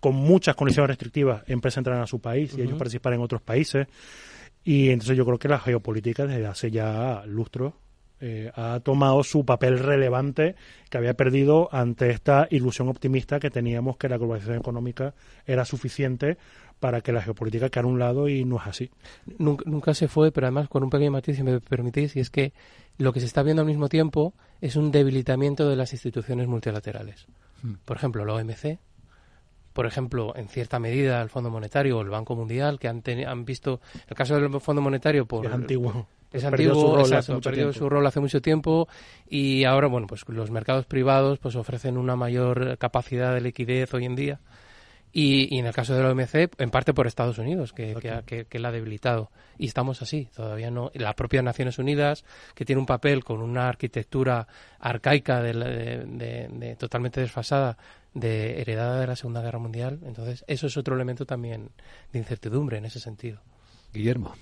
con 0.00 0.14
muchas 0.14 0.56
condiciones 0.56 0.88
restrictivas 0.88 1.42
empresas 1.46 1.78
entraran 1.78 2.02
a 2.02 2.06
su 2.06 2.20
país 2.20 2.56
y 2.56 2.62
ellos 2.62 2.78
participar 2.78 3.12
en 3.14 3.20
otros 3.20 3.42
países. 3.42 3.86
Y 4.64 4.90
entonces 4.90 5.16
yo 5.16 5.24
creo 5.24 5.38
que 5.38 5.48
la 5.48 5.58
geopolítica 5.58 6.26
desde 6.26 6.46
hace 6.46 6.70
ya 6.70 7.22
lustros 7.26 7.74
eh, 8.20 8.50
ha 8.54 8.80
tomado 8.80 9.22
su 9.22 9.44
papel 9.44 9.78
relevante 9.78 10.56
que 10.90 10.98
había 10.98 11.14
perdido 11.14 11.68
ante 11.72 12.10
esta 12.10 12.48
ilusión 12.50 12.88
optimista 12.88 13.38
que 13.38 13.50
teníamos 13.50 13.96
que 13.96 14.08
la 14.08 14.16
globalización 14.16 14.58
económica 14.58 15.14
era 15.46 15.64
suficiente 15.64 16.36
para 16.80 17.00
que 17.00 17.12
la 17.12 17.22
geopolítica 17.22 17.68
quedara 17.68 17.88
a 17.88 17.90
un 17.90 17.98
lado 17.98 18.28
y 18.28 18.44
no 18.44 18.56
es 18.56 18.66
así. 18.66 18.90
Nunca, 19.38 19.94
se 19.94 20.08
fue, 20.08 20.32
pero 20.32 20.46
además 20.46 20.68
con 20.68 20.82
un 20.84 20.90
pequeño 20.90 21.10
matiz, 21.10 21.36
si 21.36 21.42
me 21.42 21.60
permitís, 21.60 22.16
y 22.16 22.20
es 22.20 22.30
que 22.30 22.52
lo 22.98 23.12
que 23.12 23.20
se 23.20 23.26
está 23.26 23.42
viendo 23.42 23.62
al 23.62 23.68
mismo 23.68 23.88
tiempo 23.88 24.34
es 24.60 24.76
un 24.76 24.90
debilitamiento 24.90 25.68
de 25.68 25.76
las 25.76 25.92
instituciones 25.92 26.48
multilaterales. 26.48 27.26
Hmm. 27.62 27.74
Por 27.84 27.96
ejemplo, 27.96 28.24
la 28.24 28.34
OMC, 28.34 28.78
por 29.72 29.86
ejemplo, 29.86 30.34
en 30.36 30.48
cierta 30.48 30.78
medida 30.78 31.20
el 31.22 31.28
Fondo 31.30 31.50
Monetario 31.50 31.98
o 31.98 32.02
el 32.02 32.10
Banco 32.10 32.34
Mundial, 32.34 32.78
que 32.78 32.88
han, 32.88 33.02
han 33.26 33.44
visto 33.44 33.80
el 34.08 34.16
caso 34.16 34.34
del 34.34 34.60
Fondo 34.60 34.82
Monetario 34.82 35.26
por... 35.26 35.46
Es 35.46 35.52
antiguo 35.52 36.06
es 36.32 36.44
antiguo, 36.44 37.00
exacto, 37.00 37.36
ha 37.36 37.40
perdido 37.40 37.72
su 37.72 37.88
rol 37.88 38.06
hace 38.06 38.20
mucho 38.20 38.42
tiempo 38.42 38.88
y 39.28 39.64
ahora, 39.64 39.88
bueno, 39.88 40.06
pues 40.06 40.24
los 40.28 40.50
mercados 40.50 40.86
privados 40.86 41.38
pues 41.38 41.56
ofrecen 41.56 41.96
una 41.96 42.16
mayor 42.16 42.76
capacidad 42.78 43.34
de 43.34 43.40
liquidez 43.40 43.92
hoy 43.94 44.04
en 44.04 44.16
día 44.16 44.40
y, 45.12 45.58
en 45.58 45.66
el 45.66 45.72
caso 45.72 45.94
de 45.94 46.02
la 46.02 46.10
OMC, 46.10 46.52
en 46.58 46.70
parte 46.70 46.92
por 46.92 47.06
Estados 47.06 47.38
Unidos, 47.38 47.72
que, 47.72 47.96
que, 48.48 48.58
la 48.58 48.68
ha 48.68 48.72
debilitado. 48.72 49.30
Y 49.56 49.66
estamos 49.66 50.02
así, 50.02 50.28
todavía 50.34 50.70
no. 50.70 50.90
Las 50.94 51.14
propias 51.14 51.42
Naciones 51.42 51.78
Unidas, 51.78 52.24
que 52.54 52.64
tiene 52.64 52.80
un 52.80 52.86
papel 52.86 53.24
con 53.24 53.40
una 53.40 53.68
arquitectura 53.68 54.46
arcaica, 54.78 55.42
de, 55.42 56.76
totalmente 56.78 57.20
desfasada, 57.20 57.78
de 58.12 58.60
heredada 58.60 59.00
de 59.00 59.06
la 59.06 59.16
Segunda 59.16 59.40
Guerra 59.40 59.58
Mundial. 59.58 59.98
Entonces, 60.04 60.44
eso 60.46 60.66
es 60.66 60.76
otro 60.76 60.94
elemento 60.94 61.24
también 61.24 61.70
de 62.12 62.18
incertidumbre 62.18 62.78
en 62.78 62.84
ese 62.84 63.00
sentido. 63.00 63.40
Guillermo. 63.92 64.34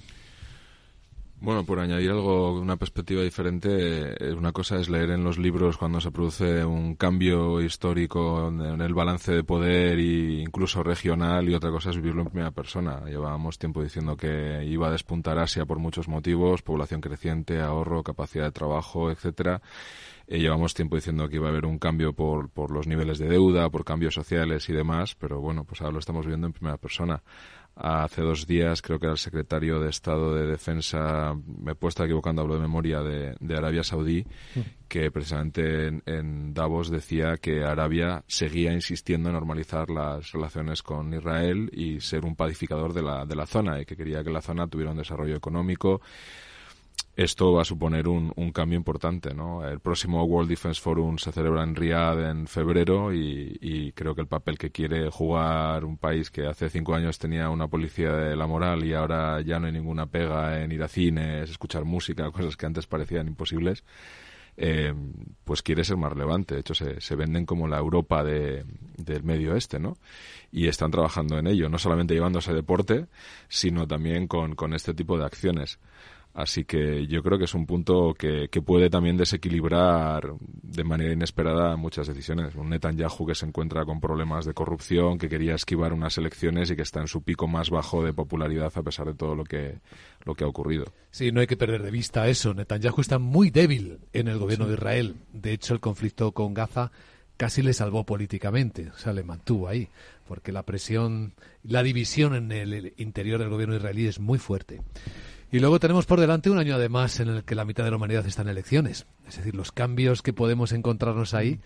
Bueno, 1.39 1.67
por 1.67 1.79
añadir 1.81 2.11
algo, 2.11 2.59
una 2.59 2.77
perspectiva 2.77 3.23
diferente, 3.23 3.69
eh, 3.71 4.33
una 4.33 4.53
cosa 4.53 4.81
es 4.81 4.89
leer 4.89 5.11
en 5.11 5.23
los 5.23 5.37
libros 5.37 5.77
cuando 5.77 6.01
se 6.01 6.11
produce 6.11 6.65
un 6.65 6.95
cambio 6.97 7.61
histórico 7.61 8.49
en 8.49 8.81
el 8.81 8.95
balance 8.95 9.33
de 9.33 9.45
poder 9.45 9.99
e 9.99 10.41
incluso 10.41 10.83
regional 10.83 11.47
y 11.47 11.55
otra 11.55 11.71
cosa 11.71 11.91
es 11.91 11.97
vivirlo 11.97 12.23
en 12.23 12.29
primera 12.29 12.53
persona. 12.53 13.05
Llevábamos 13.05 13.59
tiempo 13.59 13.83
diciendo 13.83 14.17
que 14.17 14.65
iba 14.65 14.89
a 14.89 14.91
despuntar 14.91 15.39
Asia 15.39 15.67
por 15.67 15.79
muchos 15.79 16.09
motivos, 16.09 16.63
población 16.63 17.03
creciente, 17.03 17.61
ahorro, 17.61 18.03
capacidad 18.03 18.45
de 18.45 18.53
trabajo, 18.53 19.11
etcétera. 19.11 19.61
Eh, 20.27 20.39
llevamos 20.41 20.73
tiempo 20.73 20.97
diciendo 20.97 21.29
que 21.29 21.37
iba 21.37 21.49
a 21.49 21.51
haber 21.51 21.67
un 21.67 21.79
cambio 21.79 22.15
por, 22.15 22.49
por 22.49 22.71
los 22.71 22.87
niveles 22.87 23.19
de 23.19 23.29
deuda, 23.29 23.69
por 23.69 23.85
cambios 23.85 24.15
sociales 24.15 24.71
y 24.71 24.73
demás, 24.73 25.15
pero 25.15 25.41
bueno, 25.41 25.65
pues 25.65 25.83
ahora 25.83 25.93
lo 25.93 25.99
estamos 25.99 26.27
viendo 26.27 26.47
en 26.47 26.55
primera 26.55 26.79
persona. 26.79 27.23
Hace 27.79 28.23
dos 28.23 28.47
días 28.47 28.81
creo 28.81 28.99
que 28.99 29.05
era 29.05 29.13
el 29.13 29.19
secretario 29.19 29.79
de 29.81 29.91
Estado 29.91 30.35
de 30.35 30.47
Defensa, 30.47 31.35
me 31.47 31.73
he 31.73 31.75
puesto 31.75 32.03
equivocando, 32.05 32.41
hablo 32.41 32.55
de 32.55 32.61
memoria, 32.61 33.03
de, 33.03 33.37
Arabia 33.55 33.85
Saudí, 33.85 34.25
mm. 34.55 34.61
que 34.89 35.11
precisamente 35.11 35.89
en, 36.07 36.55
Davos 36.55 36.89
decía 36.89 37.37
que 37.37 37.65
Arabia 37.65 38.25
seguía 38.29 38.73
insistiendo 38.73 39.29
en 39.29 39.35
normalizar 39.35 39.91
las 39.91 40.33
relaciones 40.33 40.83
con 40.83 41.13
Israel 41.13 41.69
y 41.71 42.01
ser 42.01 42.25
un 42.25 42.35
pacificador 42.35 42.95
de 42.95 43.03
la, 43.03 43.27
de 43.27 43.37
la 43.37 43.45
zona 43.45 43.79
y 43.79 43.85
que 43.85 43.95
quería 43.95 44.25
que 44.25 44.31
la 44.31 44.41
zona 44.41 44.67
tuviera 44.67 44.93
un 44.93 44.97
desarrollo 44.97 45.37
económico 45.37 46.01
esto 47.17 47.55
va 47.55 47.63
a 47.63 47.65
suponer 47.65 48.09
un, 48.09 48.31
un, 48.37 48.53
cambio 48.53 48.77
importante. 48.77 49.33
¿no? 49.35 49.67
El 49.67 49.81
próximo 49.81 50.23
World 50.25 50.51
Defense 50.51 50.81
Forum 50.81 51.17
se 51.17 51.33
celebra 51.33 51.63
en 51.63 51.75
Riyadh 51.75 52.31
en 52.31 52.47
febrero 52.47 53.13
y, 53.13 53.57
y, 53.61 53.93
creo 53.93 54.15
que 54.15 54.21
el 54.21 54.27
papel 54.27 54.59
que 54.59 54.71
quiere 54.71 55.11
jugar 55.11 55.85
un 55.87 55.97
país 55.97 56.31
que 56.31 56.47
hace 56.47 56.69
cinco 56.69 56.95
años 56.95 57.19
tenía 57.19 57.49
una 57.49 57.69
policía 57.69 58.13
de 58.13 58.37
la 58.37 58.47
moral 58.47 58.85
y 58.85 58.93
ahora 58.93 59.41
ya 59.41 59.59
no 59.59 59.67
hay 59.67 59.73
ninguna 59.73 60.07
pega 60.07 60.63
en 60.63 60.73
ir 60.73 60.83
a 60.83 60.89
cines, 60.89 61.49
escuchar 61.49 61.87
música, 61.87 62.31
cosas 62.33 62.57
que 62.57 62.67
antes 62.67 62.87
parecían 62.87 63.29
imposibles, 63.29 63.83
eh, 64.59 64.93
pues 65.45 65.63
quiere 65.63 65.85
ser 65.85 65.97
más 65.97 66.13
relevante. 66.13 66.55
De 66.55 66.61
hecho, 66.61 66.75
se, 66.75 67.01
se 67.01 67.17
venden 67.17 67.47
como 67.47 67.67
la 67.67 67.79
Europa 67.79 68.25
de, 68.25 68.65
del 68.99 69.23
medio 69.23 69.55
oeste, 69.55 69.79
¿no? 69.79 69.97
Y 70.53 70.69
están 70.69 70.91
trabajando 70.91 71.39
en 71.39 71.47
ello, 71.47 71.71
no 71.71 71.79
solamente 71.79 72.13
llevándose 72.13 72.53
deporte, 72.53 73.07
sino 73.49 73.87
también 73.87 74.27
con, 74.29 74.55
con 74.55 74.75
este 74.75 74.93
tipo 74.93 75.17
de 75.19 75.25
acciones. 75.25 75.79
Así 76.37 76.67
que 76.67 77.07
yo 77.07 77.23
creo 77.23 77.39
que 77.39 77.47
es 77.47 77.55
un 77.55 77.65
punto 77.65 78.13
que, 78.13 78.51
puede 78.61 78.91
también 78.91 79.17
desequilibrar 79.17 80.35
de 80.39 80.85
manera 80.85 81.15
inesperada 81.15 81.77
muchas 81.77 82.09
decisiones. 82.09 82.55
Un 82.57 82.69
Netanyahu 82.69 83.27
que 83.27 83.35
se 83.35 83.47
encuentra 83.47 83.87
con 83.87 84.03
problemas 84.03 84.45
de 84.45 84.53
corrupción, 84.53 85.17
que 85.17 85.31
quería 85.31 85.55
esquivar 85.55 85.95
unas 85.95 86.19
elecciones 86.19 86.71
y 86.71 86.77
que 86.77 86.83
está 86.83 87.01
en 87.01 87.09
su 87.09 87.23
pico 87.23 87.49
más 87.49 87.71
bajo 87.71 88.05
de 88.05 88.13
popularidad 88.13 88.71
a 88.75 88.83
pesar 88.83 89.07
de 89.07 89.15
todo 89.15 89.35
lo 89.35 89.45
que, 89.45 89.79
lo 90.27 90.35
que 90.35 90.45
ha 90.45 90.47
ocurrido. 90.47 90.85
Sí, 91.11 91.33
no 91.33 91.41
hay 91.41 91.47
que 91.47 91.57
perder 91.57 91.83
de 91.83 91.91
vista 91.91 92.29
eso. 92.29 92.53
Netanyahu 92.53 93.01
está 93.01 93.19
muy 93.19 93.49
débil 93.49 94.01
en 94.13 94.29
el 94.29 94.37
gobierno 94.37 94.67
de 94.67 94.75
Israel. 94.75 95.17
De 95.33 95.55
hecho, 95.55 95.73
el 95.73 95.81
conflicto 95.81 96.33
con 96.33 96.53
Gaza 96.53 96.93
casi 97.39 97.63
le 97.63 97.73
salvó 97.73 98.05
políticamente, 98.05 98.91
o 98.91 98.99
sea, 98.99 99.15
le 99.15 99.23
mantuvo 99.23 99.69
ahí, 99.69 99.89
porque 100.29 100.53
la 100.53 100.65
presión, 100.65 101.33
la 101.63 101.83
división 101.83 102.35
en 102.35 102.53
el 102.53 102.93
interior 102.99 103.41
del 103.41 103.49
gobierno 103.49 103.75
israelí 103.75 104.07
es 104.07 104.21
muy 104.21 104.39
fuerte. 104.39 104.83
Y 105.53 105.61
luego 105.61 105.79
tenemos 105.79 106.07
por 106.07 106.21
delante 106.21 106.51
un 106.51 106.59
año 106.59 106.75
además 106.75 107.21
en 107.21 107.29
el 107.29 107.45
que 107.45 107.55
la 107.55 107.65
mitad 107.65 107.85
de 107.85 107.91
la 107.91 107.97
humanidad 107.97 108.27
está 108.27 108.43
en 108.43 108.49
elecciones. 108.49 109.07
Es 109.29 109.37
decir, 109.37 109.55
los 109.55 109.71
cambios 109.71 110.23
que 110.23 110.33
podemos 110.33 110.73
encontrarnos 110.73 111.35
ahí 111.35 111.61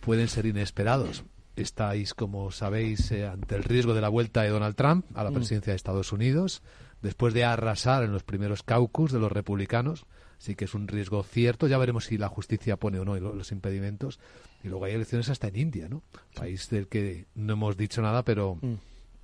pueden 0.00 0.28
ser 0.28 0.46
inesperados. 0.46 1.24
Estáis, 1.54 2.14
como 2.14 2.50
sabéis, 2.50 3.10
eh, 3.12 3.26
ante 3.26 3.54
el 3.54 3.64
riesgo 3.64 3.94
de 3.94 4.00
la 4.00 4.08
vuelta 4.08 4.42
de 4.42 4.48
Donald 4.48 4.74
Trump 4.74 5.04
a 5.14 5.22
la 5.22 5.30
mm. 5.30 5.34
presidencia 5.34 5.72
de 5.72 5.76
Estados 5.76 6.12
Unidos, 6.12 6.62
después 7.02 7.34
de 7.34 7.44
arrasar 7.44 8.02
en 8.02 8.12
los 8.12 8.24
primeros 8.24 8.62
caucus 8.62 9.12
de 9.12 9.20
los 9.20 9.30
republicanos. 9.30 10.06
Sí 10.38 10.54
que 10.54 10.64
es 10.64 10.74
un 10.74 10.88
riesgo 10.88 11.22
cierto. 11.22 11.68
Ya 11.68 11.78
veremos 11.78 12.06
si 12.06 12.18
la 12.18 12.28
justicia 12.28 12.78
pone 12.78 12.98
o 12.98 13.04
no 13.04 13.14
los 13.18 13.52
impedimentos. 13.52 14.18
Y 14.64 14.68
luego 14.68 14.86
hay 14.86 14.94
elecciones 14.94 15.28
hasta 15.28 15.48
en 15.48 15.56
India, 15.56 15.88
¿no? 15.88 16.02
País 16.34 16.68
del 16.70 16.88
que 16.88 17.26
no 17.34 17.52
hemos 17.52 17.76
dicho 17.76 18.00
nada, 18.00 18.24
pero, 18.24 18.58
mm. 18.60 18.74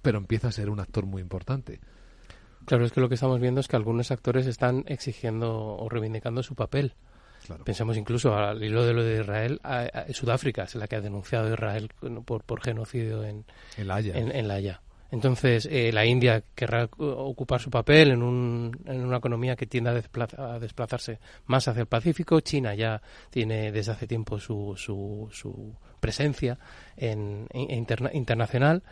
pero 0.03 0.19
empieza 0.19 0.49
a 0.49 0.53
ser 0.53 0.69
un 0.69 0.79
actor 0.79 1.07
muy 1.07 1.23
importante. 1.23 1.81
Claro, 2.67 2.85
es 2.85 2.93
que 2.93 3.01
lo 3.01 3.09
que 3.09 3.15
estamos 3.15 3.41
viendo 3.41 3.61
es 3.61 3.69
que 3.69 3.77
algunos 3.77 4.11
actores 4.11 4.47
están 4.47 4.85
exigiendo 4.89 5.77
o 5.77 5.89
reivindicando 5.89 6.43
su 6.43 6.55
papel. 6.55 6.95
Pensamos 7.65 7.97
incluso 7.97 8.35
al 8.35 8.63
hilo 8.63 8.85
de 8.85 8.93
lo 8.93 9.05
de 9.05 9.21
Israel, 9.21 9.61
Sudáfrica 10.11 10.65
es 10.65 10.75
la 10.75 10.89
que 10.89 10.97
ha 10.97 11.01
denunciado 11.01 11.47
a 11.47 11.53
Israel 11.53 11.91
por, 12.25 12.43
por 12.43 12.61
genocidio 12.61 13.23
en, 13.23 13.45
en 13.77 13.87
La 13.87 13.95
Haya. 13.97 14.15
En, 14.17 14.49
la 14.49 14.55
Haya. 14.55 14.81
Entonces, 15.13 15.69
eh, 15.71 15.93
la 15.93 16.05
India 16.05 16.43
querrá 16.57 16.89
ocupar 16.99 17.61
su 17.61 17.71
papel 17.71 18.11
en, 18.11 18.23
un, 18.23 18.77
en 18.85 19.05
una 19.05 19.19
economía 19.19 19.55
que 19.55 19.67
tiende 19.67 19.91
a, 19.91 20.59
desplazarse 20.59 21.21
más 21.47 21.69
hacia 21.69 21.83
el 21.83 21.87
Pacífico. 21.87 22.41
China 22.41 22.75
ya 22.75 23.01
tiene 23.31 23.71
desde 23.71 23.93
hace 23.93 24.09
tiempo 24.09 24.41
su, 24.41 24.75
su, 24.77 25.29
su 25.31 25.73
presencia 26.01 26.59
en, 26.97 27.47
internacional. 27.53 28.83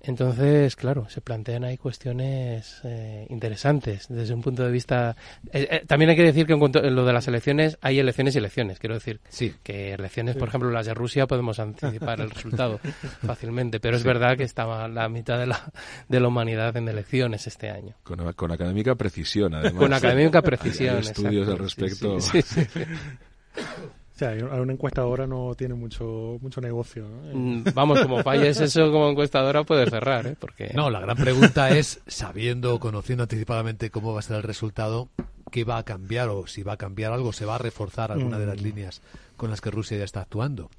Entonces, 0.00 0.76
claro, 0.76 1.08
se 1.08 1.20
plantean 1.20 1.64
ahí 1.64 1.76
cuestiones 1.76 2.80
eh, 2.84 3.26
interesantes 3.28 4.06
desde 4.08 4.34
un 4.34 4.40
punto 4.40 4.64
de 4.64 4.70
vista. 4.70 5.16
Eh, 5.52 5.68
eh, 5.70 5.84
también 5.86 6.10
hay 6.10 6.16
que 6.16 6.22
decir 6.22 6.46
que 6.46 6.54
en 6.54 6.58
cuanto 6.58 6.78
a 6.78 6.82
lo 6.82 7.04
de 7.04 7.12
las 7.12 7.28
elecciones, 7.28 7.78
hay 7.80 7.98
elecciones 7.98 8.34
y 8.34 8.38
elecciones. 8.38 8.78
Quiero 8.78 8.94
decir 8.94 9.20
sí. 9.28 9.54
que 9.62 9.92
elecciones, 9.92 10.36
por 10.36 10.48
ejemplo, 10.48 10.70
las 10.70 10.86
de 10.86 10.94
Rusia, 10.94 11.26
podemos 11.26 11.58
anticipar 11.58 12.20
el 12.20 12.30
resultado 12.30 12.80
fácilmente. 13.26 13.78
Pero 13.80 13.96
es 13.96 14.04
verdad 14.04 14.36
que 14.36 14.44
estaba 14.44 14.88
la 14.88 15.08
mitad 15.08 15.38
de 15.38 15.46
la, 15.46 15.70
de 16.08 16.20
la 16.20 16.28
humanidad 16.28 16.76
en 16.76 16.88
elecciones 16.88 17.46
este 17.46 17.70
año. 17.70 17.94
Con, 18.02 18.32
con 18.32 18.52
académica 18.52 18.94
precisión, 18.94 19.54
además. 19.56 19.78
Con 19.78 19.92
académica 19.92 20.40
precisión. 20.42 20.96
Hay 20.96 21.02
estudios 21.02 21.48
al 21.48 21.58
respecto. 21.58 22.20
sí, 22.20 22.40
sea, 24.20 24.60
una 24.60 24.72
encuestadora 24.72 25.26
no 25.26 25.54
tiene 25.56 25.74
mucho 25.74 26.38
mucho 26.40 26.60
negocio. 26.60 27.06
Mm, 27.32 27.62
vamos, 27.74 28.00
como 28.00 28.22
falles 28.22 28.60
eso 28.60 28.90
como 28.92 29.10
encuestadora 29.10 29.64
puede 29.64 29.88
cerrar, 29.88 30.26
¿eh? 30.26 30.36
Porque... 30.38 30.72
No, 30.74 30.90
la 30.90 31.00
gran 31.00 31.16
pregunta 31.16 31.70
es, 31.70 32.00
sabiendo 32.06 32.74
o 32.74 32.80
conociendo 32.80 33.24
anticipadamente 33.24 33.90
cómo 33.90 34.12
va 34.12 34.20
a 34.20 34.22
ser 34.22 34.36
el 34.36 34.42
resultado, 34.42 35.08
¿qué 35.50 35.64
va 35.64 35.78
a 35.78 35.84
cambiar 35.84 36.28
o 36.28 36.46
si 36.46 36.62
va 36.62 36.74
a 36.74 36.76
cambiar 36.76 37.12
algo? 37.12 37.32
¿Se 37.32 37.44
va 37.44 37.56
a 37.56 37.58
reforzar 37.58 38.12
alguna 38.12 38.38
de 38.38 38.46
las 38.46 38.60
mm. 38.60 38.64
líneas 38.64 39.02
con 39.36 39.50
las 39.50 39.60
que 39.60 39.70
Rusia 39.70 39.98
ya 39.98 40.04
está 40.04 40.20
actuando? 40.20 40.70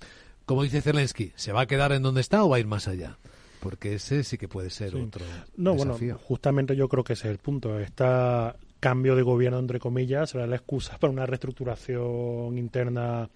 Como 0.46 0.64
dice 0.64 0.82
Zelensky, 0.82 1.32
¿se 1.36 1.52
va 1.52 1.62
a 1.62 1.66
quedar 1.66 1.92
en 1.92 2.04
donde 2.04 2.22
está 2.22 2.44
o 2.44 2.50
va 2.50 2.58
a 2.58 2.60
ir 2.60 2.68
más 2.68 2.88
allá? 2.88 3.18
Porque 3.62 3.96
ese 3.96 4.24
sí 4.24 4.38
que 4.38 4.48
puede 4.48 4.70
ser 4.70 4.96
otro 4.96 5.24
no, 5.56 5.74
desafío. 5.74 6.16
bueno, 6.16 6.20
justamente 6.28 6.76
yo 6.76 6.90
creo 6.90 7.04
que 7.04 7.14
ese 7.14 7.28
es 7.28 7.32
el 7.32 7.38
punto. 7.38 7.80
Está 7.80 8.56
cambio 8.82 9.16
de 9.16 9.22
gobierno, 9.22 9.60
entre 9.60 9.80
comillas, 9.80 10.32
será 10.32 10.46
la 10.48 10.58
excusa 10.58 10.98
para 10.98 11.14
una 11.14 11.26
reestructuración 11.26 12.58
interna 12.58 13.30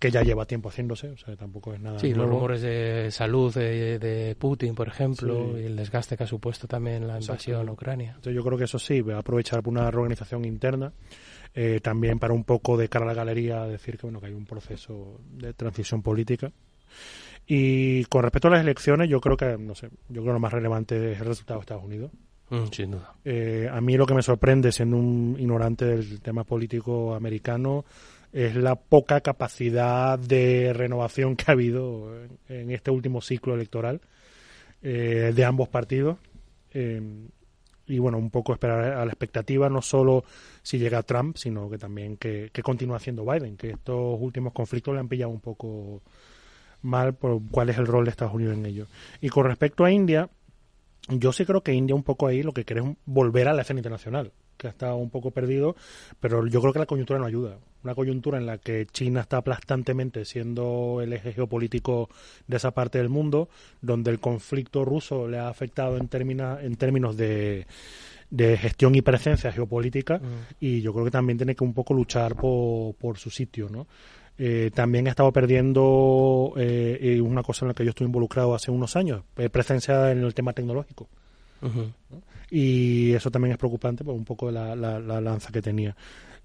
que 0.00 0.10
ya 0.10 0.22
lleva 0.22 0.46
tiempo 0.46 0.70
haciéndose, 0.70 1.10
o 1.10 1.16
sea, 1.18 1.36
tampoco 1.36 1.74
es 1.74 1.80
nada. 1.80 1.98
Sí, 1.98 2.14
los 2.14 2.26
rumores 2.26 2.62
de 2.62 3.10
salud 3.10 3.52
de, 3.54 4.34
Putin, 4.38 4.74
por 4.74 4.88
ejemplo, 4.88 5.60
y 5.60 5.64
el 5.64 5.76
desgaste 5.76 6.16
que 6.16 6.24
ha 6.24 6.26
supuesto 6.26 6.66
también 6.66 7.06
la 7.06 7.20
invasión 7.20 7.68
a 7.68 7.72
Ucrania. 7.72 8.12
Entonces, 8.16 8.34
yo 8.34 8.42
creo 8.42 8.56
que 8.56 8.64
eso 8.64 8.78
sí, 8.78 9.02
va 9.02 9.16
a 9.16 9.18
aprovechar 9.18 9.62
por 9.62 9.72
una 9.72 9.90
reorganización 9.90 10.46
interna, 10.46 10.90
eh, 11.54 11.80
también 11.82 12.18
para 12.18 12.32
un 12.32 12.44
poco 12.44 12.78
de 12.78 12.88
cara 12.88 13.04
a 13.04 13.08
la 13.08 13.14
galería 13.14 13.66
decir 13.66 13.98
que 13.98 14.06
bueno 14.06 14.20
que 14.20 14.28
hay 14.28 14.32
un 14.32 14.46
proceso 14.46 15.20
de 15.32 15.52
transición 15.52 16.00
política. 16.00 16.50
Y 17.46 18.04
con 18.06 18.22
respecto 18.22 18.48
a 18.48 18.52
las 18.52 18.62
elecciones, 18.62 19.10
yo 19.10 19.20
creo 19.20 19.36
que, 19.36 19.58
no 19.58 19.74
sé, 19.74 19.90
yo 20.08 20.22
creo 20.22 20.26
que 20.26 20.32
lo 20.32 20.40
más 20.40 20.52
relevante 20.52 21.12
es 21.12 21.20
el 21.20 21.26
resultado 21.26 21.60
de 21.60 21.64
Estados 21.64 21.84
Unidos. 21.84 22.10
Mm, 22.50 22.66
sin 22.72 22.90
duda. 22.90 23.14
Eh, 23.24 23.68
a 23.70 23.80
mí 23.80 23.96
lo 23.96 24.06
que 24.06 24.14
me 24.14 24.22
sorprende, 24.22 24.72
siendo 24.72 24.96
un 24.96 25.36
ignorante 25.38 25.84
del 25.84 26.20
tema 26.20 26.44
político 26.44 27.14
americano, 27.14 27.84
es 28.32 28.54
la 28.56 28.74
poca 28.74 29.20
capacidad 29.20 30.18
de 30.18 30.72
renovación 30.72 31.36
que 31.36 31.44
ha 31.48 31.52
habido 31.52 32.12
en, 32.48 32.70
este 32.70 32.90
último 32.90 33.20
ciclo 33.20 33.54
electoral 33.54 34.00
eh, 34.82 35.32
de 35.34 35.44
ambos 35.44 35.68
partidos. 35.68 36.18
Eh, 36.72 37.00
y 37.86 37.98
bueno, 37.98 38.18
un 38.18 38.30
poco 38.30 38.52
esperar 38.52 38.84
a 38.92 39.04
la 39.04 39.10
expectativa, 39.10 39.68
no 39.68 39.82
solo 39.82 40.24
si 40.62 40.78
llega 40.78 41.02
Trump, 41.02 41.36
sino 41.36 41.68
que 41.68 41.78
también 41.78 42.16
que, 42.16 42.50
que 42.52 42.62
continúa 42.62 42.98
haciendo 42.98 43.24
Biden, 43.24 43.56
que 43.56 43.70
estos 43.70 44.16
últimos 44.20 44.52
conflictos 44.52 44.94
le 44.94 45.00
han 45.00 45.08
pillado 45.08 45.30
un 45.30 45.40
poco 45.40 46.00
mal 46.82 47.14
por 47.14 47.40
cuál 47.50 47.68
es 47.70 47.78
el 47.78 47.86
rol 47.86 48.04
de 48.04 48.10
Estados 48.10 48.34
Unidos 48.34 48.56
en 48.56 48.66
ello. 48.66 48.86
Y 49.20 49.28
con 49.28 49.44
respecto 49.44 49.84
a 49.84 49.90
India, 49.90 50.30
yo 51.10 51.32
sí 51.32 51.44
creo 51.44 51.62
que 51.62 51.72
India 51.72 51.94
un 51.94 52.02
poco 52.02 52.26
ahí 52.26 52.42
lo 52.42 52.52
que 52.52 52.64
quiere 52.64 52.82
es 52.82 52.96
volver 53.04 53.48
a 53.48 53.54
la 53.54 53.62
escena 53.62 53.80
internacional. 53.80 54.32
que 54.56 54.66
ha 54.66 54.70
estado 54.70 54.96
un 54.96 55.08
poco 55.08 55.30
perdido, 55.30 55.74
pero 56.20 56.46
yo 56.46 56.60
creo 56.60 56.74
que 56.74 56.80
la 56.80 56.86
coyuntura 56.86 57.18
no 57.18 57.24
ayuda. 57.24 57.56
Una 57.82 57.94
coyuntura 57.94 58.36
en 58.36 58.44
la 58.44 58.58
que 58.58 58.84
China 58.92 59.22
está 59.22 59.38
aplastantemente 59.38 60.26
siendo 60.26 61.00
el 61.02 61.14
eje 61.14 61.32
geopolítico 61.32 62.10
de 62.46 62.58
esa 62.58 62.70
parte 62.72 62.98
del 62.98 63.08
mundo, 63.08 63.48
donde 63.80 64.10
el 64.10 64.20
conflicto 64.20 64.84
ruso 64.84 65.26
le 65.28 65.38
ha 65.38 65.48
afectado 65.48 65.96
en, 65.96 66.10
en 66.10 66.76
términos 66.76 67.16
de 67.16 67.66
de 68.30 68.56
gestión 68.56 68.94
y 68.94 69.02
presencia 69.02 69.52
geopolítica 69.52 70.18
mm. 70.18 70.54
y 70.60 70.80
yo 70.80 70.92
creo 70.92 71.04
que 71.04 71.10
también 71.10 71.36
tiene 71.36 71.54
que 71.54 71.64
un 71.64 71.74
poco 71.74 71.94
luchar 71.94 72.36
por, 72.36 72.94
por 72.94 73.18
su 73.18 73.28
sitio, 73.28 73.68
¿no? 73.68 73.86
Eh, 74.42 74.70
también 74.72 75.06
ha 75.06 75.10
estado 75.10 75.30
perdiendo 75.32 76.54
eh, 76.56 77.20
una 77.22 77.42
cosa 77.42 77.66
en 77.66 77.68
la 77.68 77.74
que 77.74 77.84
yo 77.84 77.90
estuve 77.90 78.06
involucrado 78.06 78.54
hace 78.54 78.70
unos 78.70 78.96
años, 78.96 79.22
eh, 79.36 79.50
presencia 79.50 80.10
en 80.10 80.24
el 80.24 80.32
tema 80.32 80.54
tecnológico. 80.54 81.10
Y 82.50 83.12
eso 83.12 83.30
también 83.30 83.52
es 83.52 83.58
preocupante 83.58 84.02
por 84.02 84.14
un 84.14 84.24
poco 84.24 84.50
la, 84.50 84.74
la, 84.74 84.98
la, 84.98 85.20
lanza 85.20 85.52
que 85.52 85.60
tenía. 85.60 85.94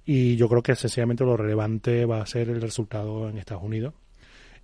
Y 0.05 0.35
yo 0.35 0.49
creo 0.49 0.61
que 0.61 0.75
sencillamente 0.75 1.23
lo 1.23 1.37
relevante 1.37 2.03
va 2.03 2.21
a 2.21 2.25
ser 2.25 2.49
el 2.49 2.61
resultado 2.61 3.29
en 3.29 3.37
Estados 3.37 3.63
Unidos 3.63 3.93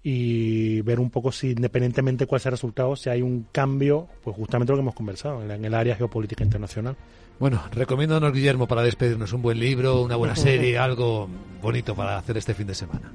y 0.04 0.82
ver 0.82 1.00
un 1.00 1.10
poco 1.10 1.32
si 1.32 1.52
independientemente 1.52 2.26
cuál 2.26 2.42
sea 2.42 2.50
el 2.50 2.54
resultado, 2.54 2.96
si 2.96 3.10
hay 3.10 3.22
un 3.22 3.48
cambio, 3.52 4.08
pues 4.24 4.36
justamente 4.36 4.72
lo 4.72 4.78
que 4.78 4.82
hemos 4.82 4.96
conversado 4.96 5.44
en 5.44 5.64
el 5.64 5.74
área 5.74 5.96
geopolítica 5.96 6.44
internacional. 6.44 6.96
Bueno, 7.40 7.62
recomiéndanos, 7.72 8.34
Guillermo, 8.34 8.68
para 8.68 8.84
despedirnos 8.84 9.34
un 9.34 9.42
buen 9.42 9.60
libro, 9.60 10.02
una 10.02 10.16
buena 10.16 10.36
serie, 10.38 10.78
algo 10.78 11.28
bonito 11.62 11.96
para 11.96 12.18
hacer 12.18 12.38
este 12.38 12.54
fin 12.54 12.68
de 12.68 12.76
semana. 12.76 13.12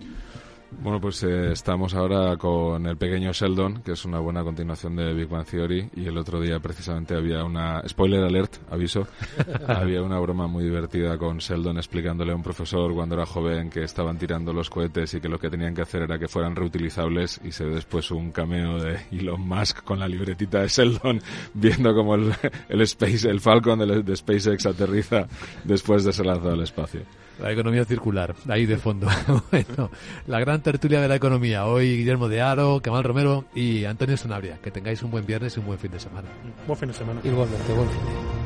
Bueno, 0.68 1.00
pues 1.00 1.22
eh, 1.22 1.52
estamos 1.52 1.94
ahora 1.94 2.36
con 2.36 2.86
el 2.86 2.96
pequeño 2.96 3.32
Sheldon, 3.32 3.82
que 3.82 3.92
es 3.92 4.04
una 4.04 4.18
buena 4.18 4.42
continuación 4.42 4.96
de 4.96 5.14
Big 5.14 5.28
Bang 5.28 5.46
Theory, 5.46 5.90
y 5.94 6.06
el 6.06 6.18
otro 6.18 6.40
día 6.40 6.58
precisamente 6.58 7.14
había 7.14 7.44
una, 7.44 7.86
spoiler 7.88 8.24
alert, 8.24 8.56
aviso, 8.70 9.06
había 9.68 10.02
una 10.02 10.18
broma 10.18 10.48
muy 10.48 10.64
divertida 10.64 11.16
con 11.18 11.38
Sheldon 11.38 11.76
explicándole 11.76 12.32
a 12.32 12.34
un 12.34 12.42
profesor 12.42 12.92
cuando 12.94 13.14
era 13.14 13.26
joven 13.26 13.70
que 13.70 13.84
estaban 13.84 14.18
tirando 14.18 14.52
los 14.52 14.68
cohetes 14.68 15.14
y 15.14 15.20
que 15.20 15.28
lo 15.28 15.38
que 15.38 15.50
tenían 15.50 15.72
que 15.72 15.82
hacer 15.82 16.02
era 16.02 16.18
que 16.18 16.26
fueran 16.26 16.56
reutilizables, 16.56 17.40
y 17.44 17.52
se 17.52 17.64
ve 17.64 17.76
después 17.76 18.10
un 18.10 18.32
cameo 18.32 18.78
de 18.78 18.98
Elon 19.12 19.40
Musk 19.40 19.84
con 19.84 20.00
la 20.00 20.08
libretita 20.08 20.62
de 20.62 20.68
Sheldon 20.68 21.20
viendo 21.54 21.94
como 21.94 22.16
el, 22.16 22.34
el, 22.68 22.80
Space, 22.80 23.30
el 23.30 23.40
Falcon 23.40 23.78
de, 23.78 24.02
de 24.02 24.16
SpaceX 24.16 24.66
aterriza 24.66 25.28
después 25.62 26.02
de 26.02 26.12
ser 26.12 26.26
lanzado 26.26 26.52
al 26.52 26.62
espacio. 26.62 27.02
La 27.40 27.52
economía 27.52 27.84
circular, 27.84 28.34
ahí 28.48 28.64
de 28.66 28.78
fondo. 28.78 29.08
bueno, 29.50 29.90
la 30.26 30.40
gran 30.40 30.62
tertulia 30.62 31.00
de 31.00 31.08
la 31.08 31.16
economía. 31.16 31.66
Hoy 31.66 31.98
Guillermo 31.98 32.28
de 32.28 32.40
Aro, 32.40 32.80
Kemal 32.80 33.04
Romero 33.04 33.44
y 33.54 33.84
Antonio 33.84 34.16
Sanabria. 34.16 34.58
Que 34.62 34.70
tengáis 34.70 35.02
un 35.02 35.10
buen 35.10 35.26
viernes 35.26 35.56
y 35.56 35.60
un 35.60 35.66
buen 35.66 35.78
fin 35.78 35.90
de 35.90 36.00
semana. 36.00 36.28
Buen 36.66 36.78
fin 36.78 36.88
de 36.88 36.94
semana. 36.94 37.20
Igualmente, 37.24 37.72
buen 37.72 37.88
fin 37.88 37.98
de 37.98 38.45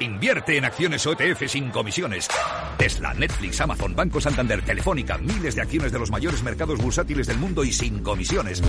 Invierte 0.00 0.56
en 0.56 0.64
acciones 0.64 1.06
OTF 1.06 1.48
sin 1.48 1.70
comisiones. 1.70 2.28
Tesla, 2.76 3.14
Netflix, 3.14 3.60
Amazon, 3.60 3.94
Banco 3.94 4.20
Santander, 4.20 4.62
Telefónica, 4.62 5.18
miles 5.18 5.54
de 5.54 5.62
acciones 5.62 5.92
de 5.92 5.98
los 5.98 6.10
mayores 6.10 6.42
mercados 6.42 6.78
bursátiles 6.80 7.26
del 7.26 7.38
mundo 7.38 7.64
y 7.64 7.72
sin 7.72 8.02
comisiones. 8.02 8.62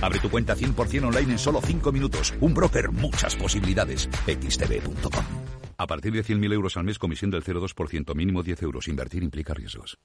Abre 0.00 0.18
tu 0.20 0.30
cuenta 0.30 0.56
100% 0.56 1.04
online 1.04 1.32
en 1.32 1.38
solo 1.38 1.60
5 1.60 1.92
minutos. 1.92 2.34
Un 2.40 2.54
broker, 2.54 2.90
muchas 2.90 3.36
posibilidades. 3.36 4.08
xtb.com. 4.26 5.24
A 5.76 5.86
partir 5.86 6.12
de 6.12 6.22
100.000 6.22 6.52
euros 6.52 6.76
al 6.76 6.84
mes, 6.84 6.98
comisión 6.98 7.30
del 7.30 7.42
0,2%, 7.42 8.14
mínimo 8.14 8.42
10 8.42 8.62
euros. 8.62 8.88
Invertir 8.88 9.22
implica 9.22 9.54
riesgos. 9.54 9.98